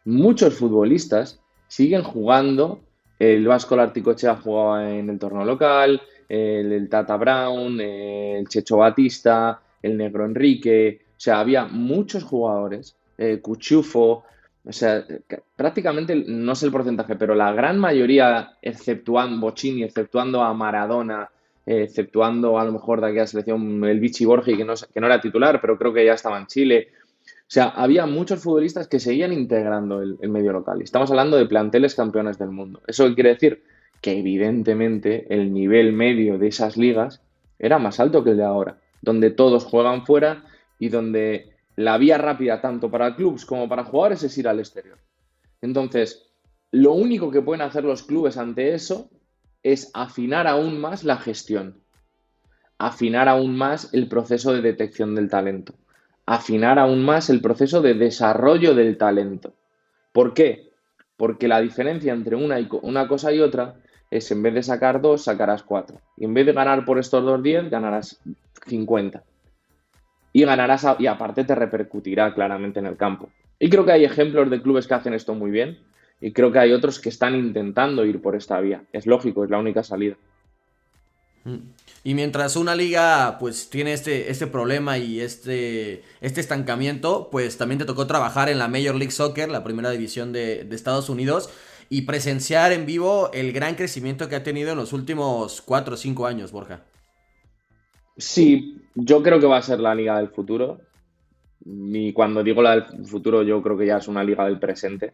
muchos 0.04 0.54
futbolistas 0.54 1.40
siguen 1.68 2.02
jugando. 2.02 2.80
El 3.18 3.46
Vasco 3.46 3.76
Larticochea 3.76 4.36
jugaba 4.36 4.90
en 4.90 5.08
el 5.08 5.18
torneo 5.18 5.44
local, 5.44 6.02
el, 6.28 6.88
Tata 6.88 7.16
Brown, 7.16 7.80
el 7.80 8.46
Checho 8.48 8.78
Batista, 8.78 9.60
el 9.82 9.96
Negro 9.96 10.26
Enrique. 10.26 11.00
O 11.10 11.20
sea, 11.20 11.40
había 11.40 11.64
muchos 11.64 12.24
jugadores, 12.24 12.96
eh, 13.16 13.38
Cuchufo, 13.40 14.24
o 14.66 14.72
sea, 14.72 15.04
prácticamente, 15.54 16.24
no 16.26 16.54
sé 16.56 16.66
el 16.66 16.72
porcentaje, 16.72 17.14
pero 17.14 17.36
la 17.36 17.52
gran 17.52 17.78
mayoría, 17.78 18.56
exceptuando 18.60 19.40
Bocini, 19.40 19.84
exceptuando 19.84 20.42
a 20.42 20.52
Maradona, 20.54 21.30
exceptuando 21.64 22.58
a 22.58 22.64
lo 22.64 22.72
mejor 22.72 23.00
de 23.00 23.08
aquella 23.08 23.26
selección 23.28 23.84
el 23.84 24.00
Vichy 24.00 24.24
Borgi, 24.24 24.56
que 24.56 24.64
no, 24.64 24.74
que 24.74 25.00
no 25.00 25.06
era 25.06 25.20
titular, 25.20 25.60
pero 25.60 25.78
creo 25.78 25.92
que 25.92 26.04
ya 26.04 26.14
estaba 26.14 26.38
en 26.38 26.46
Chile. 26.46 26.88
O 27.24 27.48
sea, 27.48 27.66
había 27.68 28.06
muchos 28.06 28.42
futbolistas 28.42 28.88
que 28.88 28.98
seguían 28.98 29.32
integrando 29.32 30.02
el, 30.02 30.16
el 30.20 30.30
medio 30.30 30.52
local. 30.52 30.82
Estamos 30.82 31.10
hablando 31.10 31.36
de 31.36 31.46
planteles 31.46 31.94
campeones 31.94 32.36
del 32.38 32.50
mundo. 32.50 32.82
¿Eso 32.88 33.14
quiere 33.14 33.30
decir? 33.30 33.62
Que 34.00 34.18
evidentemente 34.18 35.26
el 35.32 35.52
nivel 35.52 35.92
medio 35.92 36.38
de 36.38 36.48
esas 36.48 36.76
ligas 36.76 37.22
era 37.60 37.78
más 37.78 38.00
alto 38.00 38.24
que 38.24 38.30
el 38.30 38.38
de 38.38 38.44
ahora, 38.44 38.78
donde 39.00 39.30
todos 39.30 39.64
juegan 39.64 40.04
fuera 40.04 40.44
y 40.80 40.88
donde 40.88 41.55
la 41.76 41.98
vía 41.98 42.16
rápida 42.16 42.60
tanto 42.60 42.90
para 42.90 43.14
clubes 43.14 43.44
como 43.44 43.68
para 43.68 43.84
jugadores 43.84 44.22
es 44.22 44.36
ir 44.38 44.48
al 44.48 44.58
exterior. 44.58 44.98
Entonces, 45.60 46.26
lo 46.72 46.92
único 46.92 47.30
que 47.30 47.42
pueden 47.42 47.60
hacer 47.60 47.84
los 47.84 48.02
clubes 48.02 48.38
ante 48.38 48.74
eso 48.74 49.10
es 49.62 49.90
afinar 49.94 50.46
aún 50.46 50.80
más 50.80 51.04
la 51.04 51.18
gestión, 51.18 51.80
afinar 52.78 53.28
aún 53.28 53.56
más 53.56 53.92
el 53.92 54.08
proceso 54.08 54.52
de 54.52 54.62
detección 54.62 55.14
del 55.14 55.28
talento, 55.28 55.74
afinar 56.24 56.78
aún 56.78 57.04
más 57.04 57.30
el 57.30 57.40
proceso 57.40 57.82
de 57.82 57.94
desarrollo 57.94 58.74
del 58.74 58.96
talento. 58.96 59.52
¿Por 60.12 60.32
qué? 60.32 60.70
Porque 61.16 61.48
la 61.48 61.60
diferencia 61.60 62.12
entre 62.12 62.36
una, 62.36 62.58
y, 62.58 62.68
una 62.82 63.06
cosa 63.06 63.32
y 63.32 63.40
otra 63.40 63.76
es 64.10 64.30
en 64.30 64.42
vez 64.42 64.54
de 64.54 64.62
sacar 64.62 65.00
dos, 65.00 65.24
sacarás 65.24 65.62
cuatro. 65.62 66.00
Y 66.16 66.24
en 66.24 66.32
vez 66.32 66.46
de 66.46 66.52
ganar 66.52 66.84
por 66.84 66.98
estos 66.98 67.24
dos 67.24 67.42
diez, 67.42 67.68
ganarás 67.68 68.20
50 68.66 69.22
y 70.36 70.44
ganarás 70.44 70.86
y 70.98 71.06
aparte 71.06 71.44
te 71.44 71.54
repercutirá 71.54 72.34
claramente 72.34 72.78
en 72.78 72.84
el 72.84 72.98
campo. 72.98 73.30
Y 73.58 73.70
creo 73.70 73.86
que 73.86 73.92
hay 73.92 74.04
ejemplos 74.04 74.50
de 74.50 74.60
clubes 74.60 74.86
que 74.86 74.92
hacen 74.92 75.14
esto 75.14 75.34
muy 75.34 75.50
bien 75.50 75.78
y 76.20 76.32
creo 76.32 76.52
que 76.52 76.58
hay 76.58 76.72
otros 76.72 77.00
que 77.00 77.08
están 77.08 77.34
intentando 77.34 78.04
ir 78.04 78.20
por 78.20 78.36
esta 78.36 78.60
vía. 78.60 78.82
Es 78.92 79.06
lógico, 79.06 79.44
es 79.44 79.50
la 79.50 79.56
única 79.56 79.82
salida. 79.82 80.16
Y 82.04 82.12
mientras 82.12 82.54
una 82.56 82.74
liga 82.74 83.38
pues 83.40 83.70
tiene 83.70 83.94
este, 83.94 84.30
este 84.30 84.46
problema 84.46 84.98
y 84.98 85.22
este, 85.22 86.02
este 86.20 86.42
estancamiento, 86.42 87.30
pues 87.32 87.56
también 87.56 87.78
te 87.78 87.86
tocó 87.86 88.06
trabajar 88.06 88.50
en 88.50 88.58
la 88.58 88.68
Major 88.68 88.94
League 88.94 89.12
Soccer, 89.12 89.48
la 89.48 89.64
primera 89.64 89.88
división 89.88 90.34
de, 90.34 90.64
de 90.64 90.76
Estados 90.76 91.08
Unidos, 91.08 91.48
y 91.88 92.02
presenciar 92.02 92.72
en 92.72 92.84
vivo 92.84 93.30
el 93.32 93.52
gran 93.54 93.74
crecimiento 93.74 94.28
que 94.28 94.36
ha 94.36 94.42
tenido 94.42 94.72
en 94.72 94.76
los 94.76 94.92
últimos 94.92 95.62
4 95.62 95.94
o 95.94 95.96
5 95.96 96.26
años, 96.26 96.52
Borja. 96.52 96.82
Sí, 98.16 98.82
yo 98.94 99.22
creo 99.22 99.38
que 99.40 99.46
va 99.46 99.58
a 99.58 99.62
ser 99.62 99.80
la 99.80 99.94
liga 99.94 100.18
del 100.18 100.28
futuro. 100.28 100.80
Y 101.64 102.12
cuando 102.12 102.42
digo 102.42 102.62
la 102.62 102.76
del 102.76 103.06
futuro, 103.06 103.42
yo 103.42 103.62
creo 103.62 103.76
que 103.76 103.86
ya 103.86 103.98
es 103.98 104.08
una 104.08 104.24
liga 104.24 104.44
del 104.44 104.58
presente. 104.58 105.12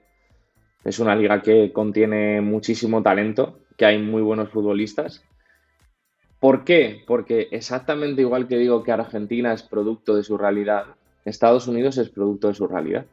Es 0.84 0.98
una 0.98 1.14
liga 1.14 1.42
que 1.42 1.72
contiene 1.72 2.40
muchísimo 2.40 3.02
talento, 3.02 3.60
que 3.76 3.86
hay 3.86 3.98
muy 3.98 4.22
buenos 4.22 4.50
futbolistas. 4.50 5.24
¿Por 6.40 6.64
qué? 6.64 7.02
Porque 7.06 7.48
exactamente 7.52 8.22
igual 8.22 8.48
que 8.48 8.58
digo 8.58 8.82
que 8.82 8.90
Argentina 8.90 9.52
es 9.52 9.62
producto 9.62 10.16
de 10.16 10.24
su 10.24 10.36
realidad, 10.36 10.86
Estados 11.24 11.68
Unidos 11.68 11.98
es 11.98 12.08
producto 12.08 12.48
de 12.48 12.54
su 12.54 12.66
realidad. 12.66 13.06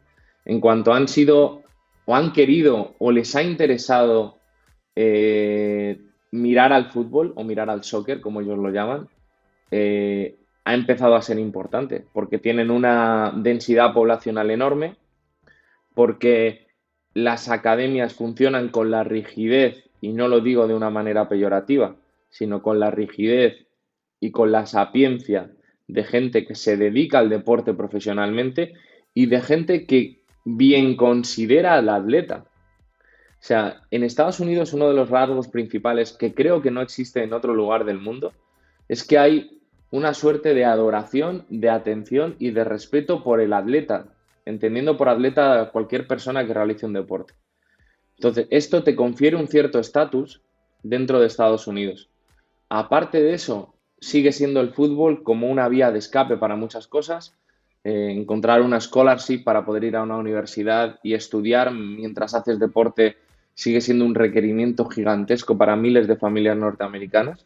En 0.46 0.60
cuanto 0.60 0.94
han 0.94 1.08
sido 1.08 1.62
o 2.06 2.16
han 2.16 2.34
querido 2.34 2.96
o 2.98 3.12
les 3.12 3.36
ha 3.36 3.44
interesado 3.44 4.40
eh, 4.96 6.02
mirar 6.32 6.74
al 6.74 6.90
fútbol 6.90 7.34
o 7.36 7.44
mirar 7.44 7.70
al 7.70 7.84
soccer, 7.84 8.20
como 8.20 8.42
ellos 8.42 8.58
lo 8.58 8.72
llaman, 8.72 9.08
eh, 9.72 10.38
ha 10.65 10.74
empezado 10.74 11.15
a 11.15 11.22
ser 11.22 11.39
importante, 11.39 12.05
porque 12.13 12.38
tienen 12.38 12.70
una 12.72 13.34
densidad 13.36 13.93
poblacional 13.93 14.51
enorme, 14.51 14.95
porque 15.93 16.67
las 17.13 17.49
academias 17.49 18.13
funcionan 18.13 18.70
con 18.70 18.91
la 18.91 19.03
rigidez, 19.03 19.89
y 20.01 20.09
no 20.09 20.28
lo 20.28 20.41
digo 20.41 20.67
de 20.67 20.76
una 20.76 20.89
manera 20.89 21.28
peyorativa, 21.28 21.95
sino 22.30 22.61
con 22.61 22.80
la 22.80 22.91
rigidez 22.91 23.65
y 24.20 24.32
con 24.32 24.51
la 24.51 24.65
sapiencia 24.65 25.51
de 25.88 26.03
gente 26.03 26.45
que 26.45 26.55
se 26.55 26.78
dedica 26.78 27.20
al 27.20 27.30
deporte 27.30 27.74
profesionalmente 27.74 28.74
y 29.13 29.26
de 29.26 29.41
gente 29.41 29.86
que 29.86 30.24
bien 30.45 30.95
considera 30.95 31.76
al 31.76 31.89
atleta. 31.89 32.45
O 33.39 33.41
sea, 33.41 33.82
en 33.89 34.03
Estados 34.03 34.39
Unidos 34.39 34.74
uno 34.74 34.88
de 34.88 34.93
los 34.93 35.09
rasgos 35.09 35.47
principales 35.47 36.13
que 36.13 36.34
creo 36.34 36.61
que 36.61 36.72
no 36.72 36.82
existe 36.82 37.24
en 37.24 37.34
otro 37.34 37.53
lugar 37.53 37.86
del 37.86 37.99
mundo 37.99 38.34
es 38.88 39.03
que 39.03 39.17
hay 39.17 39.59
una 39.92 40.14
suerte 40.14 40.54
de 40.54 40.66
adoración, 40.66 41.46
de 41.50 41.70
atención 41.70 42.36
y 42.40 42.52
de 42.52 42.64
respeto 42.64 43.24
por 43.24 43.42
el 43.42 43.54
atleta, 43.54 44.06
entendiendo 44.46 44.98
por 44.98 45.10
atleta 45.10 45.70
cualquier 45.72 46.08
persona 46.08 46.46
que 46.46 46.54
realice 46.54 46.86
un 46.86 46.94
deporte. 46.94 47.34
Entonces, 48.18 48.48
esto 48.50 48.84
te 48.84 48.96
confiere 48.96 49.36
un 49.36 49.48
cierto 49.48 49.80
estatus 49.80 50.42
dentro 50.84 51.20
de 51.20 51.28
Estados 51.28 51.68
Unidos. 51.68 52.10
Aparte 52.68 53.22
de 53.22 53.34
eso, 53.34 53.74
sigue 54.00 54.32
siendo 54.32 54.62
el 54.62 54.74
fútbol 54.74 55.24
como 55.24 55.50
una 55.50 55.68
vía 55.68 55.92
de 55.92 56.00
escape 56.00 56.38
para 56.38 56.56
muchas 56.56 56.88
cosas. 56.88 57.36
Eh, 57.84 58.12
encontrar 58.12 58.62
una 58.62 58.82
scholarship 58.82 59.44
para 59.44 59.66
poder 59.66 59.86
ir 59.86 59.96
a 59.96 60.04
una 60.04 60.18
universidad 60.18 61.00
y 61.02 61.14
estudiar 61.14 61.74
mientras 61.74 62.34
haces 62.34 62.60
deporte 62.60 63.16
sigue 63.54 63.82
siendo 63.82 64.06
un 64.06 64.16
requerimiento 64.16 64.86
gigantesco 64.86 65.58
para 65.58 65.76
miles 65.76 66.08
de 66.08 66.18
familias 66.18 66.58
norteamericanas. 66.58 67.46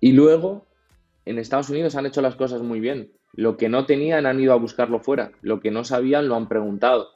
Y 0.00 0.12
luego, 0.12 0.66
en 1.30 1.38
Estados 1.38 1.70
Unidos 1.70 1.94
han 1.94 2.06
hecho 2.06 2.22
las 2.22 2.36
cosas 2.36 2.62
muy 2.62 2.80
bien. 2.80 3.12
Lo 3.32 3.56
que 3.56 3.68
no 3.68 3.86
tenían 3.86 4.26
han 4.26 4.40
ido 4.40 4.52
a 4.52 4.56
buscarlo 4.56 5.00
fuera. 5.00 5.32
Lo 5.40 5.60
que 5.60 5.70
no 5.70 5.84
sabían 5.84 6.28
lo 6.28 6.36
han 6.36 6.48
preguntado. 6.48 7.10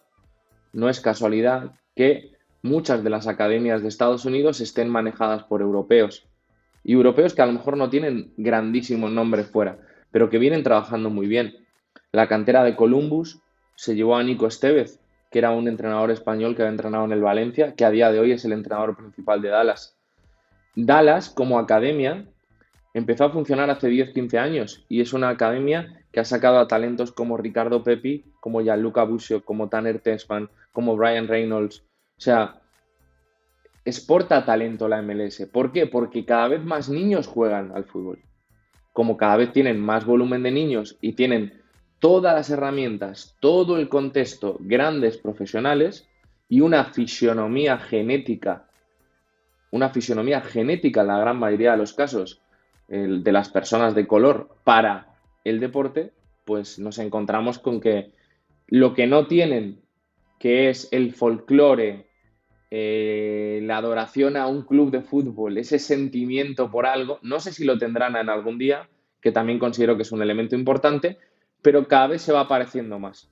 No 0.72 0.88
es 0.88 1.00
casualidad 1.00 1.72
que 1.94 2.32
muchas 2.62 3.04
de 3.04 3.10
las 3.10 3.26
academias 3.26 3.82
de 3.82 3.88
Estados 3.88 4.24
Unidos 4.24 4.60
estén 4.60 4.88
manejadas 4.88 5.44
por 5.44 5.60
europeos. 5.60 6.26
Y 6.82 6.92
europeos 6.92 7.34
que 7.34 7.42
a 7.42 7.46
lo 7.46 7.52
mejor 7.52 7.76
no 7.76 7.90
tienen 7.90 8.32
grandísimos 8.36 9.10
nombres 9.10 9.46
fuera, 9.46 9.78
pero 10.10 10.30
que 10.30 10.38
vienen 10.38 10.62
trabajando 10.62 11.10
muy 11.10 11.26
bien. 11.26 11.56
La 12.12 12.28
cantera 12.28 12.62
de 12.62 12.76
Columbus 12.76 13.40
se 13.74 13.94
llevó 13.94 14.16
a 14.16 14.22
Nico 14.22 14.46
Estevez, 14.46 15.00
que 15.30 15.40
era 15.40 15.50
un 15.50 15.66
entrenador 15.66 16.10
español 16.10 16.54
que 16.54 16.62
había 16.62 16.70
entrenado 16.70 17.04
en 17.04 17.12
el 17.12 17.20
Valencia, 17.20 17.74
que 17.74 17.84
a 17.84 17.90
día 17.90 18.12
de 18.12 18.20
hoy 18.20 18.32
es 18.32 18.44
el 18.44 18.52
entrenador 18.52 18.96
principal 18.96 19.42
de 19.42 19.48
Dallas. 19.48 19.96
Dallas, 20.76 21.30
como 21.30 21.58
academia, 21.58 22.26
empezó 22.94 23.24
a 23.24 23.30
funcionar 23.30 23.68
hace 23.70 23.90
10-15 23.90 24.38
años 24.38 24.86
y 24.88 25.00
es 25.00 25.12
una 25.12 25.28
academia 25.28 26.00
que 26.12 26.20
ha 26.20 26.24
sacado 26.24 26.58
a 26.58 26.68
talentos 26.68 27.10
como 27.10 27.36
Ricardo 27.36 27.82
Pepi, 27.82 28.24
como 28.38 28.62
Gianluca 28.62 29.02
Busio, 29.02 29.44
como 29.44 29.68
Tanner 29.68 29.98
Tesman, 29.98 30.48
como 30.72 30.96
Brian 30.96 31.26
Reynolds. 31.26 31.80
O 32.16 32.20
sea, 32.20 32.62
exporta 33.84 34.44
talento 34.44 34.88
la 34.88 35.02
MLS. 35.02 35.46
¿Por 35.52 35.72
qué? 35.72 35.86
Porque 35.86 36.24
cada 36.24 36.48
vez 36.48 36.64
más 36.64 36.88
niños 36.88 37.26
juegan 37.26 37.72
al 37.74 37.84
fútbol. 37.84 38.20
Como 38.92 39.16
cada 39.16 39.36
vez 39.38 39.52
tienen 39.52 39.80
más 39.80 40.04
volumen 40.04 40.44
de 40.44 40.52
niños 40.52 40.96
y 41.00 41.14
tienen 41.14 41.60
todas 41.98 42.34
las 42.34 42.48
herramientas, 42.50 43.36
todo 43.40 43.76
el 43.76 43.88
contexto, 43.88 44.56
grandes 44.60 45.18
profesionales 45.18 46.08
y 46.48 46.60
una 46.60 46.84
fisionomía 46.84 47.76
genética, 47.78 48.68
una 49.72 49.90
fisionomía 49.90 50.40
genética 50.42 51.00
en 51.00 51.08
la 51.08 51.18
gran 51.18 51.38
mayoría 51.38 51.72
de 51.72 51.78
los 51.78 51.92
casos 51.92 52.43
de 52.88 53.32
las 53.32 53.48
personas 53.48 53.94
de 53.94 54.06
color 54.06 54.56
para 54.64 55.16
el 55.44 55.60
deporte, 55.60 56.12
pues 56.44 56.78
nos 56.78 56.98
encontramos 56.98 57.58
con 57.58 57.80
que 57.80 58.12
lo 58.66 58.94
que 58.94 59.06
no 59.06 59.26
tienen, 59.26 59.82
que 60.38 60.68
es 60.68 60.88
el 60.92 61.14
folclore, 61.14 62.06
eh, 62.70 63.60
la 63.62 63.76
adoración 63.78 64.36
a 64.36 64.46
un 64.46 64.62
club 64.62 64.90
de 64.90 65.02
fútbol, 65.02 65.58
ese 65.58 65.78
sentimiento 65.78 66.70
por 66.70 66.86
algo, 66.86 67.18
no 67.22 67.40
sé 67.40 67.52
si 67.52 67.64
lo 67.64 67.78
tendrán 67.78 68.16
en 68.16 68.28
algún 68.28 68.58
día, 68.58 68.88
que 69.20 69.32
también 69.32 69.58
considero 69.58 69.96
que 69.96 70.02
es 70.02 70.12
un 70.12 70.22
elemento 70.22 70.56
importante, 70.56 71.18
pero 71.62 71.88
cada 71.88 72.08
vez 72.08 72.22
se 72.22 72.32
va 72.32 72.40
apareciendo 72.40 72.98
más. 72.98 73.30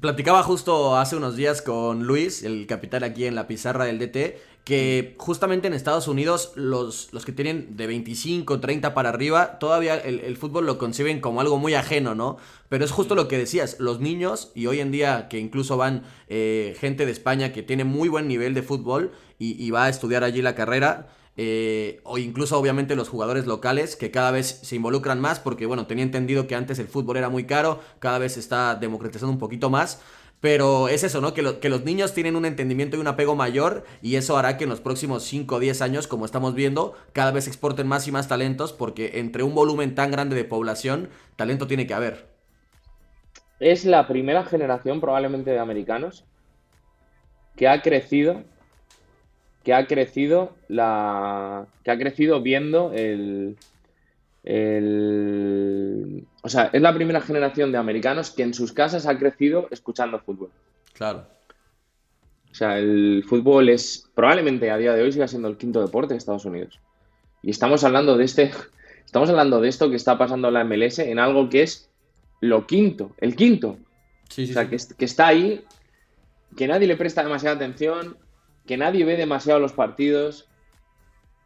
Platicaba 0.00 0.42
justo 0.44 0.96
hace 0.96 1.16
unos 1.16 1.36
días 1.36 1.62
con 1.62 2.04
Luis, 2.04 2.44
el 2.44 2.66
capitán 2.66 3.02
aquí 3.02 3.26
en 3.26 3.34
la 3.34 3.48
pizarra 3.48 3.84
del 3.84 3.98
DT, 3.98 4.38
que 4.64 5.14
justamente 5.18 5.66
en 5.66 5.74
Estados 5.74 6.06
Unidos 6.06 6.52
los, 6.54 7.08
los 7.12 7.24
que 7.24 7.32
tienen 7.32 7.76
de 7.76 7.86
25, 7.86 8.60
30 8.60 8.94
para 8.94 9.08
arriba, 9.08 9.58
todavía 9.58 9.96
el, 9.96 10.36
fútbol 10.36 10.66
lo 10.66 10.78
conciben 10.78 11.20
como 11.20 11.40
algo 11.40 11.58
muy 11.58 11.74
ajeno, 11.74 12.14
¿no? 12.14 12.36
Pero 12.68 12.84
es 12.84 12.90
justo 12.90 13.14
lo 13.14 13.26
que 13.26 13.38
decías, 13.38 13.76
los 13.80 14.00
niños, 14.00 14.52
y 14.54 14.66
hoy 14.66 14.80
en 14.80 14.92
día 14.92 15.28
que 15.28 15.38
incluso 15.38 15.76
van 15.76 16.04
eh, 16.28 16.76
gente 16.78 17.06
de 17.06 17.12
España 17.12 17.52
que 17.52 17.62
tiene 17.62 17.84
muy 17.84 18.08
buen 18.08 18.28
nivel 18.28 18.54
de 18.54 18.62
fútbol 18.62 19.12
y, 19.38 19.70
va 19.70 19.84
a 19.84 19.88
estudiar 19.88 20.22
allí 20.22 20.42
la 20.42 20.54
carrera, 20.54 21.08
eh, 21.36 22.00
o 22.04 22.18
incluso 22.18 22.58
obviamente 22.58 22.94
los 22.94 23.08
jugadores 23.08 23.46
locales 23.46 23.96
que 23.96 24.10
cada 24.10 24.30
vez 24.30 24.60
se 24.62 24.76
involucran 24.76 25.20
más 25.20 25.40
porque 25.40 25.64
bueno, 25.64 25.86
tenía 25.86 26.04
entendido 26.04 26.46
que 26.46 26.54
antes 26.54 26.78
el 26.78 26.88
fútbol 26.88 27.16
era 27.16 27.30
muy 27.30 27.44
caro, 27.44 27.80
cada 27.98 28.18
vez 28.18 28.34
se 28.34 28.40
está 28.40 28.74
democratizando 28.74 29.32
un 29.32 29.38
poquito 29.38 29.70
más. 29.70 30.00
Pero 30.40 30.88
es 30.88 31.04
eso, 31.04 31.20
¿no? 31.20 31.34
Que, 31.34 31.42
los 31.42 31.84
niños 31.84 32.14
tienen 32.14 32.34
un 32.34 32.46
entendimiento 32.46 32.96
y 32.96 33.00
un 33.00 33.06
apego 33.06 33.36
mayor 33.36 33.84
y 34.00 34.16
eso 34.16 34.38
hará 34.38 34.56
que 34.56 34.64
en 34.64 34.70
los 34.70 34.80
próximos 34.80 35.22
5 35.24 35.56
o 35.56 35.60
10 35.60 35.82
años, 35.82 36.06
como 36.06 36.24
estamos 36.24 36.54
viendo, 36.54 36.94
cada 37.12 37.30
vez 37.30 37.46
exporten 37.46 37.86
más 37.86 38.08
y 38.08 38.12
más 38.12 38.26
talentos 38.26 38.72
porque 38.72 39.18
entre 39.18 39.42
un 39.42 39.54
volumen 39.54 39.94
tan 39.94 40.10
grande 40.10 40.34
de 40.36 40.44
población, 40.44 41.10
talento 41.36 41.66
tiene 41.66 41.86
que 41.86 41.94
haber. 41.94 42.26
Es 43.58 43.84
la 43.84 44.08
primera 44.08 44.44
generación 44.44 45.00
probablemente 45.00 45.50
de 45.50 45.58
americanos 45.58 46.24
que 47.56 47.68
ha 47.68 47.82
crecido 47.82 48.42
que 49.62 49.74
ha 49.74 49.86
crecido 49.86 50.56
la 50.68 51.66
que 51.84 51.90
ha 51.90 51.98
crecido 51.98 52.40
viendo 52.40 52.92
el, 52.94 53.58
el 54.42 56.26
o 56.42 56.48
sea, 56.48 56.70
es 56.72 56.80
la 56.80 56.94
primera 56.94 57.20
generación 57.20 57.70
de 57.72 57.78
americanos 57.78 58.30
que 58.30 58.42
en 58.42 58.54
sus 58.54 58.72
casas 58.72 59.06
ha 59.06 59.18
crecido 59.18 59.68
escuchando 59.70 60.18
fútbol. 60.20 60.50
Claro. 60.94 61.26
O 62.50 62.54
sea, 62.54 62.78
el 62.78 63.24
fútbol 63.28 63.68
es 63.68 64.10
probablemente 64.14 64.70
a 64.70 64.76
día 64.76 64.94
de 64.94 65.02
hoy 65.02 65.12
siga 65.12 65.28
siendo 65.28 65.48
el 65.48 65.56
quinto 65.56 65.80
deporte 65.80 66.14
de 66.14 66.18
Estados 66.18 66.44
Unidos. 66.44 66.80
Y 67.42 67.50
estamos 67.50 67.84
hablando 67.84 68.16
de 68.16 68.24
este 68.24 68.50
estamos 69.04 69.28
hablando 69.28 69.60
de 69.60 69.68
esto 69.68 69.90
que 69.90 69.96
está 69.96 70.16
pasando 70.18 70.48
en 70.48 70.54
la 70.54 70.64
MLS 70.64 71.00
en 71.00 71.18
algo 71.18 71.48
que 71.48 71.62
es 71.62 71.90
lo 72.40 72.66
quinto, 72.66 73.14
el 73.18 73.36
quinto. 73.36 73.78
Sí, 74.28 74.46
sí, 74.46 74.52
o 74.52 74.54
sea, 74.54 74.68
Que, 74.68 74.78
que 74.96 75.04
está 75.04 75.26
ahí, 75.26 75.64
que 76.56 76.66
nadie 76.66 76.86
le 76.86 76.96
presta 76.96 77.22
demasiada 77.22 77.56
atención, 77.56 78.16
que 78.66 78.76
nadie 78.76 79.04
ve 79.04 79.16
demasiado 79.16 79.60
los 79.60 79.72
partidos. 79.72 80.49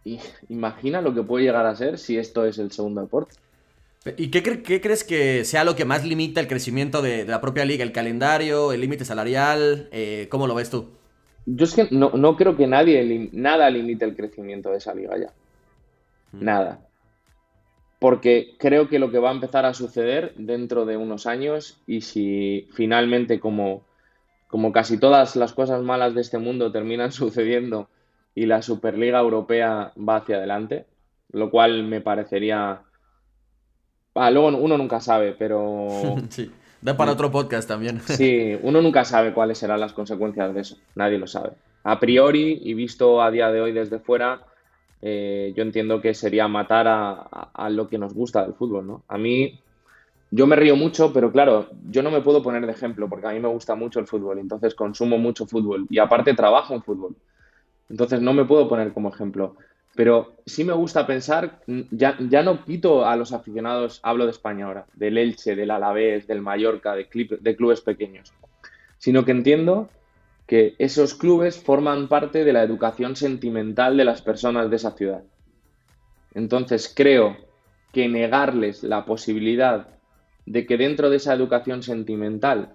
Y 0.05 0.21
imagina 0.49 1.01
lo 1.01 1.15
que 1.15 1.23
puede 1.23 1.45
llegar 1.45 1.67
a 1.67 1.75
ser 1.75 1.99
si 1.99 2.19
esto 2.19 2.45
es 2.45 2.59
el 2.59 2.71
segundo 2.71 3.01
deporte. 3.01 3.37
¿Y 4.19 4.31
qué, 4.31 4.43
crees 4.43 5.03
que 5.03 5.45
sea 5.45 5.65
lo 5.65 5.75
que 5.75 5.87
más 5.87 6.05
limita 6.05 6.41
el 6.41 6.47
crecimiento 6.47 7.01
de, 7.01 7.25
la 7.25 7.41
propia 7.41 7.65
liga? 7.65 7.83
¿El 7.83 7.93
calendario? 7.93 8.73
¿El 8.73 8.83
límite 8.83 9.07
salarial? 9.07 9.89
Eh, 9.93 10.29
¿Cómo 10.31 10.47
lo 10.47 10.55
ves 10.55 10.69
tú? 10.69 10.91
Yo 11.47 11.65
es 11.65 11.75
que 11.75 11.89
no, 11.91 12.37
creo 12.37 12.57
que 12.57 12.67
nadie, 12.67 13.31
nada 13.33 13.71
limite 13.71 14.05
el 14.05 14.15
crecimiento 14.15 14.71
de 14.71 14.77
esa 14.77 14.95
liga 14.95 15.17
ya. 15.19 15.33
Mm. 16.33 16.45
Nada. 16.45 16.87
Porque 17.99 18.57
creo 18.59 18.89
que 18.89 18.99
lo 18.99 19.11
que 19.11 19.19
va 19.19 19.31
a 19.31 19.35
empezar 19.35 19.65
a 19.65 19.73
suceder 19.73 20.35
dentro 20.37 20.85
de 20.85 20.99
unos 20.99 21.27
años 21.27 21.79
y 21.87 22.03
si 22.03 22.69
finalmente 22.75 23.41
como 23.41 23.85
como 24.49 24.71
casi 24.71 24.99
todas 24.99 25.35
las 25.35 25.53
cosas 25.53 25.83
malas 25.83 26.15
de 26.15 26.21
este 26.21 26.39
mundo 26.39 26.71
terminan 26.71 27.11
sucediendo 27.13 27.89
y 28.35 28.47
la 28.47 28.63
Superliga 28.63 29.21
Europea 29.21 29.93
va 29.97 30.17
hacia 30.17 30.37
adelante, 30.37 30.87
lo 31.31 31.51
cual 31.51 31.85
me 31.85 32.01
parecería... 32.01 32.83
Ah, 34.15 34.31
luego 34.31 34.49
uno 34.49 34.79
nunca 34.79 35.01
sabe, 35.01 35.33
pero... 35.33 35.89
sí, 36.29 36.51
da 36.81 36.97
para 36.97 37.13
otro 37.13 37.31
podcast 37.31 37.69
también. 37.69 38.01
sí, 38.05 38.59
uno 38.63 38.81
nunca 38.83 39.05
sabe 39.05 39.33
cuáles 39.33 39.59
serán 39.59 39.81
las 39.81 39.93
consecuencias 39.93 40.55
de 40.55 40.61
eso, 40.61 40.77
nadie 40.95 41.19
lo 41.19 41.27
sabe. 41.27 41.53
A 41.85 42.01
priori, 42.01 42.61
y 42.63 42.75
visto 42.75 43.23
a 43.23 43.31
día 43.31 43.51
de 43.51 43.61
hoy 43.61 43.73
desde 43.73 43.99
fuera, 43.99 44.43
eh, 45.03 45.53
yo 45.55 45.63
entiendo 45.63 46.01
que 46.01 46.15
sería 46.15 46.49
matar 46.49 46.89
a, 46.89 47.13
a, 47.53 47.69
lo 47.69 47.89
que 47.89 47.99
nos 47.99 48.15
gusta 48.15 48.43
del 48.43 48.55
fútbol, 48.55 48.87
¿no? 48.87 49.03
A 49.09 49.19
mí 49.19 49.61
yo 50.31 50.47
me 50.47 50.57
río 50.57 50.77
mucho, 50.77 51.13
pero 51.13 51.31
claro, 51.31 51.69
yo 51.91 52.03
no 52.03 52.11
me 52.11 52.23
puedo 52.23 52.43
poner 52.43 52.65
de 52.65 52.73
ejemplo 52.73 53.09
porque 53.09 53.27
a 53.27 53.31
mí 53.31 53.39
me 53.39 53.49
gusta 53.49 53.75
mucho 53.75 54.01
el 54.01 54.07
fútbol, 54.07 54.39
entonces 54.39 54.75
consumo 54.75 55.19
mucho 55.19 55.47
fútbol 55.47 55.87
y 55.91 55.99
aparte 55.99 56.35
trabajo 56.35 56.75
en 56.75 56.83
fútbol. 56.83 57.15
Entonces 57.89 58.21
no 58.21 58.33
me 58.33 58.45
puedo 58.45 58.69
poner 58.69 58.93
como 58.93 59.11
ejemplo. 59.11 59.57
Pero 59.95 60.37
sí 60.45 60.65
me 60.65 60.73
gusta 60.73 61.07
pensar, 61.07 61.61
ya, 61.67 62.17
ya 62.19 62.43
no 62.43 62.65
quito 62.65 63.07
a 63.07 63.15
los 63.15 63.33
aficionados, 63.33 64.01
hablo 64.03 64.25
de 64.25 64.33
España 64.33 64.67
ahora, 64.67 64.87
del 64.95 65.19
Elche, 65.19 65.55
del 65.55 65.71
Alavés, 65.71 66.27
del 66.27 66.41
Mallorca, 66.41 66.97
de, 66.97 67.07
de 67.41 67.57
clubes 67.57 67.81
pequeños, 67.81 68.33
sino 68.99 69.25
que 69.25 69.31
entiendo 69.31 69.89
que 70.47 70.75
esos 70.79 71.15
clubes 71.15 71.63
forman 71.63 72.09
parte 72.09 72.45
de 72.45 72.53
la 72.53 72.65
educación 72.65 73.15
sentimental 73.15 73.97
de 73.97 74.05
las 74.05 74.21
personas 74.21 74.69
de 74.69 74.77
esa 74.77 74.91
ciudad. 74.93 75.23
Entonces 76.35 76.93
creo 76.95 77.37
que 77.93 78.09
negarles 78.09 78.83
la 78.83 79.05
posibilidad 79.05 79.89
de 80.47 80.67
que 80.67 80.77
dentro 80.77 81.09
de 81.09 81.17
esa 81.17 81.33
educación 81.33 81.83
sentimental 81.83 82.75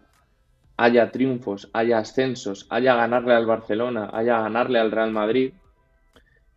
haya 0.82 1.12
triunfos, 1.12 1.70
haya 1.74 2.00
ascensos, 2.00 2.66
haya 2.70 2.96
ganarle 2.96 3.34
al 3.34 3.46
Barcelona, 3.46 4.10
haya 4.14 4.40
ganarle 4.40 4.80
al 4.80 4.92
Real 4.92 5.12
Madrid, 5.12 5.54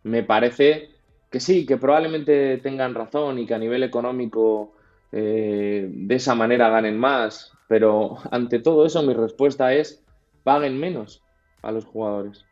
me 0.03 0.23
parece 0.23 0.89
que 1.29 1.39
sí, 1.39 1.65
que 1.65 1.77
probablemente 1.77 2.57
tengan 2.59 2.93
razón 2.93 3.39
y 3.39 3.45
que 3.45 3.53
a 3.53 3.59
nivel 3.59 3.83
económico 3.83 4.73
eh, 5.11 5.89
de 5.91 6.15
esa 6.15 6.35
manera 6.35 6.69
ganen 6.69 6.97
más, 6.97 7.51
pero 7.67 8.17
ante 8.31 8.59
todo 8.59 8.85
eso 8.85 9.03
mi 9.03 9.13
respuesta 9.13 9.73
es 9.73 10.03
paguen 10.43 10.79
menos 10.79 11.21
a 11.61 11.71
los 11.71 11.85
jugadores. 11.85 12.45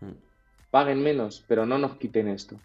Mm. 0.00 0.12
Paguen 0.70 1.02
menos, 1.02 1.44
pero 1.48 1.64
no 1.64 1.78
nos 1.78 1.96
quiten 1.96 2.28
esto. 2.28 2.56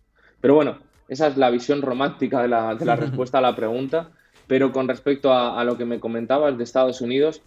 Pero 0.41 0.55
bueno, 0.55 0.79
esa 1.07 1.27
es 1.27 1.37
la 1.37 1.49
visión 1.49 1.81
romántica 1.81 2.41
de 2.41 2.47
la, 2.49 2.73
respuesta 2.95 3.37
a 3.37 3.41
la 3.41 3.55
pregunta. 3.55 4.11
Pero 4.47 4.71
con 4.71 4.87
respecto 4.87 5.31
a, 5.31 5.63
lo 5.63 5.77
que 5.77 5.85
me 5.85 5.99
comentabas 5.99 6.57
de 6.57 6.63
Estados 6.63 7.01
Unidos, 7.01 7.43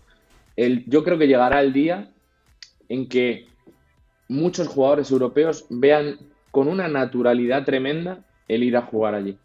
yo 0.56 1.04
creo 1.04 1.18
que 1.18 1.28
llegará 1.28 1.60
el 1.60 1.72
día 1.72 2.10
en 2.88 3.08
que 3.08 3.46
muchos 4.28 4.68
jugadores 4.68 5.10
europeos 5.10 5.66
vean 5.70 6.18
con 6.50 6.68
una 6.68 6.88
naturalidad 6.88 7.64
tremenda 7.64 8.24
el 8.48 8.62
ir 8.62 8.76
a 8.76 8.82
jugar 8.82 9.14
allí. 9.14 9.38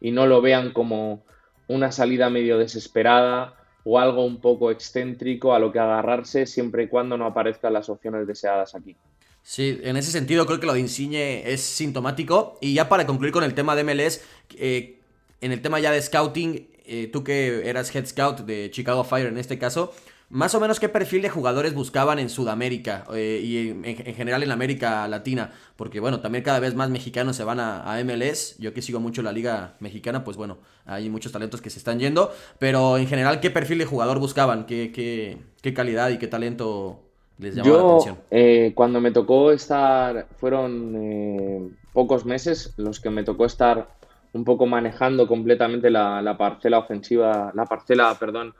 Y 0.00 0.10
no 0.10 0.26
lo 0.26 0.42
vean 0.42 0.72
como 0.72 1.24
una 1.68 1.92
salida 1.92 2.30
medio 2.30 2.58
desesperada 2.58 3.54
o 3.84 3.98
algo 3.98 4.24
un 4.24 4.40
poco 4.40 4.70
excéntrico 4.70 5.54
a 5.54 5.58
lo 5.58 5.70
que 5.70 5.78
agarrarse 5.78 6.46
siempre 6.46 6.84
y 6.84 6.88
cuando 6.88 7.16
no 7.16 7.26
aparezcan 7.26 7.72
las 7.72 7.88
opciones 7.88 8.26
deseadas 8.26 8.74
aquí. 8.74 8.96
Sí, 9.42 9.78
en 9.82 9.96
ese 9.98 10.10
sentido 10.10 10.46
creo 10.46 10.58
que 10.58 10.66
lo 10.66 10.72
de 10.72 10.80
Insigne 10.80 11.52
es 11.52 11.60
sintomático. 11.60 12.58
Y 12.62 12.74
ya 12.74 12.88
para 12.88 13.06
concluir 13.06 13.32
con 13.32 13.44
el 13.44 13.54
tema 13.54 13.76
de 13.76 13.84
MLS, 13.84 14.22
eh, 14.56 15.00
en 15.42 15.52
el 15.52 15.60
tema 15.60 15.80
ya 15.80 15.92
de 15.92 16.00
scouting, 16.00 16.66
eh, 16.86 17.08
tú 17.12 17.22
que 17.22 17.68
eras 17.68 17.94
head 17.94 18.06
scout 18.06 18.40
de 18.40 18.70
Chicago 18.70 19.04
Fire 19.04 19.26
en 19.28 19.36
este 19.36 19.58
caso, 19.58 19.92
más 20.34 20.52
o 20.56 20.58
menos 20.58 20.80
qué 20.80 20.88
perfil 20.88 21.22
de 21.22 21.30
jugadores 21.30 21.74
buscaban 21.74 22.18
en 22.18 22.28
Sudamérica 22.28 23.04
eh, 23.14 23.40
y 23.40 23.68
en, 23.68 24.14
general 24.16 24.42
en 24.42 24.50
América 24.50 25.06
Latina, 25.06 25.52
porque 25.76 26.00
bueno, 26.00 26.18
también 26.18 26.42
cada 26.42 26.58
vez 26.58 26.74
más 26.74 26.90
mexicanos 26.90 27.36
se 27.36 27.44
van 27.44 27.60
a, 27.60 28.02
MLS, 28.04 28.58
yo 28.58 28.74
que 28.74 28.82
sigo 28.82 28.98
mucho 28.98 29.22
la 29.22 29.30
liga 29.30 29.74
mexicana, 29.78 30.24
pues 30.24 30.36
bueno, 30.36 30.58
hay 30.86 31.08
muchos 31.08 31.30
talentos 31.30 31.62
que 31.62 31.70
se 31.70 31.78
están 31.78 32.00
yendo, 32.00 32.32
pero 32.58 32.98
en 32.98 33.06
general, 33.06 33.38
¿qué 33.38 33.50
perfil 33.50 33.78
de 33.78 33.84
jugador 33.84 34.18
buscaban? 34.18 34.66
¿Qué, 34.66 34.90
qué, 34.92 35.38
qué 35.62 35.72
calidad 35.72 36.10
y 36.10 36.18
qué 36.18 36.26
talento 36.26 36.98
les 37.38 37.54
llamaba 37.54 37.76
la 37.76 37.88
atención? 37.90 38.18
Eh, 38.32 38.72
cuando 38.74 39.00
me 39.00 39.12
tocó 39.12 39.52
estar, 39.52 40.26
fueron 40.40 40.96
eh, 40.96 41.70
pocos 41.92 42.24
meses 42.24 42.74
los 42.76 42.98
que 42.98 43.10
me 43.10 43.22
tocó 43.22 43.44
estar 43.46 43.86
un 44.32 44.42
poco 44.42 44.66
manejando 44.66 45.28
completamente 45.28 45.90
la, 45.90 46.20
la 46.20 46.36
parcela 46.36 46.78
ofensiva, 46.78 47.52
la 47.54 47.66
parcela, 47.66 48.16
perdón, 48.18 48.52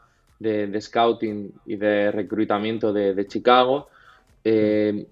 de, 0.44 0.80
scouting 0.80 1.52
y 1.66 1.76
de 1.76 2.12
reclutamiento 2.12 2.92
de, 2.92 3.26
Chicago. 3.26 3.88
Eh, 4.44 5.06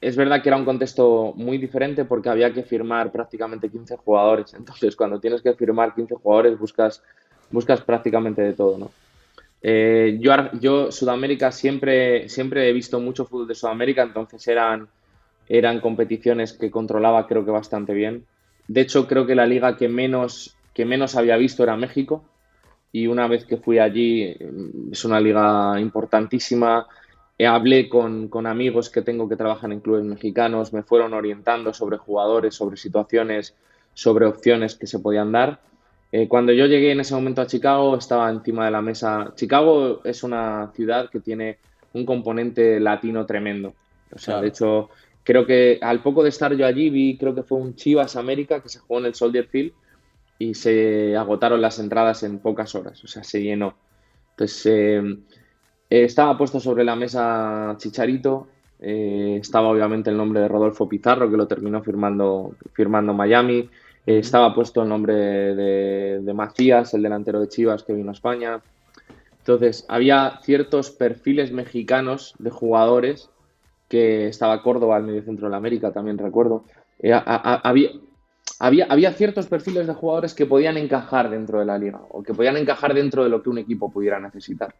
es 0.00 0.16
verdad 0.16 0.42
que 0.42 0.48
era 0.48 0.56
un 0.56 0.64
contexto 0.64 1.34
muy 1.36 1.58
diferente 1.58 2.06
porque 2.06 2.30
había 2.30 2.52
que 2.52 2.62
firmar 2.62 3.12
prácticamente 3.12 3.68
15 3.68 3.96
jugadores. 3.98 4.54
Entonces, 4.58 4.96
cuando 4.96 5.20
tienes 5.20 5.42
que 5.42 5.54
firmar 5.54 5.94
15 5.94 6.14
jugadores, 6.16 6.58
buscas, 6.58 7.02
buscas 7.50 7.82
prácticamente 7.82 8.42
de 8.42 8.52
todo, 8.54 8.78
¿no? 8.78 8.90
Eh, 9.62 10.16
yo, 10.20 10.32
yo, 10.58 10.90
Sudamérica, 10.90 11.52
siempre, 11.52 12.30
siempre 12.30 12.68
he 12.68 12.72
visto 12.72 12.98
mucho 12.98 13.26
fútbol 13.26 13.46
de 13.46 13.54
Sudamérica, 13.54 14.02
entonces 14.02 14.48
eran, 14.48 14.88
eran 15.50 15.80
competiciones 15.80 16.54
que 16.54 16.70
controlaba 16.70 17.26
creo 17.26 17.44
que 17.44 17.50
bastante 17.50 17.92
bien. 17.92 18.24
De 18.68 18.80
hecho, 18.80 19.06
creo 19.06 19.26
que 19.26 19.34
la 19.34 19.44
liga 19.44 19.76
que 19.76 19.88
menos, 19.88 20.56
que 20.72 20.86
menos 20.86 21.14
había 21.14 21.36
visto 21.36 21.62
era 21.62 21.76
México 21.76 22.24
y 22.92 23.06
una 23.06 23.28
vez 23.28 23.44
que 23.44 23.56
fui 23.56 23.78
allí, 23.78 24.34
mm, 24.38 24.92
es 24.92 25.04
una 25.04 25.20
liga 25.20 25.80
importantísima. 25.80 26.86
Eh, 27.38 27.46
hablé 27.46 27.88
con, 27.88 28.28
con, 28.28 28.46
amigos 28.46 28.90
que 28.90 29.02
tengo 29.02 29.28
que 29.28 29.36
trabajan 29.36 29.72
en 29.72 29.80
clubes 29.80 30.04
mexicanos, 30.04 30.72
me 30.72 30.82
fueron 30.82 31.14
orientando 31.14 31.72
sobre 31.72 31.96
jugadores, 31.96 32.54
sobre 32.54 32.76
situaciones, 32.76 33.54
sobre 33.94 34.26
opciones 34.26 34.74
que 34.74 34.86
se 34.86 34.98
podían 34.98 35.32
dar. 35.32 35.60
Eh, 36.12 36.26
cuando 36.28 36.52
yo 36.52 36.66
llegué 36.66 36.90
en 36.90 37.00
ese 37.00 37.14
momento 37.14 37.40
a 37.40 37.46
Chicago, 37.46 37.96
estaba 37.96 38.30
encima 38.30 38.64
de 38.64 38.72
la 38.72 38.82
mesa. 38.82 39.32
Chicago 39.36 40.00
es 40.04 40.22
una 40.24 40.72
ciudad 40.74 41.08
que 41.08 41.20
tiene 41.20 41.58
un 41.92 42.04
componente 42.04 42.80
latino 42.80 43.26
tremendo. 43.26 43.74
O 44.12 44.18
sea, 44.18 44.40
de 44.40 44.48
hecho, 44.48 44.90
creo 45.22 45.46
que 45.46 45.78
al 45.80 46.02
poco 46.02 46.22
de 46.24 46.30
estar 46.30 46.54
yo 46.54 46.66
allí, 46.66 46.90
vi, 46.90 47.16
creo 47.16 47.34
que 47.34 47.44
fue 47.44 47.58
un 47.58 47.76
Chivas 47.76 48.16
América 48.16 48.60
que 48.60 48.68
se 48.68 48.80
jugó 48.80 48.98
en 49.00 49.06
el 49.06 49.14
Soldier 49.14 49.46
Field 49.46 49.72
y 50.40 50.54
se 50.54 51.14
agotaron 51.18 51.60
las 51.60 51.78
entradas 51.78 52.22
en 52.22 52.38
pocas 52.38 52.74
horas, 52.74 53.04
o 53.04 53.06
sea, 53.06 53.22
se 53.22 53.42
llenó. 53.42 53.74
Entonces, 54.30 54.64
eh, 54.66 55.04
estaba 55.90 56.38
puesto 56.38 56.58
sobre 56.58 56.82
la 56.82 56.96
mesa 56.96 57.74
Chicharito, 57.76 58.48
eh, 58.80 59.36
estaba 59.38 59.68
obviamente 59.68 60.08
el 60.08 60.16
nombre 60.16 60.40
de 60.40 60.48
Rodolfo 60.48 60.88
Pizarro, 60.88 61.30
que 61.30 61.36
lo 61.36 61.46
terminó 61.46 61.82
firmando, 61.82 62.56
firmando 62.72 63.12
Miami, 63.12 63.68
eh, 64.06 64.18
estaba 64.18 64.54
puesto 64.54 64.82
el 64.82 64.88
nombre 64.88 65.14
de, 65.14 66.20
de, 66.22 66.32
Macías, 66.32 66.94
el 66.94 67.02
delantero 67.02 67.38
de 67.38 67.48
Chivas 67.48 67.82
que 67.82 67.92
vino 67.92 68.08
a 68.08 68.14
España. 68.14 68.62
Entonces, 69.40 69.84
había 69.90 70.40
ciertos 70.42 70.90
perfiles 70.90 71.52
mexicanos 71.52 72.34
de 72.38 72.48
jugadores 72.48 73.28
que 73.90 74.26
estaba 74.28 74.62
Córdoba, 74.62 74.96
el 74.96 75.04
medio 75.04 75.22
centro 75.22 75.48
de 75.48 75.50
la 75.50 75.58
América, 75.58 75.92
también 75.92 76.16
recuerdo. 76.16 76.64
había, 77.02 77.90
había, 78.62 79.12
ciertos 79.12 79.46
perfiles 79.46 79.86
de 79.86 79.94
jugadores 79.94 80.34
que 80.34 80.44
podían 80.44 80.76
encajar 80.76 81.30
dentro 81.30 81.60
de 81.60 81.64
la 81.64 81.78
liga 81.78 82.02
o 82.10 82.22
que 82.22 82.34
podían 82.34 82.58
encajar 82.58 82.92
dentro 82.92 83.24
de 83.24 83.30
lo 83.30 83.42
que 83.42 83.48
un 83.48 83.56
equipo 83.56 83.90
pudiera 83.90 84.20
necesitar. 84.20 84.74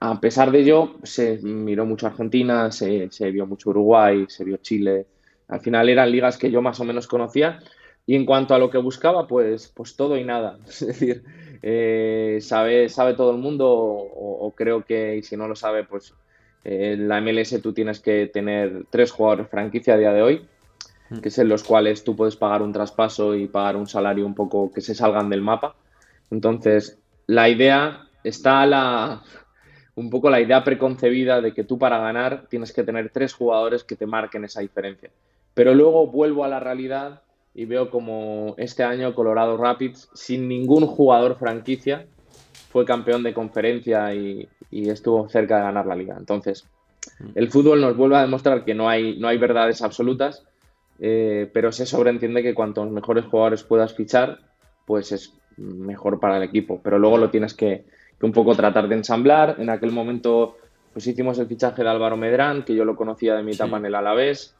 A 0.00 0.20
pesar 0.20 0.50
de 0.50 0.58
ello, 0.58 0.96
se 1.04 1.38
miró 1.38 1.86
mucho 1.86 2.08
Argentina, 2.08 2.72
se, 2.72 3.08
vio 3.30 3.46
mucho 3.46 3.70
Uruguay, 3.70 4.24
se 4.28 4.42
vio 4.42 4.56
Chile. 4.56 5.06
Al 5.46 5.60
final 5.60 5.88
eran 5.88 6.10
ligas 6.10 6.36
que 6.36 6.50
yo 6.50 6.60
más 6.60 6.80
o 6.80 6.84
menos 6.84 7.06
conocía. 7.06 7.60
Y 8.04 8.16
en 8.16 8.26
cuanto 8.26 8.52
a 8.52 8.58
lo 8.58 8.68
que 8.68 8.78
buscaba, 8.78 9.28
pues, 9.28 9.68
pues 9.68 9.94
todo 9.94 10.18
y 10.18 10.24
nada. 10.24 10.58
Es 10.66 10.84
decir, 10.84 11.22
eh, 11.62 12.38
sabe, 12.40 12.88
sabe 12.88 13.14
todo 13.14 13.30
el 13.30 13.38
mundo, 13.38 13.70
o, 13.70 14.52
creo 14.56 14.84
que, 14.84 15.18
y 15.18 15.22
si 15.22 15.36
no 15.36 15.46
lo 15.46 15.54
sabe, 15.54 15.84
pues 15.84 16.14
en 16.64 17.06
la 17.06 17.20
MLS 17.20 17.62
tú 17.62 17.72
tienes 17.72 18.00
que 18.00 18.26
tener 18.26 18.86
tres 18.90 19.12
jugadores 19.12 19.48
franquicia 19.48 19.94
a 19.94 19.98
día 19.98 20.12
de 20.12 20.22
hoy. 20.22 20.48
Que 21.22 21.28
es 21.28 21.38
en 21.38 21.48
los 21.48 21.62
cuales 21.62 22.04
tú 22.04 22.16
puedes 22.16 22.36
pagar 22.36 22.62
un 22.62 22.72
traspaso 22.72 23.34
y 23.34 23.46
pagar 23.46 23.76
un 23.76 23.86
salario 23.86 24.26
un 24.26 24.34
poco 24.34 24.72
que 24.72 24.80
se 24.80 24.94
salgan 24.94 25.28
del 25.28 25.42
mapa. 25.42 25.74
Entonces, 26.30 26.98
la 27.26 27.48
idea 27.48 28.08
está 28.22 28.66
la 28.66 29.22
un 29.96 30.10
poco 30.10 30.28
la 30.28 30.40
idea 30.40 30.64
preconcebida 30.64 31.40
de 31.40 31.54
que 31.54 31.62
tú 31.62 31.78
para 31.78 31.98
ganar 31.98 32.46
tienes 32.48 32.72
que 32.72 32.82
tener 32.82 33.10
tres 33.10 33.32
jugadores 33.32 33.84
que 33.84 33.94
te 33.96 34.06
marquen 34.06 34.44
esa 34.44 34.60
diferencia. 34.60 35.10
Pero 35.54 35.72
luego 35.72 36.08
vuelvo 36.08 36.44
a 36.44 36.48
la 36.48 36.58
realidad 36.58 37.22
y 37.54 37.66
veo 37.66 37.90
como 37.90 38.54
este 38.58 38.82
año 38.82 39.14
Colorado 39.14 39.56
Rapids, 39.56 40.08
sin 40.12 40.48
ningún 40.48 40.86
jugador 40.86 41.38
franquicia, 41.38 42.06
fue 42.70 42.84
campeón 42.84 43.22
de 43.22 43.32
conferencia 43.32 44.12
y, 44.12 44.48
y 44.72 44.90
estuvo 44.90 45.28
cerca 45.28 45.58
de 45.58 45.62
ganar 45.62 45.86
la 45.86 45.94
liga. 45.94 46.16
Entonces, 46.18 46.66
mm. 47.20 47.30
el 47.36 47.48
fútbol 47.48 47.80
nos 47.80 47.96
vuelve 47.96 48.16
a 48.16 48.22
demostrar 48.22 48.64
que 48.64 48.74
no 48.74 48.88
hay, 48.88 49.16
no 49.20 49.28
hay 49.28 49.38
verdades 49.38 49.80
absolutas 49.82 50.44
eh, 50.98 51.50
pero 51.52 51.72
se 51.72 51.86
sobreentiende 51.86 52.42
que 52.42 52.54
cuantos 52.54 52.90
mejores 52.90 53.24
jugadores 53.24 53.62
puedas 53.62 53.94
fichar, 53.94 54.40
pues 54.84 55.12
es 55.12 55.34
mejor 55.56 56.20
para 56.20 56.36
el 56.36 56.42
equipo. 56.42 56.80
Pero 56.82 56.98
luego 56.98 57.18
lo 57.18 57.30
tienes 57.30 57.54
que, 57.54 57.84
un 58.22 58.32
poco 58.32 58.54
tratar 58.54 58.88
de 58.88 58.94
ensamblar. 58.94 59.56
En 59.58 59.68
aquel 59.68 59.92
momento 59.92 60.56
pues 60.94 61.06
hicimos 61.08 61.38
el 61.38 61.46
fichaje 61.48 61.82
de 61.82 61.88
Álvaro 61.88 62.16
Medrán, 62.16 62.62
que 62.62 62.74
yo 62.74 62.84
lo 62.84 62.94
conocía 62.94 63.34
de 63.34 63.42
mi 63.42 63.52
etapa 63.52 63.78
en 63.78 63.86
el 63.86 63.96
Alavés, 63.96 64.54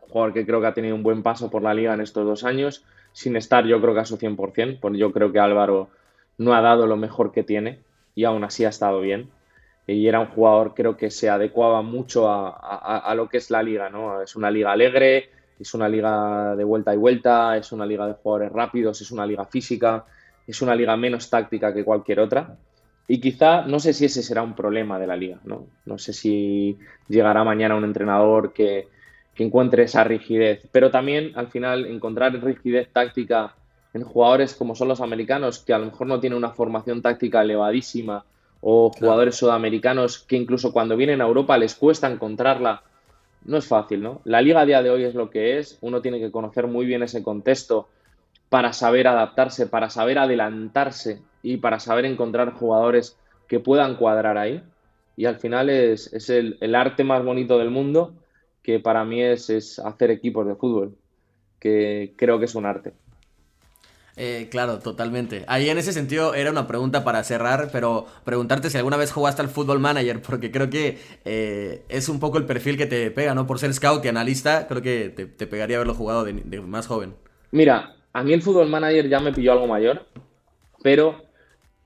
jugador 0.00 0.34
que 0.34 0.44
creo 0.44 0.60
que 0.60 0.66
ha 0.66 0.74
tenido 0.74 0.96
un 0.96 1.04
buen 1.04 1.22
paso 1.22 1.48
por 1.48 1.62
la 1.62 1.74
liga 1.74 1.94
en 1.94 2.00
estos 2.00 2.26
dos 2.26 2.42
años, 2.42 2.84
sin 3.12 3.36
estar 3.36 3.64
yo 3.64 3.80
creo 3.80 3.94
que 3.94 4.00
a 4.00 4.04
su 4.04 4.18
100%, 4.18 4.80
porque 4.80 4.98
yo 4.98 5.12
creo 5.12 5.30
que 5.30 5.38
Álvaro 5.38 5.90
no 6.38 6.54
ha 6.54 6.60
dado 6.60 6.88
lo 6.88 6.96
mejor 6.96 7.30
que 7.30 7.44
tiene 7.44 7.78
y 8.16 8.24
aún 8.24 8.42
así 8.42 8.64
ha 8.64 8.68
estado 8.68 9.00
bien 9.00 9.30
y 9.88 10.06
era 10.06 10.20
un 10.20 10.26
jugador 10.26 10.74
creo 10.74 10.96
que 10.98 11.10
se 11.10 11.30
adecuaba 11.30 11.80
mucho 11.80 12.28
a, 12.28 13.12
lo 13.16 13.26
que 13.28 13.38
es 13.38 13.50
la 13.50 13.62
liga, 13.62 13.88
¿no? 13.88 14.20
Es 14.20 14.36
una 14.36 14.50
liga 14.50 14.70
alegre, 14.70 15.30
es 15.58 15.72
una 15.72 15.88
liga 15.88 16.54
de 16.54 16.62
vuelta 16.62 16.92
y 16.92 16.98
vuelta, 16.98 17.56
es 17.56 17.72
una 17.72 17.86
liga 17.86 18.06
de 18.06 18.12
jugadores 18.12 18.52
rápidos, 18.52 19.00
es 19.00 19.10
una 19.10 19.24
liga 19.24 19.46
física, 19.46 20.04
es 20.46 20.60
una 20.60 20.74
liga 20.74 20.94
menos 20.96 21.30
táctica 21.30 21.72
que 21.72 21.84
cualquier 21.84 22.20
otra. 22.20 22.58
Y 23.08 23.18
quizá, 23.18 23.62
no 23.62 23.80
sé 23.80 23.94
si 23.94 24.04
ese 24.04 24.22
será 24.22 24.42
un 24.42 24.54
problema 24.54 24.98
de 24.98 25.06
la 25.06 25.16
liga, 25.16 25.38
¿no? 25.44 25.66
No 25.86 25.96
sé 25.96 26.12
si 26.12 26.78
llegará 27.08 27.42
mañana 27.42 27.74
un 27.74 27.84
entrenador 27.84 28.52
que, 28.52 28.88
que 29.34 29.44
encuentre 29.44 29.84
esa 29.84 30.04
rigidez. 30.04 30.68
Pero 30.70 30.90
también, 30.90 31.32
al 31.34 31.48
final, 31.48 31.86
encontrar 31.86 32.34
rigidez 32.44 32.92
táctica 32.92 33.54
en 33.94 34.02
jugadores 34.02 34.52
como 34.52 34.74
son 34.74 34.88
los 34.88 35.00
americanos, 35.00 35.60
que 35.60 35.72
a 35.72 35.78
lo 35.78 35.86
mejor 35.86 36.08
no 36.08 36.20
tienen 36.20 36.36
una 36.36 36.50
formación 36.50 37.00
táctica 37.00 37.40
elevadísima, 37.40 38.26
o 38.60 38.90
jugadores 38.90 39.36
sudamericanos 39.36 40.18
que 40.18 40.36
incluso 40.36 40.72
cuando 40.72 40.96
vienen 40.96 41.20
a 41.20 41.26
Europa 41.26 41.58
les 41.58 41.74
cuesta 41.74 42.10
encontrarla, 42.10 42.82
no 43.44 43.56
es 43.56 43.66
fácil, 43.66 44.02
¿no? 44.02 44.20
La 44.24 44.42
liga 44.42 44.60
a 44.60 44.66
día 44.66 44.82
de 44.82 44.90
hoy 44.90 45.04
es 45.04 45.14
lo 45.14 45.30
que 45.30 45.58
es, 45.58 45.78
uno 45.80 46.02
tiene 46.02 46.18
que 46.18 46.30
conocer 46.30 46.66
muy 46.66 46.86
bien 46.86 47.02
ese 47.02 47.22
contexto 47.22 47.88
para 48.48 48.72
saber 48.72 49.06
adaptarse, 49.06 49.66
para 49.66 49.90
saber 49.90 50.18
adelantarse 50.18 51.22
y 51.42 51.58
para 51.58 51.80
saber 51.80 52.04
encontrar 52.04 52.54
jugadores 52.54 53.16
que 53.46 53.60
puedan 53.60 53.96
cuadrar 53.96 54.38
ahí. 54.38 54.62
Y 55.16 55.26
al 55.26 55.36
final 55.36 55.70
es, 55.70 56.30
el, 56.30 56.74
arte 56.74 57.04
más 57.04 57.24
bonito 57.24 57.58
del 57.58 57.70
mundo, 57.70 58.14
que 58.62 58.80
para 58.80 59.04
mí 59.04 59.22
es, 59.22 59.50
es 59.50 59.78
hacer 59.78 60.10
equipos 60.10 60.46
de 60.46 60.54
fútbol, 60.54 60.96
que 61.58 62.14
creo 62.16 62.38
que 62.38 62.44
es 62.46 62.54
un 62.54 62.66
arte. 62.66 62.92
Eh, 64.20 64.48
claro, 64.50 64.80
totalmente. 64.80 65.44
Ahí 65.46 65.70
en 65.70 65.78
ese 65.78 65.92
sentido 65.92 66.34
era 66.34 66.50
una 66.50 66.66
pregunta 66.66 67.04
para 67.04 67.22
cerrar, 67.22 67.68
pero 67.70 68.06
preguntarte 68.24 68.68
si 68.68 68.76
alguna 68.76 68.96
vez 68.96 69.12
jugaste 69.12 69.42
al 69.42 69.48
Football 69.48 69.78
Manager, 69.78 70.20
porque 70.28 70.50
creo 70.50 70.68
que 70.68 70.98
eh, 71.24 71.84
es 71.88 72.08
un 72.08 72.18
poco 72.18 72.36
el 72.36 72.44
perfil 72.44 72.76
que 72.76 72.86
te 72.86 73.12
pega, 73.12 73.36
¿no? 73.36 73.46
Por 73.46 73.60
ser 73.60 73.72
scout 73.72 74.04
y 74.04 74.08
analista, 74.08 74.66
creo 74.66 74.82
que 74.82 75.08
te, 75.08 75.46
pegaría 75.46 75.76
haberlo 75.76 75.94
jugado 75.94 76.24
de, 76.24 76.32
más 76.60 76.88
joven. 76.88 77.14
Mira, 77.52 77.94
a 78.12 78.24
mí 78.24 78.32
el 78.32 78.42
Football 78.42 78.68
Manager 78.68 79.08
ya 79.08 79.20
me 79.20 79.32
pilló 79.32 79.52
algo 79.52 79.68
mayor, 79.68 80.04
pero 80.82 81.22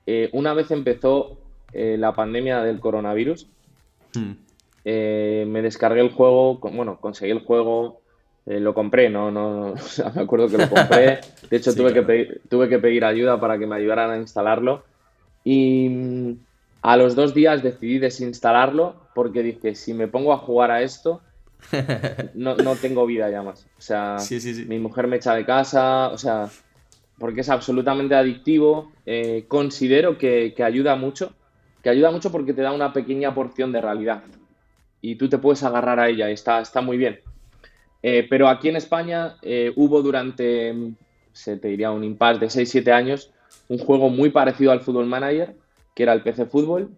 eh, 0.07 0.29
una 0.33 0.55
vez 0.55 0.71
empezó 0.71 1.37
la 1.75 2.13
pandemia 2.13 2.61
del 2.61 2.79
coronavirus, 2.79 3.47
hmm. 4.13 4.33
me 4.85 5.61
descargué 5.63 6.01
el 6.01 6.11
juego, 6.11 6.59
bueno, 6.59 6.99
conseguí 6.99 7.31
el 7.31 7.39
juego, 7.39 8.02
eh, 8.45 8.59
lo 8.59 8.73
compré, 8.73 9.09
no, 9.09 9.31
no, 9.31 9.73
me 10.15 10.21
acuerdo 10.21 10.49
que 10.49 10.57
lo 10.57 10.69
compré. 10.69 11.21
De 11.49 11.57
hecho, 11.57 11.73
tuve, 11.75 11.93
que 11.93 12.01
pedir, 12.01 12.41
tuve 12.49 12.67
que 12.67 12.79
pedir 12.79 13.05
ayuda 13.05 13.39
para 13.39 13.57
que 13.57 13.65
me 13.65 13.75
ayudaran 13.75 14.11
a 14.11 14.17
instalarlo. 14.17 14.83
Y 15.43 15.89
mm, 15.89 16.33
a 16.81 16.97
los 16.97 17.15
dos 17.15 17.33
días 17.33 17.63
decidí 17.63 17.99
desinstalarlo 17.99 18.95
porque 19.15 19.43
dije, 19.43 19.75
si 19.75 19.93
me 19.93 20.07
pongo 20.07 20.33
a 20.33 20.37
jugar 20.37 20.71
a 20.71 20.81
esto, 20.81 21.21
no, 22.33 22.55
no 22.57 22.75
tengo 22.75 23.05
vida 23.05 23.29
ya 23.29 23.41
más. 23.41 23.65
O 23.77 23.81
sea, 23.81 24.17
mi 24.67 24.79
mujer 24.79 25.07
me 25.07 25.17
echa 25.17 25.33
de 25.35 25.45
casa, 25.45 26.09
o 26.09 26.17
sea, 26.17 26.49
porque 27.17 27.41
es 27.41 27.49
absolutamente 27.49 28.15
adictivo. 28.15 28.91
Eh, 29.05 29.45
considero 29.47 30.17
que, 30.17 30.53
que 30.53 30.63
ayuda 30.63 30.97
mucho, 30.97 31.33
que 31.81 31.89
ayuda 31.89 32.11
mucho 32.11 32.31
porque 32.31 32.53
te 32.53 32.61
da 32.61 32.73
una 32.73 32.91
pequeña 32.91 33.33
porción 33.33 33.71
de 33.71 33.79
realidad. 33.79 34.23
Y 34.99 35.15
tú 35.15 35.29
te 35.29 35.37
puedes 35.37 35.63
agarrar 35.63 35.99
a 35.99 36.09
ella 36.09 36.29
y 36.29 36.33
está, 36.33 36.59
está 36.59 36.81
muy 36.81 36.97
bien. 36.97 37.19
Eh, 38.05 38.27
pero 38.29 38.49
aquí 38.49 38.67
en 38.67 38.75
España 38.75 39.37
eh, 39.41 39.71
hubo 39.77 40.01
durante, 40.01 40.75
se 41.31 41.55
te 41.55 41.69
diría, 41.69 41.89
un 41.91 42.03
impasse 42.03 42.39
de 42.41 42.47
6-7 42.47 42.91
años, 42.91 43.31
un 43.69 43.77
juego 43.77 44.09
muy 44.09 44.29
parecido 44.29 44.73
al 44.73 44.81
Football 44.81 45.05
Manager, 45.05 45.55
que 45.95 46.03
era 46.03 46.11
el 46.11 46.21
PC 46.21 46.45
Fútbol, 46.47 46.91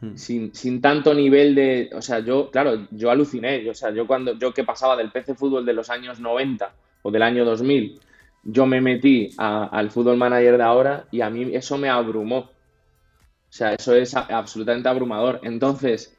hmm. 0.00 0.14
sin, 0.14 0.80
tanto 0.80 1.12
nivel 1.14 1.56
de. 1.56 1.90
O 1.94 2.00
sea, 2.00 2.20
yo, 2.20 2.50
claro, 2.52 2.86
yo 2.92 3.10
aluciné. 3.10 3.68
O 3.68 3.74
sea, 3.74 3.90
yo 3.90 4.06
cuando 4.06 4.38
yo 4.38 4.54
que 4.54 4.62
pasaba 4.62 4.96
del 4.96 5.10
PC 5.10 5.34
Fútbol 5.34 5.66
de 5.66 5.72
los 5.72 5.90
años 5.90 6.20
90 6.20 6.72
o 7.02 7.10
del 7.10 7.22
año 7.22 7.44
2000, 7.44 8.00
yo 8.44 8.66
me 8.66 8.80
metí 8.80 9.30
al 9.38 9.90
Football 9.90 10.16
Manager 10.16 10.56
de 10.56 10.62
ahora 10.62 11.06
y 11.10 11.22
a 11.22 11.30
mí 11.30 11.50
eso 11.54 11.76
me 11.76 11.88
abrumó. 11.88 12.38
O 12.38 13.52
sea, 13.56 13.74
eso 13.74 13.96
es 13.96 14.14
absolutamente 14.14 14.88
abrumador. 14.88 15.40
Entonces, 15.42 16.16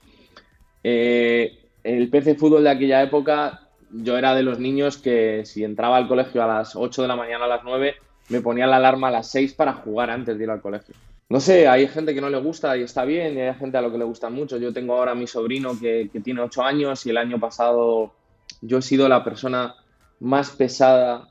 eh, 0.84 1.59
el 1.84 2.09
PC 2.09 2.36
Fútbol 2.36 2.63
de 2.63 2.71
aquella 2.71 3.01
época 3.03 3.66
yo 3.91 4.17
era 4.17 4.35
de 4.35 4.43
los 4.43 4.59
niños 4.59 4.97
que 4.97 5.45
si 5.45 5.63
entraba 5.63 5.97
al 5.97 6.07
colegio 6.07 6.43
a 6.43 6.47
las 6.47 6.75
8 6.75 7.01
de 7.01 7.07
la 7.07 7.15
mañana 7.15 7.45
a 7.45 7.47
las 7.47 7.63
9, 7.63 7.95
me 8.29 8.41
ponía 8.41 8.67
la 8.67 8.77
alarma 8.77 9.07
a 9.07 9.11
las 9.11 9.31
6 9.31 9.53
para 9.53 9.73
jugar 9.73 10.09
antes 10.09 10.38
de 10.38 10.43
ir 10.43 10.49
al 10.49 10.61
colegio. 10.61 10.95
No 11.29 11.39
sé, 11.39 11.67
hay 11.67 11.88
gente 11.88 12.13
que 12.13 12.21
no 12.21 12.29
le 12.29 12.39
gusta 12.39 12.77
y 12.77 12.83
está 12.83 13.03
bien, 13.03 13.38
y 13.38 13.41
hay 13.41 13.53
gente 13.55 13.77
a 13.77 13.81
lo 13.81 13.91
que 13.91 13.97
le 13.97 14.05
gusta 14.05 14.29
mucho. 14.29 14.57
Yo 14.57 14.71
tengo 14.73 14.95
ahora 14.95 15.11
a 15.11 15.15
mi 15.15 15.27
sobrino 15.27 15.77
que, 15.79 16.09
tiene 16.23 16.41
8 16.41 16.63
años 16.63 17.05
y 17.05 17.09
el 17.09 17.17
año 17.17 17.39
pasado 17.39 18.13
yo 18.61 18.77
he 18.77 18.81
sido 18.81 19.09
la 19.09 19.23
persona 19.23 19.75
más 20.19 20.51
pesada, 20.51 21.29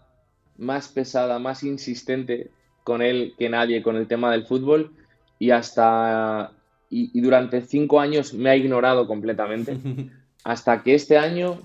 más 0.58 0.88
pesada, 0.88 1.38
más 1.38 1.62
insistente 1.62 2.50
con 2.84 3.02
él 3.02 3.34
que 3.38 3.48
nadie 3.48 3.82
con 3.82 3.96
el 3.96 4.06
tema 4.06 4.30
del 4.30 4.46
fútbol 4.46 4.92
y 5.38 5.50
hasta 5.50 6.52
y 6.88 7.20
durante 7.20 7.62
cinco 7.62 7.98
años 7.98 8.32
me 8.32 8.48
ha 8.48 8.56
ignorado 8.56 9.08
completamente 9.08 9.76
hasta 10.44 10.84
que 10.84 10.94
este 10.94 11.18
año 11.18 11.58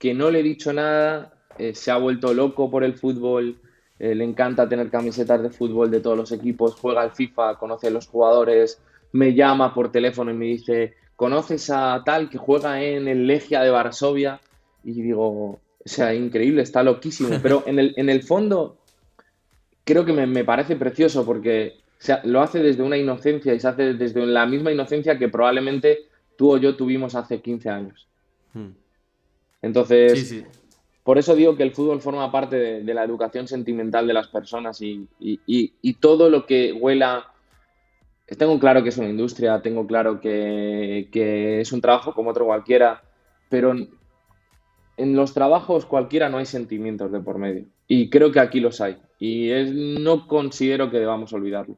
que 0.00 0.14
no 0.14 0.30
le 0.30 0.40
he 0.40 0.42
dicho 0.42 0.72
nada, 0.72 1.34
eh, 1.58 1.74
se 1.74 1.90
ha 1.90 1.98
vuelto 1.98 2.32
loco 2.32 2.70
por 2.70 2.82
el 2.82 2.94
fútbol, 2.94 3.58
eh, 3.98 4.14
le 4.14 4.24
encanta 4.24 4.66
tener 4.66 4.88
camisetas 4.88 5.42
de 5.42 5.50
fútbol 5.50 5.90
de 5.90 6.00
todos 6.00 6.16
los 6.16 6.32
equipos, 6.32 6.74
juega 6.74 7.02
al 7.02 7.12
FIFA, 7.12 7.56
conoce 7.56 7.88
a 7.88 7.90
los 7.90 8.08
jugadores, 8.08 8.80
me 9.12 9.34
llama 9.34 9.74
por 9.74 9.92
teléfono 9.92 10.30
y 10.30 10.34
me 10.34 10.46
dice, 10.46 10.94
¿conoces 11.16 11.68
a 11.68 12.02
tal 12.02 12.30
que 12.30 12.38
juega 12.38 12.82
en 12.82 13.08
el 13.08 13.26
Legia 13.26 13.60
de 13.60 13.68
Varsovia? 13.68 14.40
Y 14.82 14.92
digo, 14.92 15.28
o 15.28 15.60
sea, 15.84 16.14
increíble, 16.14 16.62
está 16.62 16.82
loquísimo, 16.82 17.36
pero 17.42 17.62
en 17.66 17.78
el, 17.78 17.92
en 17.98 18.08
el 18.08 18.22
fondo 18.22 18.78
creo 19.84 20.06
que 20.06 20.14
me, 20.14 20.44
parece 20.44 20.76
precioso 20.76 21.26
porque 21.26 21.74
lo 22.24 22.40
hace 22.40 22.62
desde 22.62 22.82
una 22.82 22.96
inocencia 22.96 23.52
y 23.52 23.60
se 23.60 23.68
hace 23.68 23.92
desde 23.92 24.24
la 24.24 24.46
misma 24.46 24.72
inocencia 24.72 25.18
que 25.18 25.28
probablemente 25.28 26.06
tú 26.38 26.52
o 26.52 26.56
yo 26.56 26.74
tuvimos 26.74 27.14
hace 27.14 27.42
15 27.42 27.68
años. 27.68 28.08
Hmm. 28.54 28.79
Entonces, 29.62 30.44
por 31.02 31.18
eso 31.18 31.34
digo 31.34 31.56
que 31.56 31.62
el 31.62 31.72
fútbol 31.72 32.00
forma 32.00 32.30
parte 32.30 32.82
de, 32.82 32.94
la 32.94 33.04
educación 33.04 33.48
sentimental 33.48 34.06
de 34.06 34.12
las 34.12 34.28
personas 34.28 34.80
y, 34.80 35.08
todo 36.00 36.30
lo 36.30 36.46
que 36.46 36.72
huela... 36.72 37.26
Tengo 38.38 38.60
claro 38.60 38.84
que 38.84 38.90
es 38.90 38.96
una 38.96 39.08
industria, 39.08 39.60
tengo 39.60 39.88
claro 39.88 40.20
que, 40.20 41.08
es 41.60 41.72
un 41.72 41.80
trabajo 41.80 42.14
como 42.14 42.30
otro 42.30 42.44
cualquiera, 42.44 43.02
pero 43.48 43.74
en, 44.96 45.16
los 45.16 45.34
trabajos 45.34 45.84
cualquiera 45.84 46.28
no 46.28 46.38
hay 46.38 46.46
sentimientos 46.46 47.10
de 47.10 47.18
por 47.20 47.38
medio. 47.38 47.64
Y 47.88 48.08
creo 48.08 48.30
que 48.30 48.38
aquí 48.38 48.60
los 48.60 48.80
hay. 48.80 48.98
Y 49.18 49.50
no 49.98 50.28
considero 50.28 50.92
que 50.92 51.00
debamos 51.00 51.32
olvidarlo. 51.32 51.76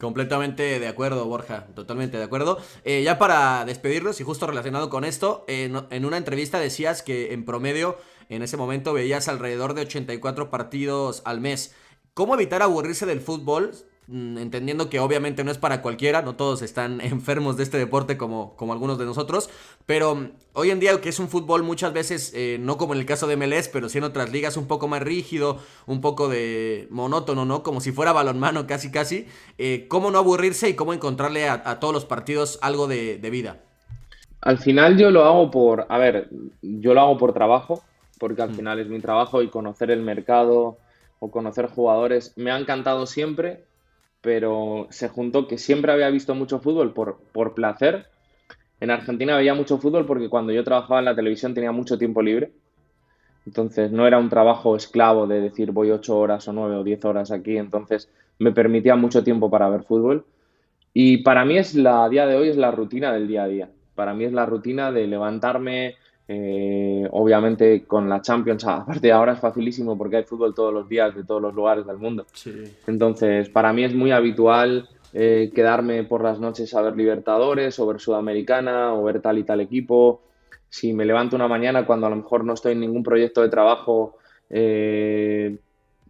Completamente 0.00 0.80
de 0.80 0.88
acuerdo, 0.88 1.26
Borja, 1.26 1.66
totalmente 1.74 2.16
de 2.16 2.24
acuerdo. 2.24 2.58
Eh, 2.84 3.02
ya 3.02 3.18
para 3.18 3.66
despedirnos 3.66 4.18
y 4.20 4.24
justo 4.24 4.46
relacionado 4.46 4.88
con 4.88 5.04
esto, 5.04 5.44
en 5.46 6.04
una 6.06 6.16
entrevista 6.16 6.58
decías 6.58 7.02
que 7.02 7.34
en 7.34 7.44
promedio 7.44 7.98
en 8.30 8.42
ese 8.42 8.56
momento 8.56 8.94
veías 8.94 9.28
alrededor 9.28 9.74
de 9.74 9.82
84 9.82 10.50
partidos 10.50 11.20
al 11.26 11.40
mes. 11.40 11.74
¿Cómo 12.14 12.34
evitar 12.34 12.62
aburrirse 12.62 13.04
del 13.04 13.20
fútbol 13.20 13.72
entendiendo 14.10 14.90
que 14.90 14.98
obviamente 14.98 15.44
no 15.44 15.50
es 15.50 15.58
para 15.58 15.82
cualquiera, 15.82 16.22
no 16.22 16.34
todos 16.34 16.62
están 16.62 17.00
enfermos 17.02 17.56
de 17.56 17.62
este 17.62 17.78
deporte 17.78 18.16
como, 18.16 18.56
como 18.56 18.72
algunos 18.72 18.98
de 18.98 19.04
nosotros, 19.04 19.50
pero 19.86 20.14
mm, 20.14 20.30
hoy 20.54 20.70
en 20.70 20.80
día 20.80 21.00
que 21.00 21.08
es 21.08 21.18
un 21.18 21.28
fútbol 21.28 21.62
muchas 21.62 21.92
veces, 21.92 22.32
eh, 22.34 22.58
no 22.60 22.76
como 22.76 22.94
en 22.94 23.00
el 23.00 23.06
caso 23.06 23.26
de 23.26 23.36
MLS, 23.36 23.68
pero 23.68 23.88
sí 23.88 23.98
en 23.98 24.04
otras 24.04 24.32
ligas 24.32 24.56
un 24.56 24.66
poco 24.66 24.88
más 24.88 25.02
rígido, 25.02 25.58
un 25.86 26.00
poco 26.00 26.28
de 26.28 26.88
monótono, 26.90 27.44
¿no? 27.44 27.62
Como 27.62 27.80
si 27.80 27.92
fuera 27.92 28.12
balonmano 28.12 28.66
casi 28.66 28.90
casi, 28.90 29.26
eh, 29.58 29.86
¿cómo 29.88 30.10
no 30.10 30.18
aburrirse 30.18 30.68
y 30.68 30.74
cómo 30.74 30.92
encontrarle 30.92 31.48
a, 31.48 31.78
todos 31.80 31.94
los 31.94 32.04
partidos 32.04 32.58
algo 32.62 32.88
de, 32.88 33.18
vida? 33.30 33.58
Al 34.40 34.58
final 34.58 34.98
yo 34.98 35.10
lo 35.10 35.24
hago 35.24 35.50
por, 35.50 35.86
a 35.88 35.98
ver, 35.98 36.28
yo 36.62 36.94
lo 36.94 37.00
hago 37.00 37.18
por 37.18 37.32
trabajo, 37.32 37.82
porque 38.18 38.42
al 38.42 38.50
mm. 38.50 38.54
final 38.54 38.80
es 38.80 38.88
mi 38.88 38.98
trabajo 38.98 39.42
y 39.42 39.48
conocer 39.48 39.90
el 39.90 40.02
mercado 40.02 40.78
o 41.20 41.30
conocer 41.30 41.68
jugadores 41.68 42.32
me 42.36 42.50
ha 42.50 42.58
encantado 42.58 43.06
siempre 43.06 43.64
pero 44.20 44.86
se 44.90 45.08
juntó 45.08 45.46
que 45.46 45.58
siempre 45.58 45.92
había 45.92 46.10
visto 46.10 46.34
mucho 46.34 46.60
fútbol 46.60 46.92
por, 46.92 47.18
por 47.32 47.54
placer. 47.54 48.06
En 48.80 48.90
Argentina 48.90 49.36
veía 49.36 49.54
mucho 49.54 49.78
fútbol 49.78 50.06
porque 50.06 50.28
cuando 50.28 50.52
yo 50.52 50.64
trabajaba 50.64 51.00
en 51.00 51.06
la 51.06 51.14
televisión 51.16 51.54
tenía 51.54 51.72
mucho 51.72 51.98
tiempo 51.98 52.22
libre. 52.22 52.52
Entonces 53.46 53.90
no 53.90 54.06
era 54.06 54.18
un 54.18 54.28
trabajo 54.28 54.76
esclavo 54.76 55.26
de 55.26 55.40
decir 55.40 55.72
voy 55.72 55.90
ocho 55.90 56.18
horas 56.18 56.46
o 56.48 56.52
nueve 56.52 56.76
o 56.76 56.84
diez 56.84 57.04
horas 57.04 57.30
aquí. 57.30 57.56
Entonces 57.56 58.10
me 58.38 58.52
permitía 58.52 58.96
mucho 58.96 59.24
tiempo 59.24 59.50
para 59.50 59.68
ver 59.68 59.84
fútbol. 59.84 60.26
Y 60.92 61.18
para 61.18 61.44
mí 61.44 61.56
es 61.56 61.74
la, 61.74 62.04
a 62.04 62.08
día 62.08 62.26
de 62.26 62.36
hoy 62.36 62.48
es 62.48 62.56
la 62.56 62.70
rutina 62.70 63.12
del 63.12 63.28
día 63.28 63.44
a 63.44 63.48
día. 63.48 63.70
Para 63.94 64.14
mí 64.14 64.24
es 64.24 64.32
la 64.32 64.46
rutina 64.46 64.92
de 64.92 65.06
levantarme, 65.06 65.94
eh, 66.28 67.08
obviamente 67.10 67.84
con 67.84 68.08
la 68.08 68.22
Champions, 68.22 68.64
aparte 68.66 69.00
de 69.00 69.12
ahora 69.12 69.32
es 69.32 69.40
facilísimo 69.40 69.98
porque 69.98 70.18
hay 70.18 70.24
fútbol 70.24 70.54
todos 70.54 70.72
los 70.72 70.88
días 70.88 71.14
de 71.14 71.24
todos 71.24 71.42
los 71.42 71.54
lugares 71.54 71.86
del 71.86 71.98
mundo. 71.98 72.24
Entonces, 72.86 73.48
para 73.48 73.72
mí 73.72 73.82
es 73.82 73.94
muy 73.94 74.12
habitual 74.12 74.88
eh, 75.12 75.50
quedarme 75.52 76.04
por 76.04 76.22
las 76.22 76.38
noches 76.38 76.72
a 76.74 76.82
ver 76.82 76.96
Libertadores 76.96 77.76
o 77.80 77.86
ver 77.86 77.98
Sudamericana 77.98 78.94
o 78.94 79.02
ver 79.02 79.20
tal 79.20 79.38
y 79.38 79.44
tal 79.44 79.60
equipo. 79.60 80.22
Si 80.68 80.92
me 80.92 81.04
levanto 81.04 81.34
una 81.34 81.48
mañana 81.48 81.84
cuando 81.84 82.06
a 82.06 82.10
lo 82.10 82.16
mejor 82.16 82.44
no 82.44 82.54
estoy 82.54 82.72
en 82.72 82.80
ningún 82.80 83.02
proyecto 83.02 83.42
de 83.42 83.48
trabajo, 83.48 84.18
eh, 84.50 85.58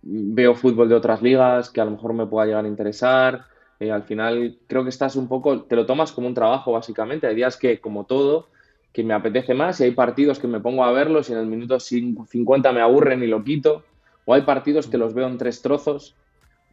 veo 0.03 0.55
fútbol 0.55 0.91
de 0.91 0.97
otras 0.97 1.23
ligas 1.23 1.71
que 1.71 1.81
a 1.81 1.85
lo 1.87 1.93
mejor 1.93 2.13
me 2.13 2.27
pueda 2.27 2.47
llegar 2.47 2.67
a 2.67 2.69
interesar. 2.69 3.47
al 3.81 4.03
final 4.03 4.59
creo 4.67 4.83
que 4.83 4.91
estás 4.91 5.17
un 5.17 5.29
poco, 5.29 5.63
te 5.63 5.77
lo 5.77 5.87
tomas 5.87 6.13
como 6.13 6.27
un 6.27 6.35
trabajo 6.35 6.73
básicamente. 6.73 7.27
Hay 7.27 7.35
días 7.35 7.57
que, 7.57 7.81
como 7.81 8.05
todo, 8.05 8.49
que 8.93 9.05
me 9.05 9.15
apetece 9.15 9.55
más 9.55 9.81
y 9.81 9.85
hay 9.85 9.91
partidos 9.93 10.39
que 10.39 10.49
me 10.49 10.61
pongo 10.61 10.85
a 10.85 10.93
verlos 10.93 11.31
y 11.31 11.33
en 11.33 11.39
el 11.39 11.47
minuto 11.47 11.79
50 11.79 12.73
me 12.73 12.81
aburren 12.81 13.23
y 13.23 13.27
lo 13.27 13.45
quito. 13.45 13.85
O 14.25 14.35
hay 14.35 14.43
partidos 14.43 14.87
que 14.87 14.99
los 14.99 15.15
veo 15.15 15.27
en 15.27 15.39
tres 15.39 15.63
trozos, 15.63 16.17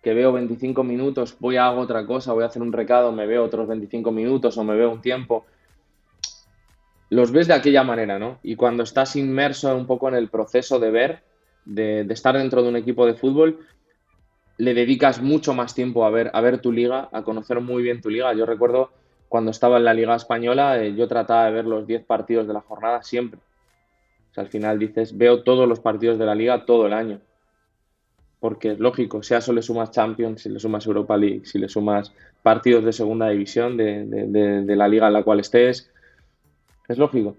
que 0.02 0.14
veo 0.14 0.32
25 0.32 0.84
minutos, 0.84 1.38
voy 1.40 1.58
a 1.58 1.68
hago 1.68 1.82
otra 1.82 2.06
cosa, 2.06 2.34
voy 2.34 2.44
a 2.44 2.48
hacer 2.48 2.62
un 2.62 2.74
recado, 2.74 3.12
me 3.12 3.26
veo 3.26 3.44
otros 3.44 3.68
25 3.68 4.12
minutos 4.12 4.58
o 4.58 4.64
me 4.64 4.76
veo 4.76 4.92
un 4.92 5.02
tiempo. 5.02 5.46
Los 7.10 7.32
ves 7.32 7.48
de 7.48 7.54
aquella 7.54 7.84
manera, 7.84 8.20
¿no? 8.20 8.40
Y 8.44 8.56
cuando 8.56 8.84
estás 8.84 9.16
inmerso 9.16 9.76
un 9.76 9.86
poco 9.86 10.10
en 10.10 10.16
el 10.16 10.30
proceso 10.30 10.80
de 10.80 10.92
ver, 10.92 11.24
de, 11.66 12.04
de 12.04 12.14
estar 12.14 12.38
dentro 12.38 12.64
de 12.64 12.70
un 12.70 12.76
equipo 12.76 13.06
de 13.06 13.14
fútbol, 13.14 13.60
le 14.58 14.74
dedicas 14.74 15.22
mucho 15.22 15.54
más 15.54 15.74
tiempo 15.74 16.04
a 16.04 16.10
ver, 16.10 16.32
a 16.34 16.42
ver 16.42 16.60
tu 16.60 16.72
liga, 16.72 17.10
a 17.12 17.24
conocer 17.24 17.62
muy 17.62 17.84
bien 17.84 18.02
tu 18.02 18.10
liga. 18.10 18.34
Yo 18.34 18.46
recuerdo 18.46 18.92
cuando 19.30 19.52
estaba 19.52 19.78
en 19.78 19.86
la 19.86 19.94
Liga 19.94 20.16
Española, 20.16 20.82
eh, 20.82 20.96
yo 20.96 21.08
trataba 21.08 21.46
de 21.46 21.52
ver 21.52 21.66
los 21.66 21.86
10 21.86 22.06
partidos 22.06 22.48
de 22.48 22.54
la 22.54 22.62
jornada 22.62 23.04
siempre. 23.04 23.40
O 24.32 24.34
sea, 24.34 24.44
al 24.44 24.50
final 24.50 24.80
dices, 24.80 25.18
veo 25.18 25.44
todos 25.44 25.68
los 25.68 25.80
partidos 25.80 26.18
de 26.18 26.26
la 26.26 26.36
Liga 26.36 26.66
todo 26.66 26.88
el 26.88 26.94
año. 26.94 27.20
Porque 28.40 28.74
es 28.74 28.80
lógico, 28.80 29.24
si 29.24 29.34
a 29.34 29.40
eso 29.40 29.52
le 29.52 29.64
sumas 29.64 29.92
Champions, 29.92 30.44
si 30.44 30.50
le 30.50 30.60
sumas 30.60 30.86
Europa 30.86 31.18
League, 31.18 31.42
si 31.46 31.58
le 31.58 31.68
sumas 31.68 32.14
partidos 32.44 32.86
de 32.86 32.94
segunda 32.94 33.30
división 33.30 33.78
de, 33.78 34.64
la 34.68 34.88
liga 34.88 35.08
en 35.08 35.14
la 35.14 35.24
cual 35.24 35.40
estés, 35.40 35.90
es 36.88 36.98
lógico. 36.98 37.36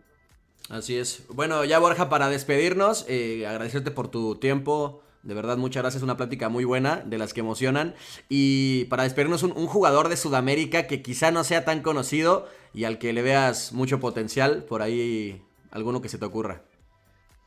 Así 0.69 0.99
es. 0.99 1.25
Bueno, 1.31 1.65
ya 1.65 1.79
Borja, 1.79 2.09
para 2.09 2.29
despedirnos, 2.29 3.07
eh, 3.09 3.47
agradecerte 3.47 3.93
por 3.93 4.09
tu 4.09 4.35
tiempo, 4.35 5.01
de 5.23 5.35
verdad, 5.35 5.57
muchas 5.57 5.83
gracias. 5.83 6.03
Una 6.03 6.17
plática 6.17 6.49
muy 6.49 6.65
buena, 6.65 7.03
de 7.05 7.19
las 7.19 7.35
que 7.35 7.41
emocionan. 7.41 7.95
Y 8.29 8.85
para 8.85 9.03
despedirnos, 9.03 9.43
un, 9.43 9.67
jugador 9.67 10.09
de 10.09 10.17
Sudamérica 10.17 10.87
que 10.87 11.03
quizá 11.03 11.31
no 11.31 11.45
sea 11.45 11.65
tan 11.65 11.83
conocido 11.83 12.47
y 12.73 12.85
al 12.85 12.99
que 12.99 13.13
le 13.13 13.23
veas 13.23 13.73
mucho 13.73 14.01
potencial, 14.01 14.65
por 14.65 14.83
ahí 14.83 15.43
alguno 15.71 16.01
que 16.01 16.09
se 16.09 16.19
te 16.19 16.25
ocurra. 16.25 16.63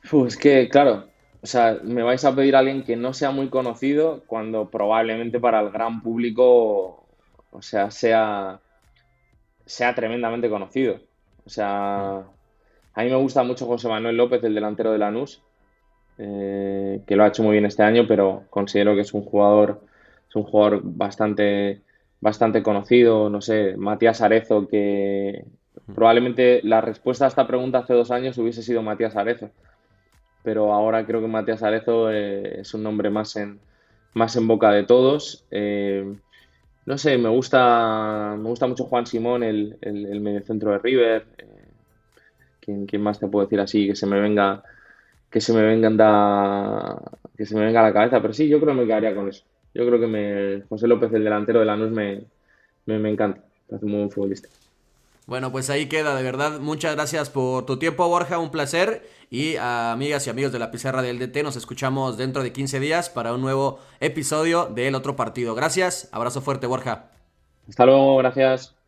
Pues 0.10 0.36
que, 0.36 0.68
claro, 0.70 1.08
o 1.42 1.48
sea, 1.48 1.80
me 1.84 2.04
vais 2.04 2.24
a 2.26 2.36
pedir 2.36 2.56
a 2.56 2.60
alguien 2.60 2.84
que 2.84 2.96
no 2.96 3.14
sea 3.14 3.32
muy 3.32 3.50
conocido 3.50 4.24
cuando 4.28 4.70
probablemente 4.70 5.40
para 5.40 5.60
el 5.62 5.72
gran 5.72 6.02
público, 6.02 7.08
o 7.52 7.62
sea, 7.62 7.90
sea, 7.90 8.60
sea 9.66 9.96
tremendamente 9.96 10.50
conocido. 10.50 11.00
O 11.46 11.50
sea, 11.50 12.18
a 12.94 13.04
mí 13.04 13.10
me 13.10 13.16
gusta 13.16 13.44
mucho 13.44 13.66
José 13.66 13.88
Manuel 13.88 14.18
López, 14.18 14.44
el 14.44 14.54
delantero 14.56 14.92
de 14.92 15.00
Lanús. 15.00 15.42
Eh, 16.24 17.02
que 17.08 17.16
lo 17.16 17.24
ha 17.24 17.30
hecho 17.30 17.42
muy 17.42 17.54
bien 17.54 17.66
este 17.66 17.82
año, 17.82 18.06
pero 18.08 18.44
considero 18.52 18.94
que 18.94 19.02
es 19.02 19.12
un 19.16 19.24
jugador, 19.24 19.82
es 20.30 20.36
un 20.36 20.44
jugador 20.44 20.82
bastante, 20.84 21.82
bastante 22.20 22.62
conocido. 22.62 23.28
No 23.32 23.42
sé, 23.42 23.76
Matías 23.76 24.22
Arezo, 24.22 24.68
que 24.68 25.46
probablemente 25.96 26.62
la 26.64 26.80
respuesta 26.80 27.26
a 27.26 27.28
esta 27.28 27.48
pregunta 27.48 27.80
hace 27.80 27.96
dos 27.96 28.12
años 28.12 28.38
hubiese 28.38 28.62
sido 28.62 28.84
Matías 28.84 29.16
Arezo, 29.16 29.50
pero 30.44 30.74
ahora 30.74 31.08
creo 31.08 31.22
que 31.22 31.28
Matías 31.28 31.64
Arezo 31.64 32.12
eh, 32.12 32.62
es 32.62 32.72
un 32.76 32.84
nombre 32.84 33.10
más 33.10 33.36
en, 33.36 33.60
más 34.14 34.36
en 34.36 34.48
boca 34.48 34.72
de 34.72 34.84
todos. 34.84 35.46
Eh, 35.50 36.06
no 36.86 37.00
sé, 37.00 37.18
me 37.18 37.30
gusta, 37.30 38.36
me 38.38 38.48
gusta 38.48 38.68
mucho 38.68 38.86
Juan 38.86 39.08
Simón, 39.08 39.42
el, 39.42 39.78
el, 39.82 40.22
mediocentro 40.22 40.72
de 40.72 40.78
River. 40.78 41.26
¿quién, 42.60 42.86
¿Quién 42.86 43.02
más 43.02 43.20
te 43.20 43.28
puedo 43.28 43.46
decir 43.48 43.60
así 43.60 43.88
que 43.88 43.96
se 43.96 44.06
me 44.06 44.20
venga 44.20 44.64
que 45.32 45.42
se 45.42 45.54
me 45.54 45.64
vengan 45.64 45.98
da, 45.98 47.02
que 47.38 47.46
se 47.46 47.56
me 47.56 47.66
venga 47.66 47.80
a 47.80 47.84
la 47.84 47.94
cabeza, 47.94 48.22
pero 48.22 48.34
sí, 48.34 48.48
yo 48.48 48.60
creo 48.60 48.76
que 48.76 48.82
me 48.82 48.88
quedaría 48.88 49.16
con 49.16 49.30
eso. 49.30 49.44
Yo 49.74 49.88
creo 49.88 50.00
que 50.00 50.08
me, 50.08 50.62
José 50.68 50.88
López, 50.88 51.12
el 51.14 51.24
delantero 51.24 51.60
de 51.60 51.66
Lanús, 51.66 51.90
me, 51.90 52.26
me, 52.86 53.00
me 53.00 53.10
encanta, 53.10 53.42
es 53.70 53.82
muy 53.82 53.98
buen 53.98 54.12
futbolista. 54.12 54.50
Bueno, 55.28 55.52
pues 55.52 55.70
ahí 55.70 55.88
queda, 55.88 56.16
de 56.16 56.24
verdad. 56.24 56.60
Muchas 56.60 56.96
gracias 56.96 57.30
por 57.30 57.66
tu 57.66 57.78
tiempo, 57.80 58.08
Borja, 58.08 58.38
un 58.38 58.52
placer. 58.52 59.08
Y 59.30 59.56
a 59.56 59.94
amigas 59.94 60.28
y 60.28 60.30
amigos 60.30 60.52
de 60.52 60.60
la 60.60 60.72
pizarra 60.72 61.02
del 61.02 61.20
DT, 61.20 61.44
nos 61.44 61.56
escuchamos 61.56 62.18
dentro 62.18 62.44
de 62.44 62.52
15 62.52 62.82
días 62.82 63.10
para 63.10 63.34
un 63.34 63.40
nuevo 63.40 63.80
episodio 64.02 64.66
del 64.66 64.94
otro 64.94 65.16
partido. 65.16 65.56
Gracias, 65.56 66.10
abrazo 66.12 66.42
fuerte, 66.42 66.68
Borja. 66.68 67.12
Hasta 67.70 67.86
luego, 67.86 68.18
gracias. 68.18 68.81